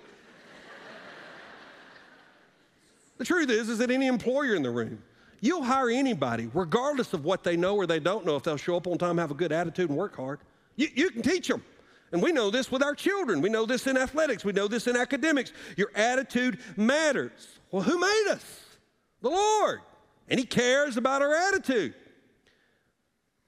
the 3.17 3.25
truth 3.25 3.49
is, 3.49 3.69
is 3.69 3.77
that 3.79 3.91
any 3.91 4.07
employer 4.07 4.55
in 4.55 4.63
the 4.63 4.71
room, 4.71 5.01
You'll 5.45 5.63
hire 5.63 5.91
anybody, 5.91 6.49
regardless 6.55 7.13
of 7.13 7.23
what 7.23 7.43
they 7.43 7.55
know 7.55 7.75
or 7.75 7.85
they 7.85 7.99
don't 7.99 8.25
know, 8.25 8.35
if 8.35 8.41
they'll 8.41 8.57
show 8.57 8.77
up 8.77 8.87
on 8.87 8.97
time, 8.97 9.19
have 9.19 9.29
a 9.29 9.35
good 9.35 9.51
attitude, 9.51 9.89
and 9.89 9.97
work 9.97 10.15
hard. 10.15 10.39
You, 10.75 10.87
you 10.95 11.11
can 11.11 11.21
teach 11.21 11.47
them. 11.47 11.63
And 12.11 12.19
we 12.19 12.31
know 12.31 12.49
this 12.49 12.71
with 12.71 12.81
our 12.81 12.95
children. 12.95 13.41
We 13.41 13.49
know 13.49 13.67
this 13.67 13.85
in 13.85 13.95
athletics. 13.95 14.43
We 14.43 14.53
know 14.53 14.67
this 14.67 14.87
in 14.87 14.95
academics. 14.95 15.51
Your 15.77 15.91
attitude 15.93 16.59
matters. 16.77 17.59
Well, 17.69 17.83
who 17.83 17.99
made 17.99 18.25
us? 18.31 18.61
The 19.21 19.29
Lord. 19.29 19.81
And 20.29 20.39
He 20.39 20.45
cares 20.45 20.97
about 20.97 21.21
our 21.21 21.33
attitude. 21.33 21.93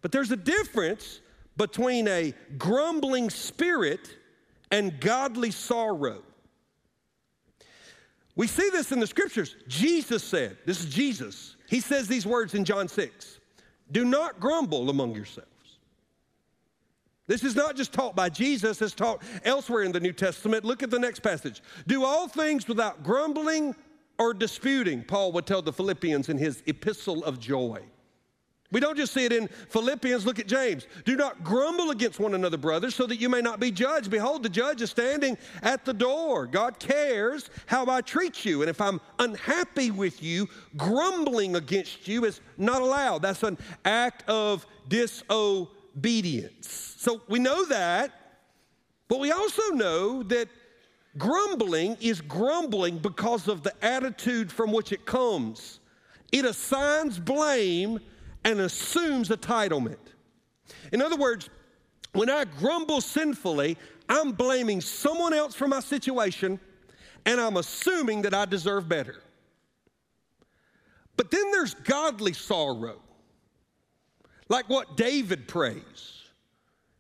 But 0.02 0.12
there's 0.12 0.32
a 0.32 0.38
difference 0.38 1.22
between 1.58 2.08
a 2.08 2.34
grumbling 2.58 3.30
spirit 3.30 4.16
and 4.72 5.00
godly 5.00 5.52
sorrow. 5.52 6.22
We 8.36 8.46
see 8.46 8.70
this 8.70 8.92
in 8.92 9.00
the 9.00 9.08
scriptures. 9.08 9.56
Jesus 9.68 10.24
said, 10.24 10.58
This 10.66 10.80
is 10.80 10.94
Jesus. 10.94 11.56
He 11.68 11.80
says 11.80 12.08
these 12.08 12.26
words 12.26 12.54
in 12.54 12.64
John 12.64 12.88
6 12.88 13.40
Do 13.92 14.06
not 14.06 14.40
grumble 14.40 14.90
among 14.90 15.16
yourselves. 15.16 15.50
This 17.26 17.44
is 17.44 17.56
not 17.56 17.76
just 17.76 17.92
taught 17.92 18.16
by 18.16 18.30
Jesus, 18.30 18.82
it's 18.82 18.94
taught 18.94 19.22
elsewhere 19.44 19.84
in 19.84 19.92
the 19.92 20.00
New 20.00 20.14
Testament. 20.14 20.64
Look 20.64 20.82
at 20.82 20.90
the 20.90 21.00
next 21.00 21.20
passage. 21.20 21.62
Do 21.86 22.06
all 22.06 22.28
things 22.30 22.68
without 22.68 23.04
grumbling 23.04 23.76
or 24.18 24.34
disputing, 24.34 25.04
Paul 25.04 25.32
would 25.34 25.46
tell 25.46 25.62
the 25.62 25.74
Philippians 25.74 26.30
in 26.30 26.38
his 26.38 26.64
epistle 26.66 27.24
of 27.24 27.40
joy. 27.40 27.82
We 28.70 28.82
don't 28.82 28.98
just 28.98 29.14
see 29.14 29.24
it 29.24 29.32
in 29.32 29.48
Philippians. 29.70 30.26
Look 30.26 30.40
at 30.40 30.48
James. 30.48 30.88
Do 31.06 31.16
not 31.16 31.42
grumble 31.42 31.92
against 31.92 32.20
one 32.20 32.34
another, 32.34 32.58
brothers, 32.58 32.96
so 32.96 33.06
that 33.08 33.16
you 33.16 33.30
may 33.30 33.42
not 33.42 33.62
be 33.62 33.72
judged. 33.72 34.12
Behold, 34.12 34.44
the 34.44 34.50
judge 34.50 34.82
is 34.82 34.90
standing 34.90 35.38
at 35.64 35.86
the 35.86 35.94
door. 35.94 36.46
God 36.48 36.78
cares 36.78 37.50
how 37.66 37.86
I 37.90 38.02
treat 38.02 38.44
you. 38.44 38.62
And 38.62 38.70
if 38.70 38.82
I'm 38.82 39.00
unhappy 39.20 39.90
with 39.90 40.22
you, 40.22 40.50
grumbling 40.76 41.56
against 41.56 42.10
you 42.10 42.26
is 42.26 42.42
not 42.58 42.82
allowed. 42.82 43.22
That's 43.22 43.44
an 43.44 43.58
act 43.86 44.28
of 44.28 44.68
disobedience. 44.90 46.68
So 46.98 47.22
we 47.30 47.40
know 47.40 47.64
that, 47.68 48.12
but 49.08 49.22
we 49.22 49.32
also 49.32 49.62
know 49.72 50.24
that 50.24 50.50
grumbling 51.18 51.98
is 52.00 52.22
grumbling 52.22 52.98
because 52.98 53.48
of 53.48 53.64
the 53.64 53.74
attitude 53.84 54.52
from 54.52 54.72
which 54.72 54.92
it 54.92 55.06
comes. 55.06 55.80
It 56.32 56.46
assigns 56.46 57.20
blame 57.20 58.00
and 58.44 58.60
assumes 58.60 59.30
entitlement. 59.30 59.98
In 60.92 61.02
other 61.02 61.16
words, 61.16 61.50
when 62.14 62.30
I 62.30 62.46
grumble 62.46 63.02
sinfully, 63.02 63.78
I'm 64.10 64.32
blaming 64.32 64.82
someone 64.82 65.34
else 65.34 65.54
for 65.54 65.68
my 65.68 65.80
situation 65.80 66.60
and 67.26 67.42
I'm 67.42 67.58
assuming 67.58 68.22
that 68.24 68.34
I 68.34 68.46
deserve 68.46 68.88
better. 68.88 69.22
But 71.18 71.32
then 71.32 71.52
there's 71.52 71.74
godly 71.74 72.34
sorrow, 72.34 73.02
like 74.50 74.70
what 74.70 74.96
David 74.96 75.48
prays. 75.48 76.17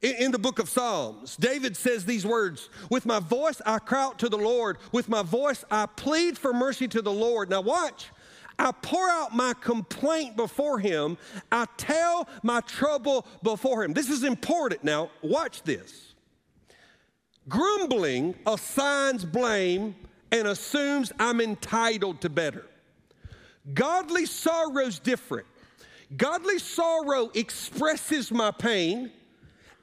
In, 0.01 0.31
the 0.31 0.37
book 0.37 0.59
of 0.59 0.69
Psalms, 0.69 1.35
David 1.37 1.75
says 1.75 2.05
these 2.05 2.25
words 2.25 2.69
With 2.89 3.05
my 3.05 3.19
voice 3.19 3.61
I 3.65 3.79
cry 3.79 4.03
out 4.03 4.19
to 4.19 4.29
the 4.29 4.37
Lord, 4.37 4.77
with 4.91 5.09
my 5.09 5.23
voice 5.23 5.65
I 5.71 5.87
plead 5.87 6.37
for 6.37 6.53
mercy 6.53 6.87
to 6.89 7.01
the 7.01 7.11
Lord. 7.11 7.49
Now, 7.49 7.61
watch. 7.61 8.11
I 8.59 8.71
pour 8.71 9.07
out 9.09 9.35
my 9.35 9.53
complaint 9.59 10.35
before 10.35 10.79
him. 10.79 11.17
I 11.51 11.65
tell 11.77 12.27
my 12.43 12.61
trouble 12.61 13.25
before 13.43 13.83
him. 13.83 13.93
This 13.93 14.09
is 14.09 14.23
important. 14.23 14.83
Now, 14.83 15.09
watch 15.21 15.63
this. 15.63 16.13
Grumbling 17.47 18.35
assigns 18.45 19.23
blame 19.25 19.95
and 20.31 20.47
assumes 20.47 21.11
I'm 21.19 21.39
entitled 21.39 22.21
to 22.21 22.29
better. 22.29 22.65
Godly 23.73 24.25
sorrow's 24.25 24.99
different. 24.99 25.47
Godly 26.15 26.57
sorrow 26.57 27.29
expresses 27.33 28.31
my 28.31 28.51
pain 28.51 29.11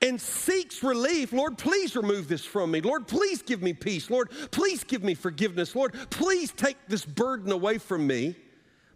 and 0.04 0.20
seeks 0.20 0.82
relief. 0.82 1.32
Lord, 1.32 1.56
please 1.56 1.96
remove 1.96 2.28
this 2.28 2.44
from 2.44 2.70
me. 2.70 2.82
Lord, 2.82 3.08
please 3.08 3.42
give 3.42 3.62
me 3.62 3.72
peace. 3.72 4.10
Lord, 4.10 4.30
please 4.50 4.84
give 4.84 5.02
me 5.02 5.14
forgiveness. 5.14 5.74
Lord, 5.74 5.94
please 6.10 6.52
take 6.52 6.76
this 6.86 7.04
burden 7.04 7.50
away 7.50 7.78
from 7.78 8.06
me 8.06 8.36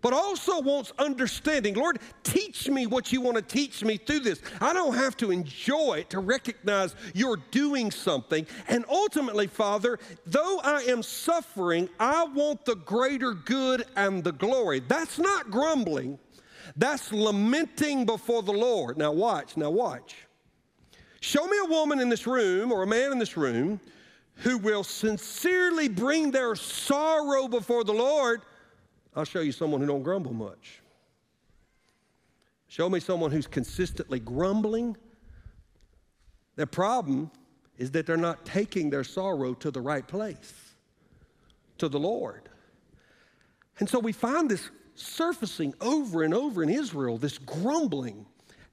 but 0.00 0.12
also 0.12 0.60
wants 0.60 0.92
understanding. 0.98 1.74
Lord, 1.74 1.98
teach 2.22 2.68
me 2.68 2.86
what 2.86 3.12
you 3.12 3.20
want 3.20 3.36
to 3.36 3.42
teach 3.42 3.82
me 3.82 3.96
through 3.96 4.20
this. 4.20 4.40
I 4.60 4.72
don't 4.72 4.94
have 4.94 5.16
to 5.16 5.32
enjoy 5.32 5.98
it 6.00 6.10
to 6.10 6.20
recognize 6.20 6.94
you're 7.14 7.38
doing 7.50 7.90
something. 7.90 8.46
And 8.68 8.84
ultimately, 8.88 9.48
Father, 9.48 9.98
though 10.24 10.60
I 10.62 10.82
am 10.82 11.02
suffering, 11.02 11.88
I 11.98 12.24
want 12.26 12.64
the 12.64 12.76
greater 12.76 13.32
good 13.32 13.86
and 13.96 14.22
the 14.22 14.32
glory. 14.32 14.80
That's 14.80 15.18
not 15.18 15.50
grumbling, 15.50 16.18
that's 16.76 17.12
lamenting 17.12 18.06
before 18.06 18.42
the 18.42 18.52
Lord. 18.52 18.98
Now, 18.98 19.12
watch, 19.12 19.56
now, 19.56 19.70
watch. 19.70 20.27
Show 21.20 21.46
me 21.46 21.58
a 21.64 21.68
woman 21.68 22.00
in 22.00 22.08
this 22.08 22.26
room 22.26 22.72
or 22.72 22.82
a 22.82 22.86
man 22.86 23.12
in 23.12 23.18
this 23.18 23.36
room 23.36 23.80
who 24.36 24.58
will 24.58 24.84
sincerely 24.84 25.88
bring 25.88 26.30
their 26.30 26.54
sorrow 26.54 27.48
before 27.48 27.84
the 27.84 27.92
Lord 27.92 28.42
I'll 29.18 29.24
show 29.24 29.40
you 29.40 29.50
someone 29.50 29.80
who 29.80 29.86
don't 29.88 30.04
grumble 30.04 30.32
much. 30.32 30.80
Show 32.68 32.88
me 32.88 33.00
someone 33.00 33.32
who's 33.32 33.48
consistently 33.48 34.20
grumbling. 34.20 34.96
Their 36.54 36.66
problem 36.66 37.32
is 37.78 37.90
that 37.92 38.06
they're 38.06 38.16
not 38.16 38.44
taking 38.44 38.90
their 38.90 39.02
sorrow 39.02 39.54
to 39.54 39.72
the 39.72 39.80
right 39.80 40.06
place, 40.06 40.54
to 41.78 41.88
the 41.88 41.98
Lord. 41.98 42.48
And 43.80 43.88
so 43.88 43.98
we 43.98 44.12
find 44.12 44.48
this 44.48 44.70
surfacing 44.94 45.74
over 45.80 46.22
and 46.22 46.32
over 46.32 46.62
in 46.62 46.68
Israel, 46.68 47.18
this 47.18 47.38
grumbling. 47.38 48.24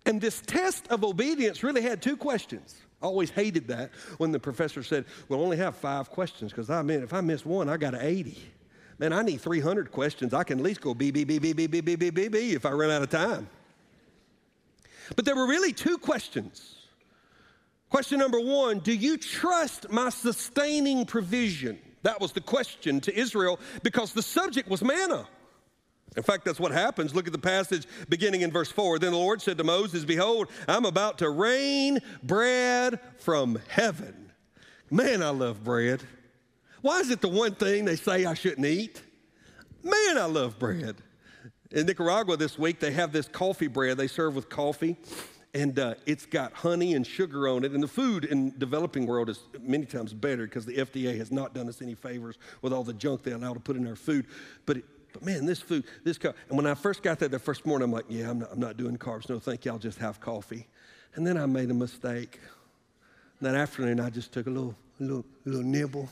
And 0.06 0.22
this 0.22 0.42
test 0.42 0.88
of 0.90 1.04
obedience 1.04 1.64
really 1.64 1.82
had 1.82 2.02
two 2.02 2.18
questions. 2.18 2.76
I 3.02 3.06
always 3.08 3.30
hated 3.30 3.68
that 3.70 3.92
when 4.18 4.32
the 4.32 4.40
professor 4.40 4.84
said, 4.84 5.06
We'll 5.28 5.42
only 5.42 5.58
have 5.58 5.76
five 5.76 6.10
questions, 6.10 6.52
because 6.52 6.70
I 6.70 6.82
mean, 6.82 7.02
if 7.02 7.14
I 7.14 7.22
miss 7.22 7.46
one, 7.46 7.70
I 7.70 7.78
got 7.78 7.94
an 7.94 8.02
80 8.02 8.38
man, 8.98 9.14
I 9.14 9.22
need 9.22 9.42
300 9.42 9.92
questions. 9.92 10.34
I 10.34 10.44
can 10.44 10.60
at 10.60 10.64
least 10.64 10.82
go 10.82 10.94
B, 10.94 11.12
B, 11.12 11.24
B, 11.24 11.40
B, 11.40 11.54
B, 11.54 11.68
B, 11.68 11.82
B, 11.82 11.96
B, 11.96 12.10
B, 12.10 12.28
B 12.28 12.54
if 12.54 12.66
I 12.66 12.72
run 12.72 12.90
out 12.90 13.02
of 13.02 13.10
time. 13.10 13.48
But 15.16 15.26
there 15.26 15.36
were 15.36 15.48
really 15.48 15.74
two 15.74 15.98
questions. 15.98 16.76
Question 17.90 18.20
number 18.20 18.40
one 18.40 18.80
Do 18.80 18.94
you 18.94 19.18
trust 19.18 19.90
my 19.92 20.10
sustaining 20.10 21.06
provision? 21.06 21.80
That 22.04 22.22
was 22.22 22.34
the 22.34 22.42
question 22.42 23.02
to 23.02 23.18
Israel 23.18 23.60
because 23.84 24.14
the 24.14 24.22
subject 24.22 24.70
was 24.70 24.84
manna. 24.84 25.28
In 26.16 26.24
fact, 26.24 26.46
that's 26.46 26.60
what 26.60 26.72
happens. 26.72 27.14
Look 27.14 27.28
at 27.28 27.34
the 27.34 27.40
passage 27.40 27.86
beginning 28.08 28.42
in 28.42 28.52
verse 28.52 28.72
4. 28.72 29.00
Then 29.00 29.12
the 29.12 29.18
Lord 29.18 29.42
said 29.42 29.58
to 29.58 29.64
Moses, 29.64 30.06
Behold, 30.06 30.50
I'm 30.68 30.86
about 30.86 31.18
to 31.20 31.30
rain 31.30 32.00
bread 32.24 33.00
from 33.18 33.60
heaven. 33.68 34.32
Man, 34.90 35.22
I 35.22 35.30
love 35.30 35.64
bread. 35.64 36.02
Why 36.82 37.00
is 37.00 37.10
it 37.10 37.20
the 37.20 37.28
one 37.28 37.56
thing 37.56 37.86
they 37.86 37.96
say 37.96 38.26
I 38.26 38.34
shouldn't 38.34 38.66
eat? 38.66 39.02
Man, 39.84 40.18
I 40.18 40.26
love 40.26 40.58
bread. 40.58 40.96
In 41.72 41.88
Nicaragua 41.88 42.38
this 42.38 42.58
week, 42.58 42.80
they 42.80 42.92
have 42.92 43.12
this 43.12 43.28
coffee 43.28 43.68
bread 43.68 43.98
they 43.98 44.08
serve 44.08 44.36
with 44.36 44.50
coffee, 44.50 44.96
and 45.54 45.78
uh, 45.78 45.96
it's 46.06 46.26
got 46.26 46.54
honey 46.54 46.94
and 46.94 47.06
sugar 47.06 47.48
on 47.48 47.64
it. 47.64 47.72
And 47.72 47.84
the 47.84 47.88
food 47.88 48.26
in 48.26 48.58
developing 48.58 49.08
world 49.08 49.30
is 49.30 49.40
many 49.60 49.86
times 49.86 50.14
better 50.14 50.46
because 50.46 50.66
the 50.66 50.76
FDA 50.76 51.18
has 51.18 51.32
not 51.32 51.54
done 51.54 51.68
us 51.68 51.82
any 51.82 51.96
favors 51.96 52.38
with 52.62 52.72
all 52.72 52.84
the 52.84 52.94
junk 52.94 53.24
they 53.24 53.32
allow 53.32 53.54
to 53.54 53.60
put 53.60 53.76
in 53.76 53.88
our 53.88 53.96
food. 53.96 54.28
But 54.66 54.78
it, 54.78 54.86
but 55.16 55.24
man, 55.24 55.46
this 55.46 55.62
food, 55.62 55.86
this 56.04 56.18
co- 56.18 56.34
and 56.50 56.58
when 56.58 56.68
I 56.68 56.74
first 56.74 57.02
got 57.02 57.20
there 57.20 57.30
the 57.30 57.40
first 57.40 57.66
morning, 57.66 57.86
I'm 57.86 57.92
like, 57.94 58.04
yeah, 58.10 58.30
I'm 58.30 58.40
not, 58.40 58.52
I'm 58.52 58.60
not 58.60 58.76
doing 58.76 58.98
carbs. 58.98 59.30
No, 59.30 59.40
thank 59.40 59.64
you. 59.64 59.72
I'll 59.72 59.78
just 59.78 59.98
have 60.00 60.20
coffee. 60.20 60.68
And 61.14 61.26
then 61.26 61.38
I 61.38 61.46
made 61.46 61.72
a 61.72 61.74
mistake. 61.74 62.38
And 63.40 63.48
that 63.48 63.56
afternoon, 63.56 64.02
I 64.02 64.10
just 64.10 64.34
took 64.34 64.48
a 64.48 64.50
little, 64.50 64.76
little, 65.00 65.24
little 65.46 65.64
nibble. 65.64 66.10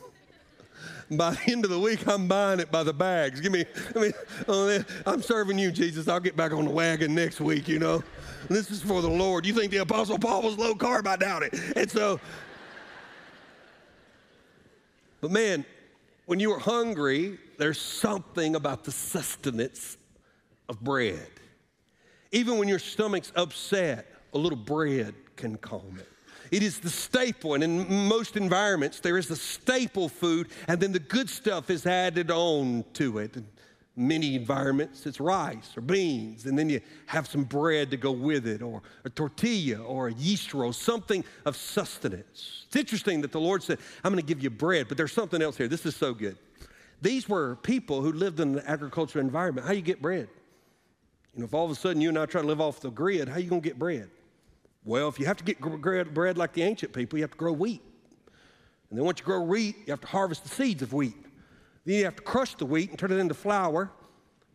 By 1.12 1.32
the 1.32 1.52
end 1.52 1.66
of 1.66 1.72
the 1.72 1.80
week, 1.80 2.08
I'm 2.08 2.30
buying 2.30 2.62
it 2.62 2.72
by 2.72 2.84
the 2.84 2.94
bags. 2.94 3.40
Give 3.40 3.52
me, 3.52 3.66
I 3.96 4.00
mean, 4.00 4.14
oh, 4.48 4.84
I'm 5.06 5.22
serving 5.22 5.58
you, 5.60 5.72
Jesus. 5.72 6.08
I'll 6.08 6.20
get 6.20 6.36
back 6.36 6.52
on 6.52 6.66
the 6.66 6.72
wagon 6.72 7.14
next 7.14 7.40
week, 7.40 7.68
you 7.68 7.80
know. 7.80 8.04
This 8.50 8.72
is 8.72 8.82
for 8.82 9.02
the 9.02 9.10
Lord. 9.10 9.46
You 9.46 9.54
think 9.54 9.72
the 9.72 9.78
Apostle 9.78 10.18
Paul 10.18 10.42
was 10.42 10.58
low 10.58 10.76
carb? 10.76 11.08
I 11.08 11.16
doubt 11.16 11.44
it. 11.44 11.54
And 11.76 11.90
so, 11.90 12.20
but 15.22 15.32
man, 15.32 15.64
when 16.26 16.40
you 16.40 16.52
are 16.52 16.60
hungry, 16.60 17.38
there's 17.58 17.80
something 17.80 18.56
about 18.56 18.84
the 18.84 18.92
sustenance 18.92 19.98
of 20.70 20.80
bread. 20.82 21.30
Even 22.32 22.58
when 22.58 22.68
your 22.68 22.80
stomach's 22.80 23.32
upset, 23.36 24.08
a 24.34 24.38
little 24.38 24.58
bread 24.58 25.14
can 25.36 25.58
calm 25.58 26.00
it. 26.00 26.08
It 26.52 26.62
is 26.62 26.80
the 26.80 26.90
staple, 26.90 27.56
and 27.56 27.64
in 27.64 28.08
most 28.08 28.38
environments, 28.38 29.00
there 29.00 29.18
is 29.18 29.28
the 29.28 29.36
staple 29.36 30.08
food, 30.08 30.50
and 30.68 30.80
then 30.80 30.92
the 30.92 31.00
good 31.00 31.30
stuff 31.30 31.70
is 31.70 31.86
added 31.86 32.30
on 32.30 32.84
to 32.94 33.18
it. 33.20 33.36
In 33.36 33.48
many 33.96 34.36
environments, 34.36 35.06
it's 35.06 35.20
rice 35.20 35.76
or 35.76 35.82
beans, 35.82 36.46
and 36.46 36.58
then 36.58 36.70
you 36.70 36.82
have 37.08 37.28
some 37.28 37.44
bread 37.44 37.90
to 37.92 37.98
go 37.98 38.12
with 38.12 38.48
it, 38.48 38.62
or 38.62 38.84
a 39.04 39.10
tortilla, 39.10 39.82
or 39.82 40.10
a 40.10 40.14
yeast 40.14 40.54
roll, 40.54 40.74
something 40.74 41.24
of 41.46 41.56
sustenance. 41.56 42.66
It's 42.68 42.76
interesting 42.76 43.22
that 43.22 43.32
the 43.32 43.40
Lord 43.40 43.64
said, 43.64 43.80
I'm 44.04 44.12
going 44.12 44.24
to 44.24 44.28
give 44.28 44.44
you 44.44 44.50
bread, 44.50 44.88
but 44.88 44.98
there's 44.98 45.14
something 45.14 45.42
else 45.42 45.58
here. 45.58 45.68
This 45.68 45.86
is 45.88 45.96
so 45.96 46.14
good. 46.14 46.38
These 47.04 47.28
were 47.28 47.58
people 47.58 48.02
who 48.02 48.14
lived 48.14 48.40
in 48.40 48.58
an 48.58 48.64
agricultural 48.66 49.26
environment. 49.26 49.68
How 49.68 49.74
you 49.74 49.82
get 49.82 50.02
bread? 50.02 50.30
You 51.34 51.40
know, 51.42 51.46
if 51.46 51.54
all 51.54 51.66
of 51.66 51.72
a 51.72 51.76
sudden 51.76 52.02
you 52.02 52.08
and 52.08 52.18
I 52.18 52.26
try 52.26 52.40
to 52.40 52.48
live 52.48 52.62
off 52.62 52.80
the 52.80 52.90
grid, 52.90 53.28
how 53.28 53.40
you 53.40 53.50
going 53.50 53.62
to 53.62 53.68
get 53.68 53.78
bread? 53.78 54.10
Well, 54.86 55.10
if 55.10 55.20
you 55.20 55.26
have 55.26 55.36
to 55.36 55.44
get 55.44 55.60
bread 55.60 56.38
like 56.38 56.54
the 56.54 56.62
ancient 56.62 56.94
people, 56.94 57.20
you 57.20 57.24
have 57.24 57.32
to 57.32 57.38
grow 57.38 57.52
wheat. 57.52 57.82
And 58.90 58.98
then 58.98 59.04
once 59.04 59.20
you 59.20 59.26
grow 59.26 59.42
wheat, 59.42 59.76
you 59.86 59.92
have 59.92 60.00
to 60.00 60.08
harvest 60.08 60.44
the 60.44 60.50
seeds 60.50 60.82
of 60.82 60.94
wheat. 60.94 61.18
Then 61.84 61.96
you 61.96 62.06
have 62.06 62.16
to 62.16 62.22
crush 62.22 62.56
the 62.56 62.66
wheat 62.66 62.90
and 62.90 62.98
turn 62.98 63.12
it 63.12 63.18
into 63.18 63.34
flour. 63.34 63.92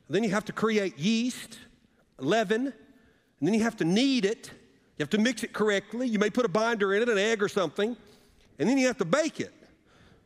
And 0.06 0.14
then 0.14 0.24
you 0.24 0.30
have 0.30 0.46
to 0.46 0.52
create 0.52 0.98
yeast, 0.98 1.58
leaven, 2.18 2.68
and 2.68 3.46
then 3.46 3.52
you 3.52 3.62
have 3.62 3.76
to 3.76 3.84
knead 3.84 4.24
it. 4.24 4.50
You 4.96 5.02
have 5.02 5.10
to 5.10 5.18
mix 5.18 5.44
it 5.44 5.52
correctly. 5.52 6.08
You 6.08 6.18
may 6.18 6.30
put 6.30 6.46
a 6.46 6.48
binder 6.48 6.94
in 6.94 7.02
it, 7.02 7.10
an 7.10 7.18
egg 7.18 7.42
or 7.42 7.48
something, 7.48 7.94
and 8.58 8.68
then 8.68 8.78
you 8.78 8.86
have 8.86 8.96
to 8.98 9.04
bake 9.04 9.38
it. 9.38 9.52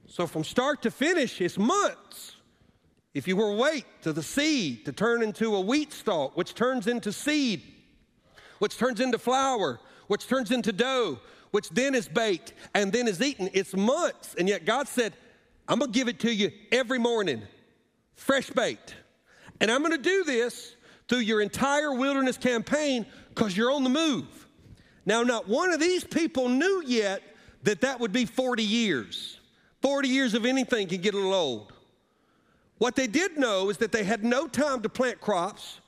So 0.07 0.27
from 0.27 0.45
start 0.45 0.83
to 0.83 0.91
finish, 0.91 1.41
it's 1.41 1.59
months. 1.59 2.37
If 3.15 3.29
you 3.29 3.37
were 3.37 3.55
wait 3.55 3.85
to 4.03 4.13
the 4.13 4.23
seed 4.23 4.87
to 4.87 4.93
turn 4.93 5.23
into 5.23 5.55
a 5.55 5.61
wheat 5.61 5.93
stalk, 5.93 6.37
which 6.37 6.55
turns 6.55 6.87
into 6.87 7.13
seed, 7.13 7.63
which 8.59 8.79
turns 8.79 9.01
into 9.01 9.19
flour, 9.19 9.81
which 10.07 10.27
turns 10.29 10.51
into 10.51 10.73
dough, 10.73 11.19
which 11.51 11.69
then 11.71 11.95
is 11.95 12.09
baked 12.09 12.55
and 12.75 12.93
then 12.93 13.07
is 13.07 13.21
eaten. 13.21 13.51
It's 13.53 13.75
months. 13.75 14.35
And 14.39 14.49
yet 14.49 14.65
God 14.65 14.89
said, 14.89 15.13
I'm 15.69 15.79
to 15.81 15.89
give 15.89 16.09
it 16.09 16.21
to 16.21 16.33
you 16.33 16.51
every 16.71 16.99
morning, 16.99 17.43
fresh 18.17 18.51
baked. 18.51 18.95
And 19.61 19.71
I'm 19.71 19.83
to 19.91 19.99
do 19.99 20.25
this 20.25 20.75
through 21.09 21.19
your 21.19 21.41
entire 21.41 21.93
wilderness 21.93 22.37
campaign 22.39 23.07
because 23.29 23.57
you're 23.57 23.71
on 23.71 23.85
the 23.85 23.91
move. 23.91 24.49
Now, 25.05 25.23
not 25.23 25.49
one 25.49 25.73
of 25.73 25.81
these 25.81 26.05
people 26.05 26.49
knew 26.49 26.83
yet 26.87 27.23
that 27.65 27.83
that 27.83 28.01
would 28.01 28.13
be 28.13 28.25
40 28.25 28.63
years. 28.63 29.39
40 29.83 30.09
years 30.09 30.35
of 30.35 30.47
anything 30.47 30.89
can 30.89 31.01
get 31.01 31.15
a 31.15 31.17
little 31.17 31.35
old. 31.35 31.73
What 32.79 32.97
they 32.97 33.07
did 33.07 33.37
know 33.37 33.69
is 33.69 33.77
that 33.79 33.93
they 33.93 34.05
had 34.05 34.25
no 34.25 34.49
time 34.49 34.81
to 34.83 34.89
plant 34.89 35.21
crops, 35.21 35.81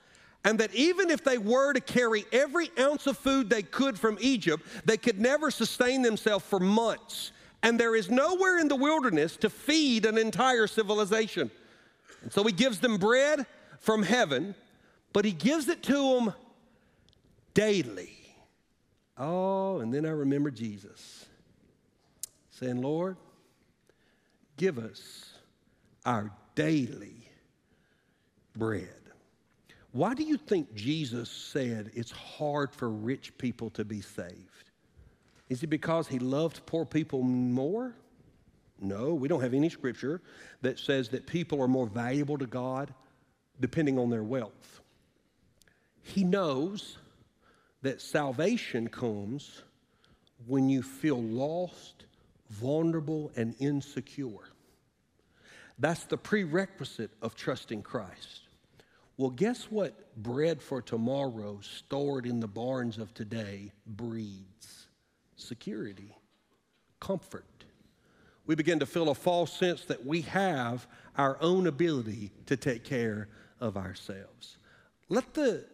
and 0.44 0.60
that 0.60 0.74
even 0.74 1.10
if 1.10 1.24
they 1.24 1.38
were 1.38 1.72
to 1.72 1.80
carry 1.80 2.26
every 2.32 2.70
ounce 2.78 3.06
of 3.06 3.16
food 3.16 3.48
they 3.48 3.62
could 3.62 3.98
from 3.98 4.18
Egypt, 4.20 4.64
they 4.84 4.96
could 4.96 5.20
never 5.20 5.50
sustain 5.50 6.02
themselves 6.02 6.44
for 6.44 6.60
months. 6.60 7.32
And 7.62 7.80
there 7.80 7.96
is 7.96 8.10
nowhere 8.10 8.58
in 8.58 8.68
the 8.68 8.76
wilderness 8.76 9.36
to 9.38 9.48
feed 9.48 10.04
an 10.04 10.18
entire 10.18 10.66
civilization. 10.66 11.50
And 12.22 12.32
so 12.32 12.44
he 12.44 12.52
gives 12.52 12.78
them 12.78 12.98
bread 12.98 13.46
from 13.78 14.02
heaven, 14.02 14.54
but 15.14 15.24
he 15.24 15.32
gives 15.32 15.68
it 15.68 15.82
to 15.84 15.92
them 15.92 16.34
daily. 17.54 18.12
Oh, 19.16 19.78
and 19.78 19.94
then 19.94 20.04
I 20.04 20.10
remember 20.10 20.50
Jesus 20.50 21.24
saying, 22.50 22.82
Lord, 22.82 23.16
give 24.56 24.78
us 24.78 25.34
our 26.04 26.30
daily 26.54 27.28
bread. 28.56 28.88
Why 29.92 30.14
do 30.14 30.24
you 30.24 30.36
think 30.36 30.74
Jesus 30.74 31.30
said 31.30 31.90
it's 31.94 32.10
hard 32.10 32.72
for 32.72 32.90
rich 32.90 33.36
people 33.38 33.70
to 33.70 33.84
be 33.84 34.00
saved? 34.00 34.70
Is 35.48 35.62
it 35.62 35.68
because 35.68 36.08
he 36.08 36.18
loved 36.18 36.66
poor 36.66 36.84
people 36.84 37.22
more? 37.22 37.94
No, 38.80 39.14
we 39.14 39.28
don't 39.28 39.40
have 39.40 39.54
any 39.54 39.68
scripture 39.68 40.20
that 40.62 40.78
says 40.78 41.08
that 41.10 41.26
people 41.26 41.62
are 41.62 41.68
more 41.68 41.86
valuable 41.86 42.38
to 42.38 42.46
God 42.46 42.92
depending 43.60 43.98
on 43.98 44.10
their 44.10 44.24
wealth. 44.24 44.80
He 46.02 46.24
knows 46.24 46.98
that 47.82 48.00
salvation 48.00 48.88
comes 48.88 49.62
when 50.46 50.68
you 50.68 50.82
feel 50.82 51.22
lost, 51.22 52.06
vulnerable, 52.50 53.30
and 53.36 53.54
insecure. 53.58 54.48
That's 55.78 56.04
the 56.04 56.16
prerequisite 56.16 57.10
of 57.20 57.34
trusting 57.34 57.82
Christ. 57.82 58.42
Well, 59.16 59.30
guess 59.30 59.70
what 59.70 60.14
bread 60.16 60.60
for 60.60 60.82
tomorrow 60.82 61.60
stored 61.62 62.26
in 62.26 62.40
the 62.40 62.48
barns 62.48 62.98
of 62.98 63.14
today 63.14 63.72
breeds? 63.86 64.86
Security, 65.36 66.16
comfort. 67.00 67.44
We 68.46 68.54
begin 68.54 68.78
to 68.80 68.86
feel 68.86 69.08
a 69.08 69.14
false 69.14 69.52
sense 69.52 69.84
that 69.86 70.04
we 70.04 70.22
have 70.22 70.86
our 71.16 71.38
own 71.40 71.66
ability 71.66 72.30
to 72.46 72.56
take 72.56 72.84
care 72.84 73.28
of 73.60 73.76
ourselves. 73.76 74.58
Let 75.08 75.32
the 75.34 75.64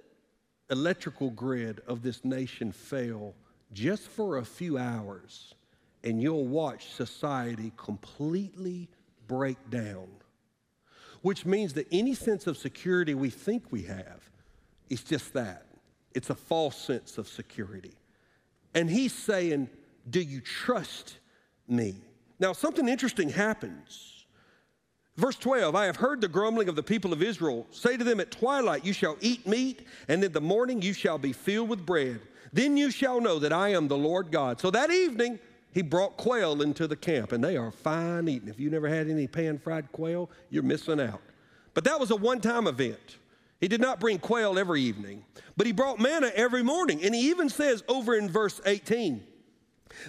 electrical 0.70 1.30
grid 1.30 1.80
of 1.86 2.02
this 2.02 2.24
nation 2.24 2.72
fail 2.72 3.34
just 3.72 4.08
for 4.08 4.38
a 4.38 4.44
few 4.44 4.78
hours, 4.78 5.54
and 6.02 6.20
you'll 6.22 6.46
watch 6.46 6.92
society 6.92 7.72
completely 7.76 8.88
break 9.26 9.58
down 9.70 10.08
which 11.22 11.44
means 11.44 11.74
that 11.74 11.86
any 11.92 12.14
sense 12.14 12.46
of 12.46 12.56
security 12.56 13.14
we 13.14 13.30
think 13.30 13.70
we 13.70 13.82
have 13.82 14.30
is 14.88 15.02
just 15.02 15.32
that 15.34 15.66
it's 16.14 16.30
a 16.30 16.34
false 16.34 16.76
sense 16.76 17.18
of 17.18 17.28
security. 17.28 17.94
And 18.74 18.88
he's 18.90 19.12
saying, 19.12 19.68
Do 20.08 20.20
you 20.20 20.40
trust 20.40 21.18
me? 21.68 21.96
Now, 22.38 22.52
something 22.52 22.88
interesting 22.88 23.28
happens. 23.28 24.24
Verse 25.16 25.36
12 25.36 25.74
I 25.74 25.84
have 25.86 25.96
heard 25.96 26.20
the 26.20 26.28
grumbling 26.28 26.68
of 26.68 26.76
the 26.76 26.82
people 26.82 27.12
of 27.12 27.22
Israel. 27.22 27.66
Say 27.70 27.96
to 27.96 28.04
them, 28.04 28.20
At 28.20 28.30
twilight 28.30 28.84
you 28.84 28.92
shall 28.92 29.16
eat 29.20 29.46
meat, 29.46 29.86
and 30.08 30.24
in 30.24 30.32
the 30.32 30.40
morning 30.40 30.80
you 30.80 30.92
shall 30.92 31.18
be 31.18 31.32
filled 31.32 31.68
with 31.68 31.84
bread. 31.84 32.20
Then 32.52 32.76
you 32.76 32.90
shall 32.90 33.20
know 33.20 33.38
that 33.38 33.52
I 33.52 33.68
am 33.70 33.86
the 33.86 33.98
Lord 33.98 34.32
God. 34.32 34.60
So 34.60 34.70
that 34.72 34.90
evening, 34.90 35.38
he 35.72 35.82
brought 35.82 36.16
quail 36.16 36.62
into 36.62 36.86
the 36.86 36.96
camp, 36.96 37.32
and 37.32 37.42
they 37.42 37.56
are 37.56 37.70
fine 37.70 38.28
eating. 38.28 38.48
If 38.48 38.58
you 38.58 38.70
never 38.70 38.88
had 38.88 39.08
any 39.08 39.26
pan 39.26 39.58
fried 39.58 39.92
quail, 39.92 40.30
you're 40.50 40.62
missing 40.62 41.00
out. 41.00 41.22
But 41.74 41.84
that 41.84 42.00
was 42.00 42.10
a 42.10 42.16
one 42.16 42.40
time 42.40 42.66
event. 42.66 43.18
He 43.60 43.68
did 43.68 43.80
not 43.80 44.00
bring 44.00 44.18
quail 44.18 44.58
every 44.58 44.80
evening, 44.80 45.24
but 45.56 45.66
he 45.66 45.72
brought 45.72 46.00
manna 46.00 46.32
every 46.34 46.62
morning. 46.62 47.04
And 47.04 47.14
he 47.14 47.28
even 47.30 47.48
says 47.48 47.84
over 47.88 48.16
in 48.16 48.28
verse 48.28 48.60
18, 48.64 49.22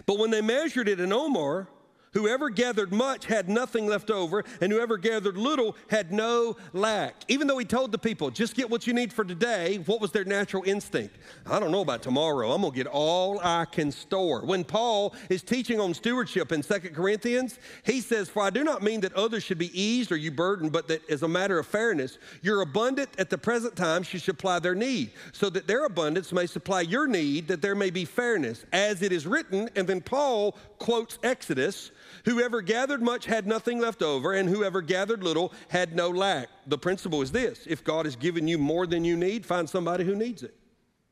But 0.05 0.17
when 0.17 0.31
they 0.31 0.41
measured 0.41 0.87
it 0.87 0.99
in 0.99 1.11
Omer, 1.11 1.67
Whoever 2.13 2.49
gathered 2.49 2.91
much 2.91 3.25
had 3.25 3.47
nothing 3.47 3.87
left 3.87 4.11
over, 4.11 4.43
and 4.59 4.69
whoever 4.69 4.97
gathered 4.97 5.37
little 5.37 5.77
had 5.89 6.11
no 6.11 6.57
lack. 6.73 7.15
Even 7.29 7.47
though 7.47 7.57
he 7.57 7.63
told 7.63 7.93
the 7.93 7.97
people, 7.97 8.29
just 8.29 8.53
get 8.53 8.69
what 8.69 8.85
you 8.85 8.91
need 8.93 9.13
for 9.13 9.23
today, 9.23 9.77
what 9.85 10.01
was 10.01 10.11
their 10.11 10.25
natural 10.25 10.61
instinct? 10.65 11.15
I 11.45 11.57
don't 11.57 11.71
know 11.71 11.79
about 11.79 12.01
tomorrow. 12.01 12.51
I'm 12.51 12.63
going 12.63 12.73
to 12.73 12.77
get 12.77 12.87
all 12.87 13.39
I 13.41 13.63
can 13.63 13.93
store. 13.93 14.41
When 14.45 14.65
Paul 14.65 15.15
is 15.29 15.41
teaching 15.41 15.79
on 15.79 15.93
stewardship 15.93 16.51
in 16.51 16.61
Second 16.63 16.95
Corinthians, 16.95 17.57
he 17.85 18.01
says, 18.01 18.27
For 18.27 18.43
I 18.43 18.49
do 18.49 18.65
not 18.65 18.83
mean 18.83 18.99
that 19.01 19.13
others 19.13 19.43
should 19.43 19.57
be 19.57 19.71
eased 19.79 20.11
or 20.11 20.17
you 20.17 20.31
burdened, 20.31 20.73
but 20.73 20.89
that 20.89 21.09
as 21.09 21.23
a 21.23 21.29
matter 21.29 21.59
of 21.59 21.65
fairness, 21.65 22.17
your 22.41 22.59
abundant 22.59 23.11
at 23.19 23.29
the 23.29 23.37
present 23.37 23.77
time 23.77 24.03
should 24.03 24.21
supply 24.21 24.59
their 24.59 24.75
need, 24.75 25.11
so 25.31 25.49
that 25.49 25.65
their 25.65 25.85
abundance 25.85 26.33
may 26.33 26.45
supply 26.45 26.81
your 26.81 27.07
need, 27.07 27.47
that 27.47 27.61
there 27.61 27.75
may 27.75 27.89
be 27.89 28.03
fairness. 28.03 28.65
As 28.73 29.01
it 29.01 29.13
is 29.13 29.25
written, 29.25 29.69
and 29.77 29.87
then 29.87 30.01
Paul 30.01 30.57
quotes 30.77 31.17
Exodus 31.23 31.91
Whoever 32.25 32.61
gathered 32.61 33.01
much 33.01 33.25
had 33.25 33.47
nothing 33.47 33.79
left 33.79 34.01
over, 34.01 34.33
and 34.33 34.49
whoever 34.49 34.81
gathered 34.81 35.23
little 35.23 35.53
had 35.69 35.95
no 35.95 36.09
lack. 36.09 36.49
The 36.67 36.77
principle 36.77 37.21
is 37.21 37.31
this 37.31 37.65
if 37.67 37.83
God 37.83 38.05
has 38.05 38.15
given 38.15 38.47
you 38.47 38.57
more 38.57 38.87
than 38.87 39.03
you 39.03 39.15
need, 39.15 39.45
find 39.45 39.69
somebody 39.69 40.03
who 40.03 40.15
needs 40.15 40.43
it. 40.43 40.55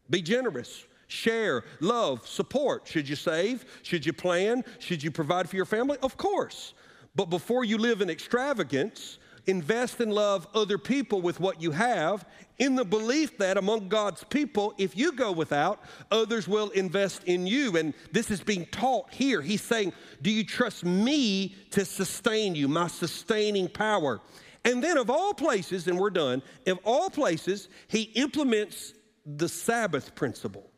Be 0.10 0.22
generous. 0.22 0.86
Share, 1.08 1.64
love, 1.80 2.28
support. 2.28 2.88
Should 2.88 3.10
you 3.10 3.16
save? 3.16 3.66
Should 3.82 4.06
you 4.06 4.14
plan? 4.14 4.64
Should 4.78 5.04
you 5.04 5.12
provide 5.12 5.50
for 5.50 5.56
your 5.56 5.66
family? 5.66 5.98
Of 6.04 6.18
course. 6.18 6.74
But 7.16 7.30
before 7.30 7.66
you 7.66 7.78
live 7.78 8.02
in 8.02 8.10
extravagance, 8.10 9.19
invest 9.48 10.00
and 10.00 10.14
love 10.14 10.48
other 10.54 10.78
people 10.78 11.22
with 11.22 11.40
what 11.40 11.62
you 11.62 11.72
have 11.72 12.26
in 12.58 12.76
the 12.76 12.86
belief 12.86 13.38
that 13.38 13.58
among 13.58 13.88
God's 13.88 14.24
people, 14.26 14.74
if 14.78 14.98
you 14.98 15.14
go 15.14 15.32
without, 15.32 15.82
others 16.12 16.48
will 16.48 16.70
invest 16.70 17.24
in 17.24 17.48
you. 17.48 17.78
And 17.78 17.94
this 18.12 18.30
is 18.30 18.42
being 18.42 18.66
taught 18.68 19.14
here. 19.14 19.42
He's 19.42 19.62
saying, 19.62 19.94
Do 20.22 20.30
you 20.30 20.44
trust 20.44 20.84
me 20.84 21.56
to 21.72 21.86
sustain 21.86 22.56
you, 22.56 22.68
my 22.68 22.88
sustaining 22.88 23.70
power? 23.70 24.20
And 24.66 24.84
then, 24.84 24.98
of 24.98 25.10
all 25.10 25.34
places, 25.34 25.88
and 25.88 25.98
we're 25.98 26.10
done, 26.10 26.44
of 26.68 26.80
all 26.84 27.10
places, 27.10 27.70
he 27.88 28.04
implements 28.16 28.94
the 29.26 29.48
Sabbath 29.48 30.16
principle. 30.16 30.70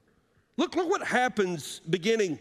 Look, 0.58 0.76
look 0.76 0.90
what 0.90 1.06
happens 1.06 1.82
beginning 1.90 2.38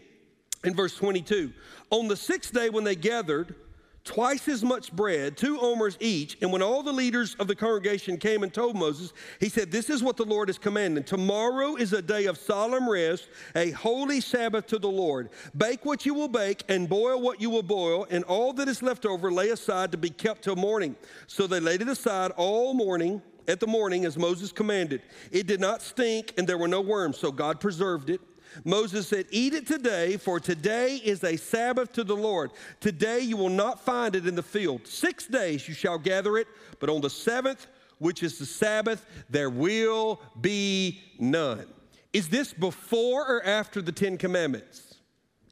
in 0.63 0.75
verse 0.75 0.95
22. 0.95 1.51
On 1.89 2.07
the 2.07 2.15
sixth 2.15 2.53
day, 2.53 2.69
when 2.69 2.83
they 2.83 2.95
gathered, 2.95 3.55
twice 4.03 4.47
as 4.47 4.63
much 4.63 4.91
bread, 4.91 5.37
two 5.37 5.59
omers 5.59 5.97
each. 5.99 6.37
And 6.41 6.51
when 6.51 6.61
all 6.61 6.83
the 6.83 6.91
leaders 6.91 7.35
of 7.35 7.47
the 7.47 7.55
congregation 7.55 8.17
came 8.17 8.43
and 8.43 8.53
told 8.53 8.75
Moses, 8.75 9.13
he 9.39 9.49
said, 9.49 9.71
This 9.71 9.89
is 9.89 10.03
what 10.03 10.17
the 10.17 10.25
Lord 10.25 10.49
is 10.49 10.57
commanding. 10.57 11.03
Tomorrow 11.03 11.75
is 11.75 11.93
a 11.93 12.01
day 12.01 12.25
of 12.25 12.37
solemn 12.37 12.89
rest, 12.89 13.29
a 13.55 13.71
holy 13.71 14.21
Sabbath 14.21 14.67
to 14.67 14.79
the 14.79 14.89
Lord. 14.89 15.29
Bake 15.55 15.85
what 15.85 16.05
you 16.05 16.13
will 16.13 16.27
bake, 16.27 16.63
and 16.69 16.89
boil 16.89 17.21
what 17.21 17.41
you 17.41 17.49
will 17.49 17.63
boil, 17.63 18.07
and 18.09 18.23
all 18.25 18.53
that 18.53 18.67
is 18.67 18.81
left 18.81 19.05
over 19.05 19.31
lay 19.31 19.49
aside 19.49 19.91
to 19.91 19.97
be 19.97 20.09
kept 20.09 20.43
till 20.43 20.55
morning. 20.55 20.95
So 21.27 21.47
they 21.47 21.59
laid 21.59 21.81
it 21.81 21.87
aside 21.87 22.31
all 22.31 22.73
morning. 22.73 23.21
At 23.47 23.59
the 23.59 23.67
morning, 23.67 24.05
as 24.05 24.19
Moses 24.19 24.51
commanded. 24.51 25.01
It 25.31 25.47
did 25.47 25.59
not 25.59 25.81
stink, 25.81 26.31
and 26.37 26.47
there 26.47 26.59
were 26.59 26.67
no 26.67 26.79
worms, 26.79 27.17
so 27.17 27.31
God 27.31 27.59
preserved 27.59 28.11
it. 28.11 28.21
Moses 28.63 29.07
said, 29.07 29.25
Eat 29.29 29.53
it 29.53 29.67
today, 29.67 30.17
for 30.17 30.39
today 30.39 30.95
is 30.97 31.23
a 31.23 31.37
Sabbath 31.37 31.93
to 31.93 32.03
the 32.03 32.15
Lord. 32.15 32.51
Today 32.79 33.19
you 33.19 33.37
will 33.37 33.49
not 33.49 33.79
find 33.79 34.15
it 34.15 34.27
in 34.27 34.35
the 34.35 34.43
field. 34.43 34.87
Six 34.87 35.27
days 35.27 35.67
you 35.67 35.73
shall 35.73 35.97
gather 35.97 36.37
it, 36.37 36.47
but 36.79 36.89
on 36.89 37.01
the 37.01 37.09
seventh, 37.09 37.67
which 37.99 38.23
is 38.23 38.39
the 38.39 38.45
Sabbath, 38.45 39.05
there 39.29 39.49
will 39.49 40.21
be 40.41 41.01
none. 41.19 41.67
Is 42.13 42.29
this 42.29 42.53
before 42.53 43.25
or 43.27 43.45
after 43.45 43.81
the 43.81 43.91
Ten 43.91 44.17
Commandments? 44.17 44.95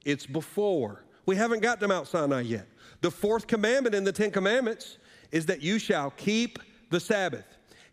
It's 0.04 0.26
before. 0.26 1.06
We 1.26 1.36
haven't 1.36 1.62
got 1.62 1.80
to 1.80 1.88
Mount 1.88 2.08
Sinai 2.08 2.41
yet. 2.41 2.68
The 3.02 3.12
fourth 3.12 3.47
commandment 3.47 3.95
in 3.95 4.04
the 4.04 4.12
Ten 4.12 4.32
Commandments 4.32 4.97
is 5.32 5.45
that 5.45 5.62
you 5.62 5.80
shall 5.80 6.12
keep 6.12 6.60
the 6.89 7.00
Sabbath. 7.00 7.45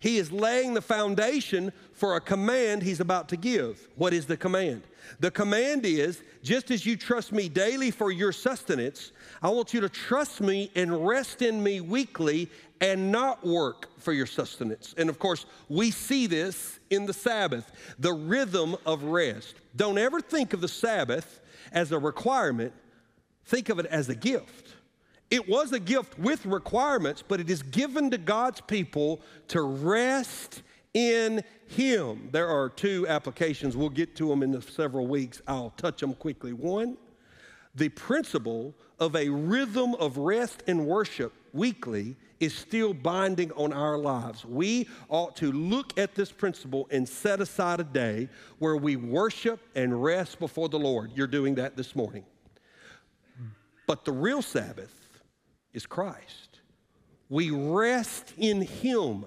He 0.06 0.18
is 0.18 0.30
laying 0.30 0.72
the 0.72 0.80
foundation 0.80 1.72
for 1.92 2.14
a 2.14 2.20
command 2.20 2.84
he's 2.84 3.00
about 3.00 3.28
to 3.30 3.36
give. 3.36 3.88
What 3.96 4.12
is 4.12 4.24
the 4.24 4.36
command? 4.36 4.82
The 5.18 5.32
command 5.32 5.84
is 5.84 6.22
just 6.44 6.70
as 6.70 6.86
you 6.86 6.96
trust 6.96 7.32
me 7.32 7.48
daily 7.48 7.90
for 7.90 8.12
your 8.12 8.30
sustenance, 8.30 9.10
I 9.42 9.48
want 9.48 9.74
you 9.74 9.80
to 9.80 9.88
trust 9.88 10.40
me 10.40 10.70
and 10.76 11.04
rest 11.04 11.42
in 11.42 11.60
me 11.60 11.80
weekly 11.80 12.48
and 12.80 13.10
not 13.10 13.44
work 13.44 13.88
for 13.98 14.12
your 14.12 14.26
sustenance. 14.26 14.94
And 14.96 15.10
of 15.10 15.18
course, 15.18 15.44
we 15.68 15.90
see 15.90 16.28
this 16.28 16.78
in 16.88 17.06
the 17.06 17.12
Sabbath, 17.12 17.72
the 17.98 18.12
rhythm 18.12 18.76
of 18.86 19.02
rest. 19.02 19.56
Don't 19.74 19.98
ever 19.98 20.20
think 20.20 20.52
of 20.52 20.60
the 20.60 20.68
Sabbath 20.68 21.40
as 21.72 21.90
a 21.90 21.98
requirement, 21.98 22.72
think 23.44 23.70
of 23.70 23.80
it 23.80 23.86
as 23.86 24.08
a 24.08 24.14
gift. 24.14 24.65
It 25.30 25.48
was 25.48 25.72
a 25.72 25.80
gift 25.80 26.18
with 26.18 26.46
requirements, 26.46 27.22
but 27.26 27.40
it 27.40 27.50
is 27.50 27.62
given 27.62 28.10
to 28.10 28.18
God's 28.18 28.60
people 28.60 29.20
to 29.48 29.62
rest 29.62 30.62
in 30.94 31.42
Him. 31.66 32.28
There 32.30 32.48
are 32.48 32.68
two 32.68 33.06
applications. 33.08 33.76
We'll 33.76 33.88
get 33.88 34.14
to 34.16 34.28
them 34.28 34.42
in 34.42 34.52
the 34.52 34.62
several 34.62 35.06
weeks. 35.06 35.42
I'll 35.48 35.74
touch 35.76 36.00
them 36.00 36.14
quickly. 36.14 36.52
One, 36.52 36.96
the 37.74 37.88
principle 37.88 38.74
of 39.00 39.16
a 39.16 39.28
rhythm 39.28 39.94
of 39.96 40.16
rest 40.16 40.62
and 40.66 40.86
worship 40.86 41.32
weekly 41.52 42.16
is 42.38 42.54
still 42.54 42.94
binding 42.94 43.50
on 43.52 43.72
our 43.72 43.98
lives. 43.98 44.44
We 44.44 44.88
ought 45.08 45.36
to 45.36 45.50
look 45.52 45.98
at 45.98 46.14
this 46.14 46.30
principle 46.30 46.86
and 46.90 47.08
set 47.08 47.40
aside 47.40 47.80
a 47.80 47.84
day 47.84 48.28
where 48.58 48.76
we 48.76 48.96
worship 48.96 49.60
and 49.74 50.02
rest 50.02 50.38
before 50.38 50.68
the 50.68 50.78
Lord. 50.78 51.12
You're 51.14 51.26
doing 51.26 51.54
that 51.56 51.76
this 51.76 51.96
morning. 51.96 52.24
But 53.86 54.04
the 54.04 54.12
real 54.12 54.42
Sabbath 54.42 55.05
is 55.76 55.86
Christ. 55.86 56.60
We 57.28 57.50
rest 57.50 58.32
in 58.38 58.62
Him. 58.62 59.26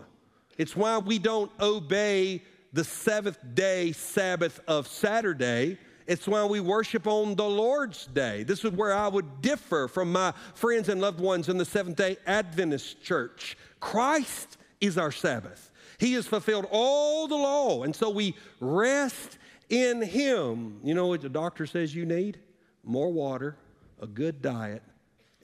It's 0.57 0.75
why 0.75 0.97
we 0.97 1.19
don't 1.19 1.51
obey 1.61 2.41
the 2.73 2.83
seventh 2.83 3.37
day 3.53 3.91
Sabbath 3.91 4.59
of 4.67 4.87
Saturday. 4.87 5.77
It's 6.07 6.27
why 6.27 6.43
we 6.45 6.59
worship 6.59 7.05
on 7.05 7.35
the 7.35 7.47
Lord's 7.47 8.07
day. 8.07 8.41
This 8.41 8.65
is 8.65 8.71
where 8.71 8.93
I 8.93 9.07
would 9.07 9.41
differ 9.41 9.87
from 9.87 10.11
my 10.11 10.33
friends 10.55 10.89
and 10.89 10.99
loved 10.99 11.19
ones 11.19 11.49
in 11.49 11.57
the 11.57 11.65
Seventh 11.65 11.97
day 11.97 12.17
Adventist 12.25 13.03
church. 13.03 13.55
Christ 13.79 14.57
is 14.81 14.97
our 14.97 15.11
Sabbath. 15.11 15.69
He 15.99 16.13
has 16.13 16.25
fulfilled 16.25 16.65
all 16.71 17.27
the 17.27 17.35
law, 17.35 17.83
and 17.83 17.95
so 17.95 18.09
we 18.09 18.35
rest 18.59 19.37
in 19.69 20.01
Him. 20.01 20.79
You 20.83 20.95
know 20.95 21.07
what 21.07 21.21
the 21.21 21.29
doctor 21.29 21.67
says 21.67 21.93
you 21.93 22.07
need? 22.07 22.39
More 22.83 23.11
water, 23.11 23.55
a 24.01 24.07
good 24.07 24.41
diet, 24.41 24.81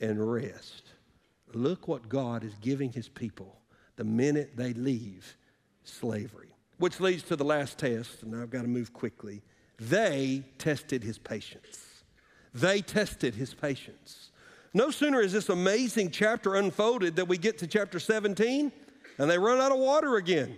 and 0.02 0.32
rest. 0.32 0.85
Look 1.56 1.88
what 1.88 2.10
God 2.10 2.44
is 2.44 2.54
giving 2.60 2.92
his 2.92 3.08
people 3.08 3.56
the 3.96 4.04
minute 4.04 4.52
they 4.58 4.74
leave 4.74 5.38
slavery. 5.86 6.50
Which 6.80 7.00
leads 7.00 7.24
to 7.24 7.38
the 7.38 7.46
last 7.46 7.78
test, 7.78 8.24
and 8.24 8.36
I've 8.36 8.50
got 8.50 8.64
to 8.64 8.68
move 8.68 8.92
quickly. 8.92 9.42
They 9.80 10.44
tested 10.58 11.02
his 11.02 11.18
patience. 11.18 12.04
They 12.54 12.82
tested 12.82 13.36
his 13.36 13.54
patience. 13.54 14.32
No 14.74 14.92
sooner 14.92 15.22
is 15.22 15.32
this 15.32 15.48
amazing 15.48 16.12
chapter 16.12 16.56
unfolded 16.56 17.16
that 17.16 17.30
we 17.30 17.38
get 17.38 17.58
to 17.60 17.68
chapter 17.68 18.02
17 18.02 18.74
and 19.18 19.32
they 19.32 19.38
run 19.38 19.60
out 19.60 19.72
of 19.72 19.80
water 19.80 20.18
again. 20.18 20.58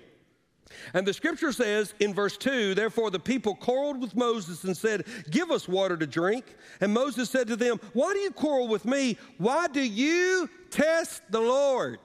And 0.94 1.08
the 1.08 1.14
scripture 1.14 1.52
says 1.52 1.94
in 2.00 2.14
verse 2.14 2.38
2 2.38 2.76
Therefore 2.76 3.12
the 3.12 3.20
people 3.20 3.56
quarreled 3.56 4.02
with 4.02 4.16
Moses 4.16 4.64
and 4.64 4.76
said, 4.76 5.06
Give 5.30 5.52
us 5.52 5.68
water 5.68 5.98
to 5.98 6.08
drink. 6.08 6.46
And 6.82 6.94
Moses 6.94 7.30
said 7.30 7.48
to 7.48 7.56
them, 7.56 7.80
Why 7.94 8.14
do 8.14 8.20
you 8.20 8.32
quarrel 8.32 8.68
with 8.68 8.86
me? 8.86 9.18
Why 9.38 9.68
do 9.68 9.82
you 9.82 10.50
test 10.70 11.22
the 11.30 11.42
Lord? 11.42 12.00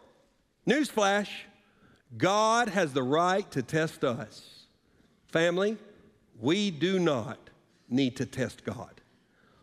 Newsflash 0.66 1.28
God 2.16 2.68
has 2.68 2.92
the 2.92 3.02
right 3.02 3.50
to 3.52 3.62
test 3.62 4.04
us. 4.04 4.66
Family, 5.28 5.78
we 6.40 6.70
do 6.70 6.98
not 6.98 7.38
need 7.88 8.16
to 8.16 8.26
test 8.26 8.64
God. 8.64 9.00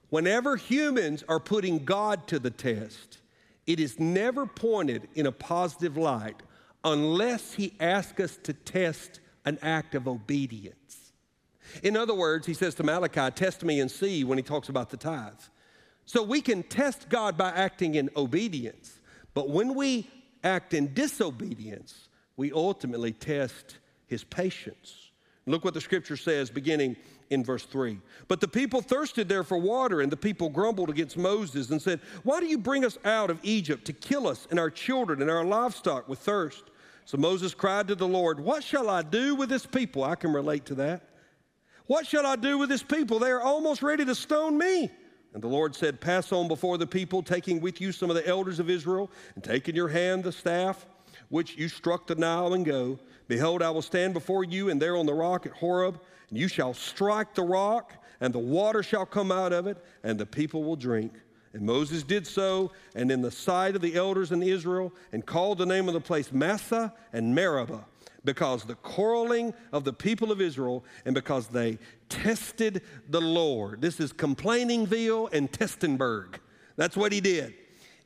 Whenever 0.09 0.55
humans 0.55 1.23
are 1.29 1.39
putting 1.39 1.85
God 1.85 2.27
to 2.27 2.39
the 2.39 2.49
test, 2.49 3.19
it 3.67 3.79
is 3.79 3.99
never 3.99 4.47
pointed 4.47 5.07
in 5.13 5.27
a 5.27 5.31
positive 5.31 5.95
light 5.95 6.41
unless 6.83 7.53
he 7.53 7.73
asks 7.79 8.19
us 8.19 8.37
to 8.43 8.53
test 8.53 9.19
an 9.45 9.59
act 9.61 9.95
of 9.95 10.07
obedience. 10.07 11.11
In 11.83 11.95
other 11.95 12.15
words, 12.15 12.47
he 12.47 12.53
says 12.53 12.75
to 12.75 12.83
Malachi, 12.83 13.31
Test 13.31 13.63
me 13.63 13.79
and 13.79 13.89
see 13.89 14.23
when 14.23 14.37
he 14.37 14.43
talks 14.43 14.69
about 14.69 14.89
the 14.89 14.97
tithe. 14.97 15.33
So 16.05 16.23
we 16.23 16.41
can 16.41 16.63
test 16.63 17.09
God 17.09 17.37
by 17.37 17.49
acting 17.49 17.95
in 17.95 18.09
obedience, 18.15 18.99
but 19.33 19.49
when 19.49 19.75
we 19.75 20.09
act 20.43 20.73
in 20.73 20.93
disobedience, 20.93 22.07
we 22.35 22.51
ultimately 22.51 23.11
test 23.11 23.77
his 24.07 24.23
patience. 24.23 25.11
Look 25.45 25.63
what 25.63 25.73
the 25.73 25.81
scripture 25.81 26.17
says 26.17 26.49
beginning 26.49 26.95
in 27.29 27.43
verse 27.43 27.63
3. 27.63 27.99
But 28.27 28.41
the 28.41 28.47
people 28.47 28.81
thirsted 28.81 29.29
there 29.29 29.43
for 29.43 29.57
water, 29.57 30.01
and 30.01 30.11
the 30.11 30.17
people 30.17 30.49
grumbled 30.49 30.89
against 30.89 31.17
Moses 31.17 31.69
and 31.69 31.81
said, 31.81 31.99
Why 32.23 32.39
do 32.39 32.47
you 32.47 32.57
bring 32.57 32.83
us 32.83 32.97
out 33.05 33.29
of 33.29 33.39
Egypt 33.43 33.85
to 33.85 33.93
kill 33.93 34.27
us 34.27 34.47
and 34.49 34.59
our 34.59 34.69
children 34.69 35.21
and 35.21 35.29
our 35.29 35.45
livestock 35.45 36.07
with 36.07 36.19
thirst? 36.19 36.63
So 37.05 37.17
Moses 37.17 37.53
cried 37.53 37.87
to 37.87 37.95
the 37.95 38.07
Lord, 38.07 38.39
What 38.39 38.63
shall 38.63 38.89
I 38.89 39.01
do 39.01 39.35
with 39.35 39.49
this 39.49 39.65
people? 39.65 40.03
I 40.03 40.15
can 40.15 40.33
relate 40.33 40.65
to 40.65 40.75
that. 40.75 41.03
What 41.85 42.05
shall 42.05 42.25
I 42.25 42.35
do 42.35 42.57
with 42.57 42.69
this 42.69 42.83
people? 42.83 43.19
They 43.19 43.31
are 43.31 43.41
almost 43.41 43.81
ready 43.81 44.05
to 44.05 44.15
stone 44.15 44.57
me. 44.57 44.91
And 45.33 45.43
the 45.43 45.47
Lord 45.47 45.75
said, 45.75 46.01
Pass 46.01 46.31
on 46.31 46.47
before 46.47 46.77
the 46.77 46.87
people, 46.87 47.21
taking 47.21 47.61
with 47.61 47.81
you 47.81 47.91
some 47.91 48.09
of 48.09 48.15
the 48.15 48.27
elders 48.27 48.59
of 48.59 48.69
Israel, 48.69 49.11
and 49.35 49.43
take 49.43 49.69
in 49.69 49.75
your 49.75 49.87
hand 49.87 50.23
the 50.23 50.31
staff 50.31 50.85
which 51.29 51.57
you 51.57 51.67
struck 51.67 52.07
the 52.07 52.15
Nile, 52.15 52.53
and 52.53 52.65
go. 52.65 52.99
Behold, 53.29 53.61
I 53.61 53.69
will 53.69 53.83
stand 53.83 54.15
before 54.15 54.43
you, 54.43 54.71
and 54.71 54.81
there 54.81 54.97
on 54.97 55.05
the 55.05 55.13
rock 55.13 55.45
at 55.45 55.51
Horeb, 55.53 56.01
and 56.29 56.37
you 56.37 56.47
shall 56.47 56.73
strike 56.73 57.35
the 57.35 57.43
rock, 57.43 57.93
and 58.19 58.33
the 58.33 58.39
water 58.39 58.81
shall 58.81 59.05
come 59.05 59.31
out 59.31 59.53
of 59.53 59.67
it, 59.67 59.77
and 60.03 60.19
the 60.19 60.25
people 60.25 60.63
will 60.63 60.75
drink. 60.75 61.13
And 61.53 61.61
Moses 61.61 62.01
did 62.01 62.25
so, 62.25 62.71
and 62.95 63.11
in 63.11 63.21
the 63.21 63.29
sight 63.29 63.75
of 63.75 63.81
the 63.81 63.95
elders 63.95 64.31
in 64.31 64.41
Israel, 64.41 64.91
and 65.11 65.23
called 65.23 65.59
the 65.59 65.67
name 65.67 65.87
of 65.87 65.93
the 65.93 66.01
place 66.01 66.31
Massah 66.31 66.91
and 67.13 67.35
Meribah, 67.35 67.85
because 68.25 68.63
the 68.63 68.73
quarreling 68.75 69.53
of 69.71 69.83
the 69.83 69.93
people 69.93 70.31
of 70.31 70.41
Israel, 70.41 70.83
and 71.05 71.13
because 71.13 71.49
they 71.49 71.77
tested 72.09 72.81
the 73.09 73.21
Lord. 73.21 73.79
This 73.79 73.99
is 73.99 74.11
Complainingville 74.11 75.31
and 75.31 75.51
Testenberg. 75.51 76.39
That's 76.77 76.97
what 76.97 77.11
he 77.11 77.21
did. 77.21 77.53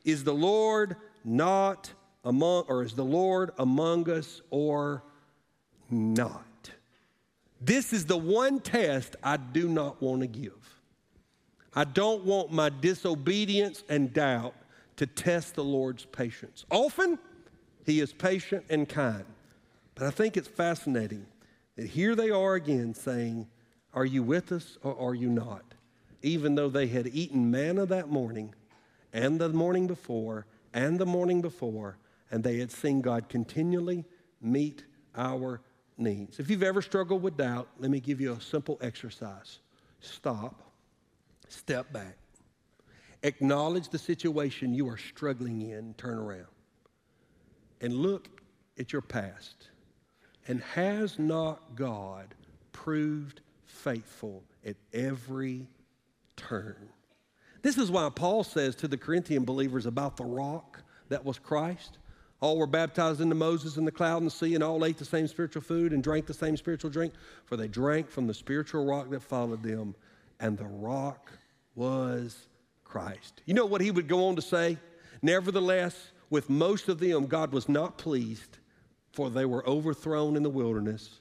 Is 0.04 0.22
the 0.22 0.34
Lord 0.34 0.96
not 1.24 1.90
among, 2.24 2.64
or 2.68 2.82
is 2.82 2.92
the 2.92 3.04
Lord 3.04 3.52
among 3.56 4.10
us 4.10 4.42
or 4.50 5.02
not? 5.90 6.70
This 7.60 7.92
is 7.92 8.06
the 8.06 8.16
one 8.16 8.60
test 8.60 9.16
I 9.22 9.36
do 9.36 9.68
not 9.68 10.02
want 10.02 10.20
to 10.20 10.26
give. 10.26 10.52
I 11.74 11.84
don't 11.84 12.24
want 12.24 12.52
my 12.52 12.68
disobedience 12.68 13.82
and 13.88 14.12
doubt 14.12 14.54
to 14.96 15.06
test 15.06 15.54
the 15.54 15.64
Lord's 15.64 16.04
patience. 16.04 16.64
Often, 16.70 17.18
He 17.84 18.00
is 18.00 18.12
patient 18.12 18.64
and 18.70 18.88
kind. 18.88 19.24
But 19.94 20.06
I 20.06 20.10
think 20.10 20.36
it's 20.36 20.48
fascinating 20.48 21.26
that 21.76 21.86
here 21.86 22.14
they 22.14 22.30
are 22.30 22.54
again 22.54 22.94
saying, 22.94 23.48
Are 23.92 24.04
you 24.04 24.22
with 24.22 24.52
us 24.52 24.78
or 24.82 24.98
are 24.98 25.14
you 25.14 25.28
not? 25.28 25.64
Even 26.22 26.54
though 26.54 26.68
they 26.68 26.86
had 26.86 27.08
eaten 27.08 27.50
manna 27.50 27.86
that 27.86 28.08
morning 28.08 28.54
and 29.12 29.40
the 29.40 29.48
morning 29.48 29.86
before 29.86 30.46
and 30.72 30.98
the 30.98 31.06
morning 31.06 31.40
before, 31.40 31.98
and 32.30 32.42
they 32.42 32.58
had 32.58 32.70
seen 32.70 33.00
God 33.00 33.28
continually 33.28 34.04
meet 34.40 34.84
our 35.16 35.60
needs. 35.96 36.40
If 36.40 36.50
you've 36.50 36.62
ever 36.62 36.82
struggled 36.82 37.22
with 37.22 37.36
doubt, 37.36 37.68
let 37.78 37.90
me 37.90 38.00
give 38.00 38.20
you 38.20 38.32
a 38.32 38.40
simple 38.40 38.78
exercise 38.80 39.58
stop, 40.00 40.72
step 41.48 41.90
back, 41.92 42.16
acknowledge 43.22 43.88
the 43.88 43.98
situation 43.98 44.74
you 44.74 44.88
are 44.88 44.98
struggling 44.98 45.62
in, 45.62 45.94
turn 45.94 46.18
around, 46.18 46.46
and 47.80 47.94
look 47.94 48.28
at 48.78 48.92
your 48.92 49.02
past. 49.02 49.68
And 50.46 50.60
has 50.60 51.18
not 51.18 51.74
God 51.74 52.34
proved 52.72 53.40
faithful 53.64 54.44
at 54.66 54.76
every 54.92 55.66
turn? 56.36 56.90
This 57.62 57.78
is 57.78 57.90
why 57.90 58.10
Paul 58.14 58.44
says 58.44 58.76
to 58.76 58.88
the 58.88 58.98
Corinthian 58.98 59.44
believers 59.44 59.86
about 59.86 60.18
the 60.18 60.24
rock 60.24 60.82
that 61.08 61.24
was 61.24 61.38
Christ 61.38 61.96
all 62.44 62.58
were 62.58 62.66
baptized 62.66 63.22
into 63.22 63.34
Moses 63.34 63.78
in 63.78 63.86
the 63.86 63.90
cloud 63.90 64.18
and 64.18 64.26
the 64.26 64.30
sea, 64.30 64.54
and 64.54 64.62
all 64.62 64.84
ate 64.84 64.98
the 64.98 65.04
same 65.06 65.26
spiritual 65.26 65.62
food 65.62 65.94
and 65.94 66.02
drank 66.02 66.26
the 66.26 66.34
same 66.34 66.58
spiritual 66.58 66.90
drink, 66.90 67.14
for 67.46 67.56
they 67.56 67.68
drank 67.68 68.10
from 68.10 68.26
the 68.26 68.34
spiritual 68.34 68.84
rock 68.84 69.08
that 69.08 69.22
followed 69.22 69.62
them, 69.62 69.94
and 70.40 70.58
the 70.58 70.66
rock 70.66 71.32
was 71.74 72.46
Christ. 72.84 73.40
You 73.46 73.54
know 73.54 73.64
what 73.64 73.80
he 73.80 73.90
would 73.90 74.08
go 74.08 74.26
on 74.26 74.36
to 74.36 74.42
say? 74.42 74.76
Nevertheless, 75.22 76.10
with 76.28 76.50
most 76.50 76.90
of 76.90 77.00
them, 77.00 77.24
God 77.24 77.50
was 77.50 77.66
not 77.66 77.96
pleased, 77.96 78.58
for 79.14 79.30
they 79.30 79.46
were 79.46 79.66
overthrown 79.66 80.36
in 80.36 80.42
the 80.42 80.50
wilderness. 80.50 81.20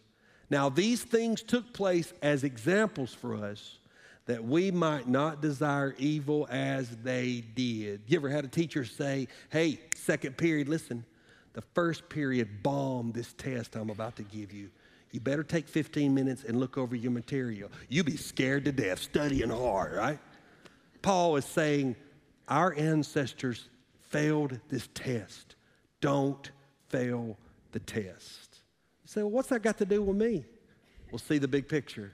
Now, 0.49 0.67
these 0.67 1.03
things 1.03 1.41
took 1.41 1.71
place 1.71 2.13
as 2.21 2.43
examples 2.43 3.13
for 3.13 3.35
us 3.35 3.79
that 4.25 4.43
we 4.43 4.71
might 4.71 5.07
not 5.07 5.41
desire 5.41 5.95
evil 5.97 6.47
as 6.51 6.89
they 6.97 7.45
did. 7.55 8.01
You 8.07 8.17
ever 8.17 8.29
had 8.29 8.43
a 8.43 8.49
teacher 8.49 8.83
say, 8.83 9.29
Hey, 9.49 9.79
second 9.95 10.35
period, 10.35 10.67
listen, 10.67 11.05
the 11.53 11.61
first 11.73 12.09
period 12.09 12.63
bombed 12.63 13.13
this 13.13 13.33
test 13.33 13.75
I'm 13.75 13.89
about 13.89 14.15
to 14.17 14.23
give 14.23 14.51
you. 14.51 14.69
You 15.11 15.19
better 15.19 15.43
take 15.43 15.67
15 15.67 16.13
minutes 16.13 16.43
and 16.43 16.59
look 16.59 16.77
over 16.77 16.95
your 16.95 17.11
material. 17.11 17.69
You 17.87 18.03
be 18.03 18.17
scared 18.17 18.65
to 18.65 18.71
death 18.71 18.99
studying 18.99 19.51
hard, 19.51 19.93
right? 19.93 20.19
Paul 21.03 21.35
is 21.35 21.45
saying 21.45 21.95
our 22.47 22.73
ancestors 22.75 23.69
failed 24.09 24.59
this 24.69 24.89
test. 24.95 25.55
Don't 26.01 26.49
fail 26.89 27.37
the 27.71 27.79
test. 27.79 28.59
You 29.03 29.07
say, 29.07 29.21
well, 29.21 29.31
what's 29.31 29.49
that 29.49 29.61
got 29.61 29.77
to 29.77 29.85
do 29.85 30.01
with 30.01 30.17
me? 30.17 30.45
We'll 31.11 31.19
see 31.19 31.37
the 31.37 31.47
big 31.47 31.67
picture. 31.67 32.11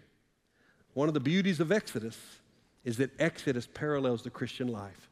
One 0.94 1.08
of 1.08 1.14
the 1.14 1.20
beauties 1.22 1.62
of 1.62 1.72
Exodus 1.72 2.18
is 2.84 2.98
that 2.98 3.12
Exodus 3.20 3.68
parallels 3.74 4.24
the 4.24 4.30
Christian 4.30 4.68
life. 4.68 5.10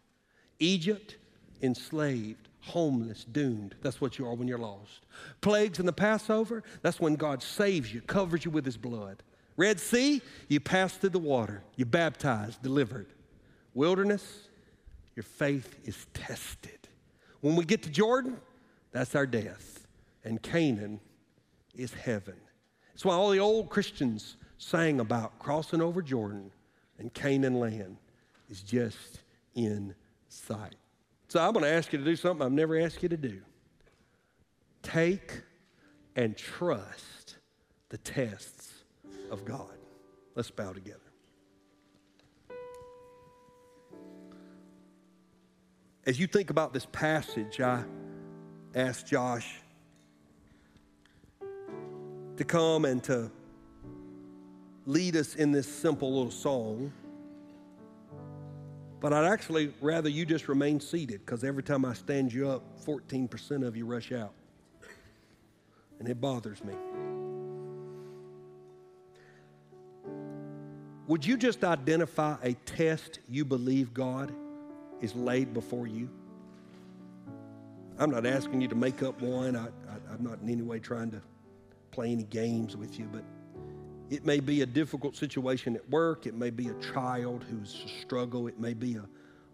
Egypt, 0.59 1.15
enslaved 1.61 2.46
homeless, 2.61 3.23
doomed. 3.23 3.75
That's 3.81 4.01
what 4.01 4.17
you 4.17 4.27
are 4.27 4.33
when 4.33 4.47
you're 4.47 4.57
lost. 4.57 5.05
Plagues 5.41 5.79
in 5.79 5.85
the 5.85 5.93
Passover, 5.93 6.63
that's 6.81 6.99
when 6.99 7.15
God 7.15 7.41
saves 7.41 7.93
you, 7.93 8.01
covers 8.01 8.45
you 8.45 8.51
with 8.51 8.65
his 8.65 8.77
blood. 8.77 9.23
Red 9.55 9.79
Sea, 9.79 10.21
you 10.47 10.59
pass 10.59 10.93
through 10.93 11.11
the 11.11 11.19
water, 11.19 11.63
you're 11.75 11.85
baptized, 11.85 12.61
delivered. 12.61 13.07
Wilderness, 13.73 14.47
your 15.15 15.23
faith 15.23 15.75
is 15.83 16.05
tested. 16.13 16.87
When 17.41 17.55
we 17.55 17.65
get 17.65 17.83
to 17.83 17.89
Jordan, 17.89 18.37
that's 18.91 19.15
our 19.15 19.25
death. 19.25 19.87
And 20.23 20.41
Canaan 20.41 20.99
is 21.75 21.93
heaven. 21.93 22.35
That's 22.93 23.05
why 23.05 23.13
all 23.13 23.29
the 23.29 23.39
old 23.39 23.69
Christians 23.69 24.37
sang 24.57 24.99
about 24.99 25.39
crossing 25.39 25.81
over 25.81 26.01
Jordan 26.01 26.51
and 26.99 27.13
Canaan 27.13 27.59
land 27.59 27.97
is 28.49 28.61
just 28.61 29.19
in 29.55 29.93
sight. 30.29 30.75
So 31.29 31.41
I'm 31.41 31.51
going 31.51 31.63
to 31.63 31.71
ask 31.71 31.91
you 31.91 31.99
to 31.99 32.05
do 32.05 32.15
something 32.15 32.45
I've 32.45 32.51
never 32.51 32.79
asked 32.79 33.03
you 33.03 33.09
to 33.09 33.17
do. 33.17 33.41
Take 34.81 35.41
and 36.15 36.37
trust 36.37 37.37
the 37.89 37.97
tests 37.97 38.83
of 39.29 39.43
God. 39.43 39.77
Let's 40.35 40.51
bow 40.51 40.71
together. 40.71 40.99
As 46.05 46.17
you 46.17 46.27
think 46.27 46.49
about 46.49 46.73
this 46.73 46.87
passage, 46.93 47.59
I 47.59 47.83
asked 48.73 49.07
Josh 49.07 49.59
to 52.37 52.43
come 52.45 52.85
and 52.85 53.03
to 53.03 53.29
lead 54.85 55.17
us 55.17 55.35
in 55.35 55.51
this 55.51 55.67
simple 55.67 56.15
little 56.15 56.31
song. 56.31 56.93
But 58.99 59.13
I'd 59.13 59.25
actually 59.25 59.73
rather 59.79 60.09
you 60.09 60.25
just 60.25 60.47
remain 60.47 60.79
seated 60.79 61.25
because 61.25 61.43
every 61.43 61.63
time 61.63 61.85
I 61.85 61.93
stand 61.93 62.33
you 62.33 62.49
up, 62.49 62.63
14% 62.83 63.65
of 63.65 63.77
you 63.77 63.85
rush 63.85 64.11
out. 64.11 64.33
And 65.99 66.07
it 66.07 66.19
bothers 66.19 66.63
me. 66.63 66.73
Would 71.07 71.25
you 71.25 71.37
just 71.37 71.63
identify 71.63 72.35
a 72.43 72.53
test 72.53 73.19
you 73.29 73.45
believe 73.45 73.93
God 73.93 74.33
is 74.99 75.15
laid 75.15 75.53
before 75.53 75.87
you? 75.87 76.09
I'm 77.97 78.11
not 78.11 78.25
asking 78.25 78.61
you 78.61 78.67
to 78.67 78.75
make 78.75 79.01
up 79.01 79.21
one. 79.21 79.55
I, 79.55 79.67
am 80.13 80.21
not 80.23 80.39
in 80.43 80.49
any 80.49 80.61
way 80.61 80.79
trying 80.79 81.11
to 81.11 81.21
play 81.91 82.11
any 82.11 82.23
games 82.23 82.75
with 82.75 82.99
you, 82.99 83.07
but 83.11 83.23
it 84.09 84.25
may 84.25 84.39
be 84.39 84.61
a 84.61 84.65
difficult 84.65 85.15
situation 85.15 85.75
at 85.75 85.87
work. 85.89 86.25
It 86.25 86.33
may 86.33 86.49
be 86.49 86.69
a 86.69 86.73
child 86.93 87.43
who's 87.49 87.83
a 87.85 88.01
struggle. 88.01 88.47
It 88.47 88.59
may 88.59 88.73
be 88.73 88.95
a, 88.95 89.05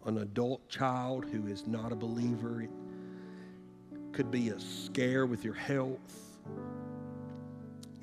an 0.05 0.19
adult 0.19 0.67
child 0.69 1.25
who 1.25 1.47
is 1.47 1.65
not 1.65 1.91
a 1.91 1.95
believer. 1.95 2.61
It 2.61 2.69
could 4.11 4.29
be 4.29 4.49
a 4.49 4.59
scare 4.59 5.25
with 5.25 5.43
your 5.43 5.55
health. 5.55 5.99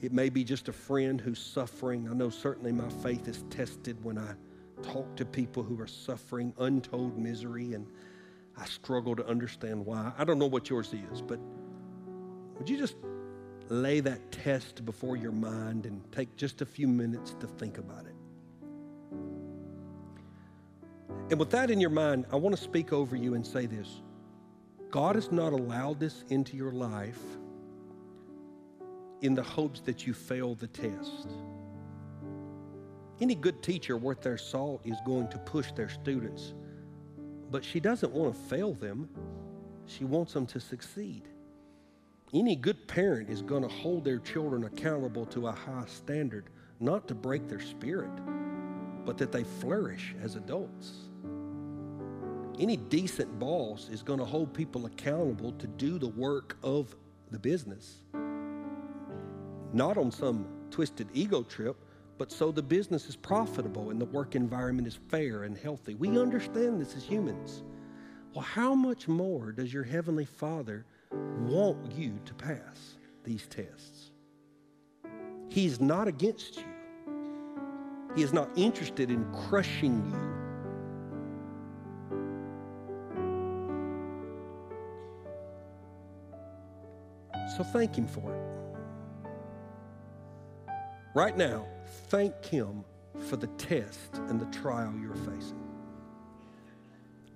It 0.03 0.13
may 0.13 0.29
be 0.29 0.43
just 0.43 0.69
a 0.69 0.73
friend 0.73 1.21
who's 1.21 1.39
suffering. 1.39 2.09
I 2.11 2.15
know 2.15 2.31
certainly 2.31 2.73
my 2.73 2.89
faith 2.89 3.29
is 3.29 3.45
tested 3.51 4.03
when 4.03 4.19
I 4.19 4.35
talk 4.83 5.15
to 5.17 5.25
people 5.25 5.63
who 5.63 5.79
are 5.81 5.87
suffering 5.87 6.55
untold 6.59 7.19
misery 7.19 7.75
and 7.75 7.87
I 8.57 8.65
struggle 8.65 9.15
to 9.17 9.27
understand 9.27 9.85
why. 9.85 10.13
I 10.19 10.25
don't 10.25 10.39
know 10.39 10.47
what 10.47 10.69
yours 10.69 10.93
is, 11.13 11.23
but 11.23 11.39
would 12.59 12.69
you 12.69 12.77
just 12.77 12.97
lay 13.71 14.01
that 14.01 14.33
test 14.33 14.85
before 14.85 15.17
your 15.17 15.33
mind 15.33 15.87
and 15.87 16.03
take 16.13 16.37
just 16.37 16.61
a 16.61 16.67
few 16.67 16.89
minutes 16.89 17.37
to 17.39 17.47
think 17.47 17.79
about 17.79 18.05
it. 18.05 18.15
And 21.31 21.39
with 21.39 21.51
that 21.51 21.71
in 21.71 21.81
your 21.81 21.91
mind, 21.91 22.27
I 22.33 22.37
want 22.37 22.57
to 22.57 22.61
speak 22.61 22.93
over 22.93 23.15
you 23.15 23.35
and 23.35 23.47
say 23.47 23.67
this 23.67 24.03
God 24.91 25.15
has 25.15 25.31
not 25.31 25.53
allowed 25.53 26.01
this 26.01 26.25
into 26.29 26.57
your 26.57 26.73
life 26.73 27.21
in 29.23 29.35
the 29.35 29.43
hopes 29.43 29.81
that 29.83 30.07
you 30.07 30.15
fail 30.15 30.57
the 30.57 30.67
test. 30.67 31.29
Any 33.21 33.35
good 33.37 33.63
teacher 33.63 33.97
worth 33.97 34.23
their 34.23 34.39
salt 34.39 34.81
is 34.85 34.97
going 35.05 35.29
to 35.29 35.39
push 35.39 35.71
their 35.73 35.91
students, 35.91 36.55
but 37.51 37.65
she 37.65 37.79
doesn't 37.79 38.13
want 38.13 38.35
to 38.35 38.41
fail 38.49 38.73
them, 38.73 39.09
she 39.87 40.05
wants 40.05 40.33
them 40.33 40.47
to 40.47 40.59
succeed. 40.59 41.29
Any 42.33 42.55
good 42.55 42.87
parent 42.87 43.29
is 43.29 43.43
going 43.43 43.63
to 43.63 43.69
hold 43.69 44.05
their 44.05 44.21
children 44.21 44.65
accountable 44.65 45.27
to 45.27 45.49
a 45.49 45.53
high 45.53 45.87
standard, 45.87 46.45
not 46.79 47.09
to 47.09 47.15
break 47.15 47.49
their 47.49 47.61
spirit, 47.61 48.13
but 49.05 49.19
that 49.19 49.33
they 49.33 49.43
flourish 49.43 50.15
as 50.23 50.37
adults. 50.37 50.93
Any 52.61 52.77
decent 52.77 53.37
boss 53.41 53.89
is 53.89 54.03
going 54.03 54.21
to 54.21 54.25
hold 54.25 54.55
people 54.55 54.87
accountable 54.87 55.53
to 55.53 55.67
do 55.67 55.99
the 55.99 56.09
work 56.09 56.57
of 56.63 56.95
the 57.33 57.39
business, 57.39 58.05
not 59.73 59.99
on 59.99 60.13
some 60.13 60.47
twisted 60.71 61.09
ego 61.13 61.43
trip, 61.43 61.77
but 62.17 62.31
so 62.31 62.53
the 62.53 62.63
business 62.63 63.09
is 63.09 63.17
profitable 63.17 63.91
and 63.91 64.01
the 64.01 64.07
work 64.07 64.37
environment 64.37 64.87
is 64.87 64.99
fair 65.09 65.45
and 65.45 65.57
healthy. 65.57 65.95
We 65.95 66.17
understand 66.19 66.81
this 66.81 66.95
as 66.95 67.03
humans. 67.03 67.65
Well, 68.35 68.45
how 68.45 68.75
much 68.75 69.09
more 69.09 69.51
does 69.51 69.73
your 69.73 69.83
Heavenly 69.83 70.27
Father? 70.27 70.85
Want 71.13 71.93
you 71.93 72.19
to 72.25 72.35
pass 72.35 72.97
these 73.25 73.47
tests. 73.47 74.11
He's 75.49 75.81
not 75.81 76.07
against 76.09 76.59
you. 76.59 76.65
He 78.15 78.23
is 78.23 78.33
not 78.33 78.49
interested 78.57 79.11
in 79.11 79.25
crushing 79.33 80.05
you. 80.07 80.31
So 87.57 87.65
thank 87.65 87.97
Him 87.97 88.07
for 88.07 88.35
it. 88.35 88.43
Right 91.15 91.37
now, 91.37 91.67
thank 92.09 92.45
Him 92.45 92.85
for 93.29 93.37
the 93.37 93.49
test 93.49 94.17
and 94.29 94.41
the 94.41 94.47
trial 94.47 94.95
you're 95.01 95.15
facing. 95.15 95.61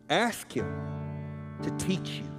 Ask 0.09 0.53
Him 0.53 1.59
to 1.63 1.71
teach 1.73 2.11
you 2.11 2.34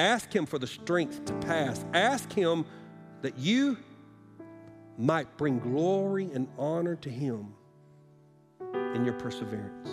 Ask 0.00 0.34
Him 0.34 0.46
for 0.46 0.58
the 0.58 0.66
strength 0.66 1.26
to 1.26 1.34
pass. 1.46 1.84
Ask 1.92 2.32
Him 2.32 2.64
that 3.20 3.38
you 3.38 3.76
might 4.96 5.36
bring 5.36 5.58
glory 5.58 6.30
and 6.32 6.48
honor 6.56 6.96
to 6.96 7.10
Him 7.10 7.52
in 8.94 9.04
your 9.04 9.12
perseverance. 9.12 9.90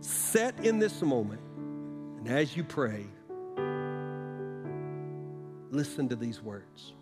Set 0.00 0.58
in 0.64 0.80
this 0.80 1.02
moment, 1.02 1.40
and 2.18 2.28
as 2.28 2.56
you 2.56 2.64
pray, 2.64 3.06
listen 5.70 6.08
to 6.08 6.16
these 6.16 6.42
words. 6.42 6.94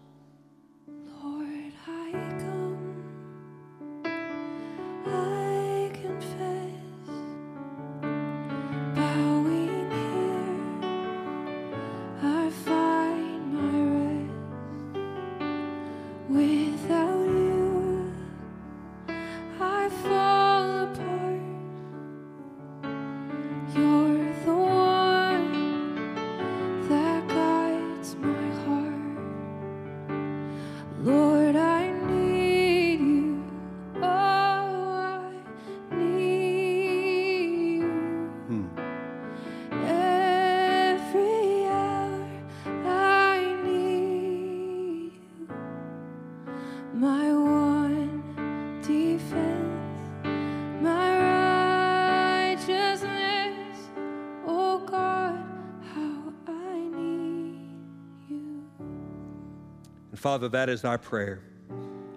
Father, 60.25 60.49
that 60.49 60.70
is 60.70 60.87
our 60.87 60.97
prayer. 60.97 61.39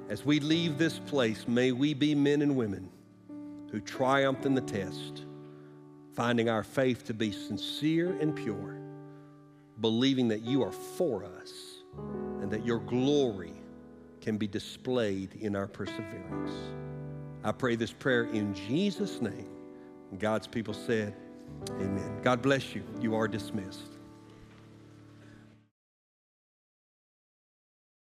As 0.08 0.24
we 0.24 0.40
leave 0.40 0.78
this 0.78 0.98
place, 0.98 1.46
may 1.46 1.74
we 1.74 1.94
be 1.94 2.16
men 2.16 2.42
and 2.42 2.56
women 2.56 2.90
who 3.70 3.82
triumphed 3.82 4.46
in 4.46 4.56
the 4.56 4.62
test, 4.62 5.26
finding 6.16 6.48
our 6.48 6.64
faith 6.64 7.06
to 7.08 7.14
be 7.14 7.34
sincere 7.34 8.18
and 8.22 8.34
pure, 8.34 8.78
believing 9.82 10.30
that 10.30 10.42
you 10.42 10.64
are 10.64 10.72
for 10.72 11.26
us 11.26 11.52
and 12.40 12.50
that 12.50 12.66
your 12.66 12.80
glory 12.80 13.52
can 14.22 14.38
be 14.38 14.48
displayed 14.48 15.34
in 15.42 15.54
our 15.54 15.68
perseverance. 15.68 16.54
I 17.44 17.52
pray 17.52 17.76
this 17.76 17.92
prayer 17.92 18.24
in 18.24 18.54
Jesus' 18.54 19.22
name. 19.22 19.50
God's 20.18 20.48
people 20.48 20.74
said, 20.74 21.14
Amen. 21.72 22.22
God 22.24 22.42
bless 22.42 22.74
you. 22.74 22.86
You 23.02 23.16
are 23.16 23.28
dismissed. 23.28 23.97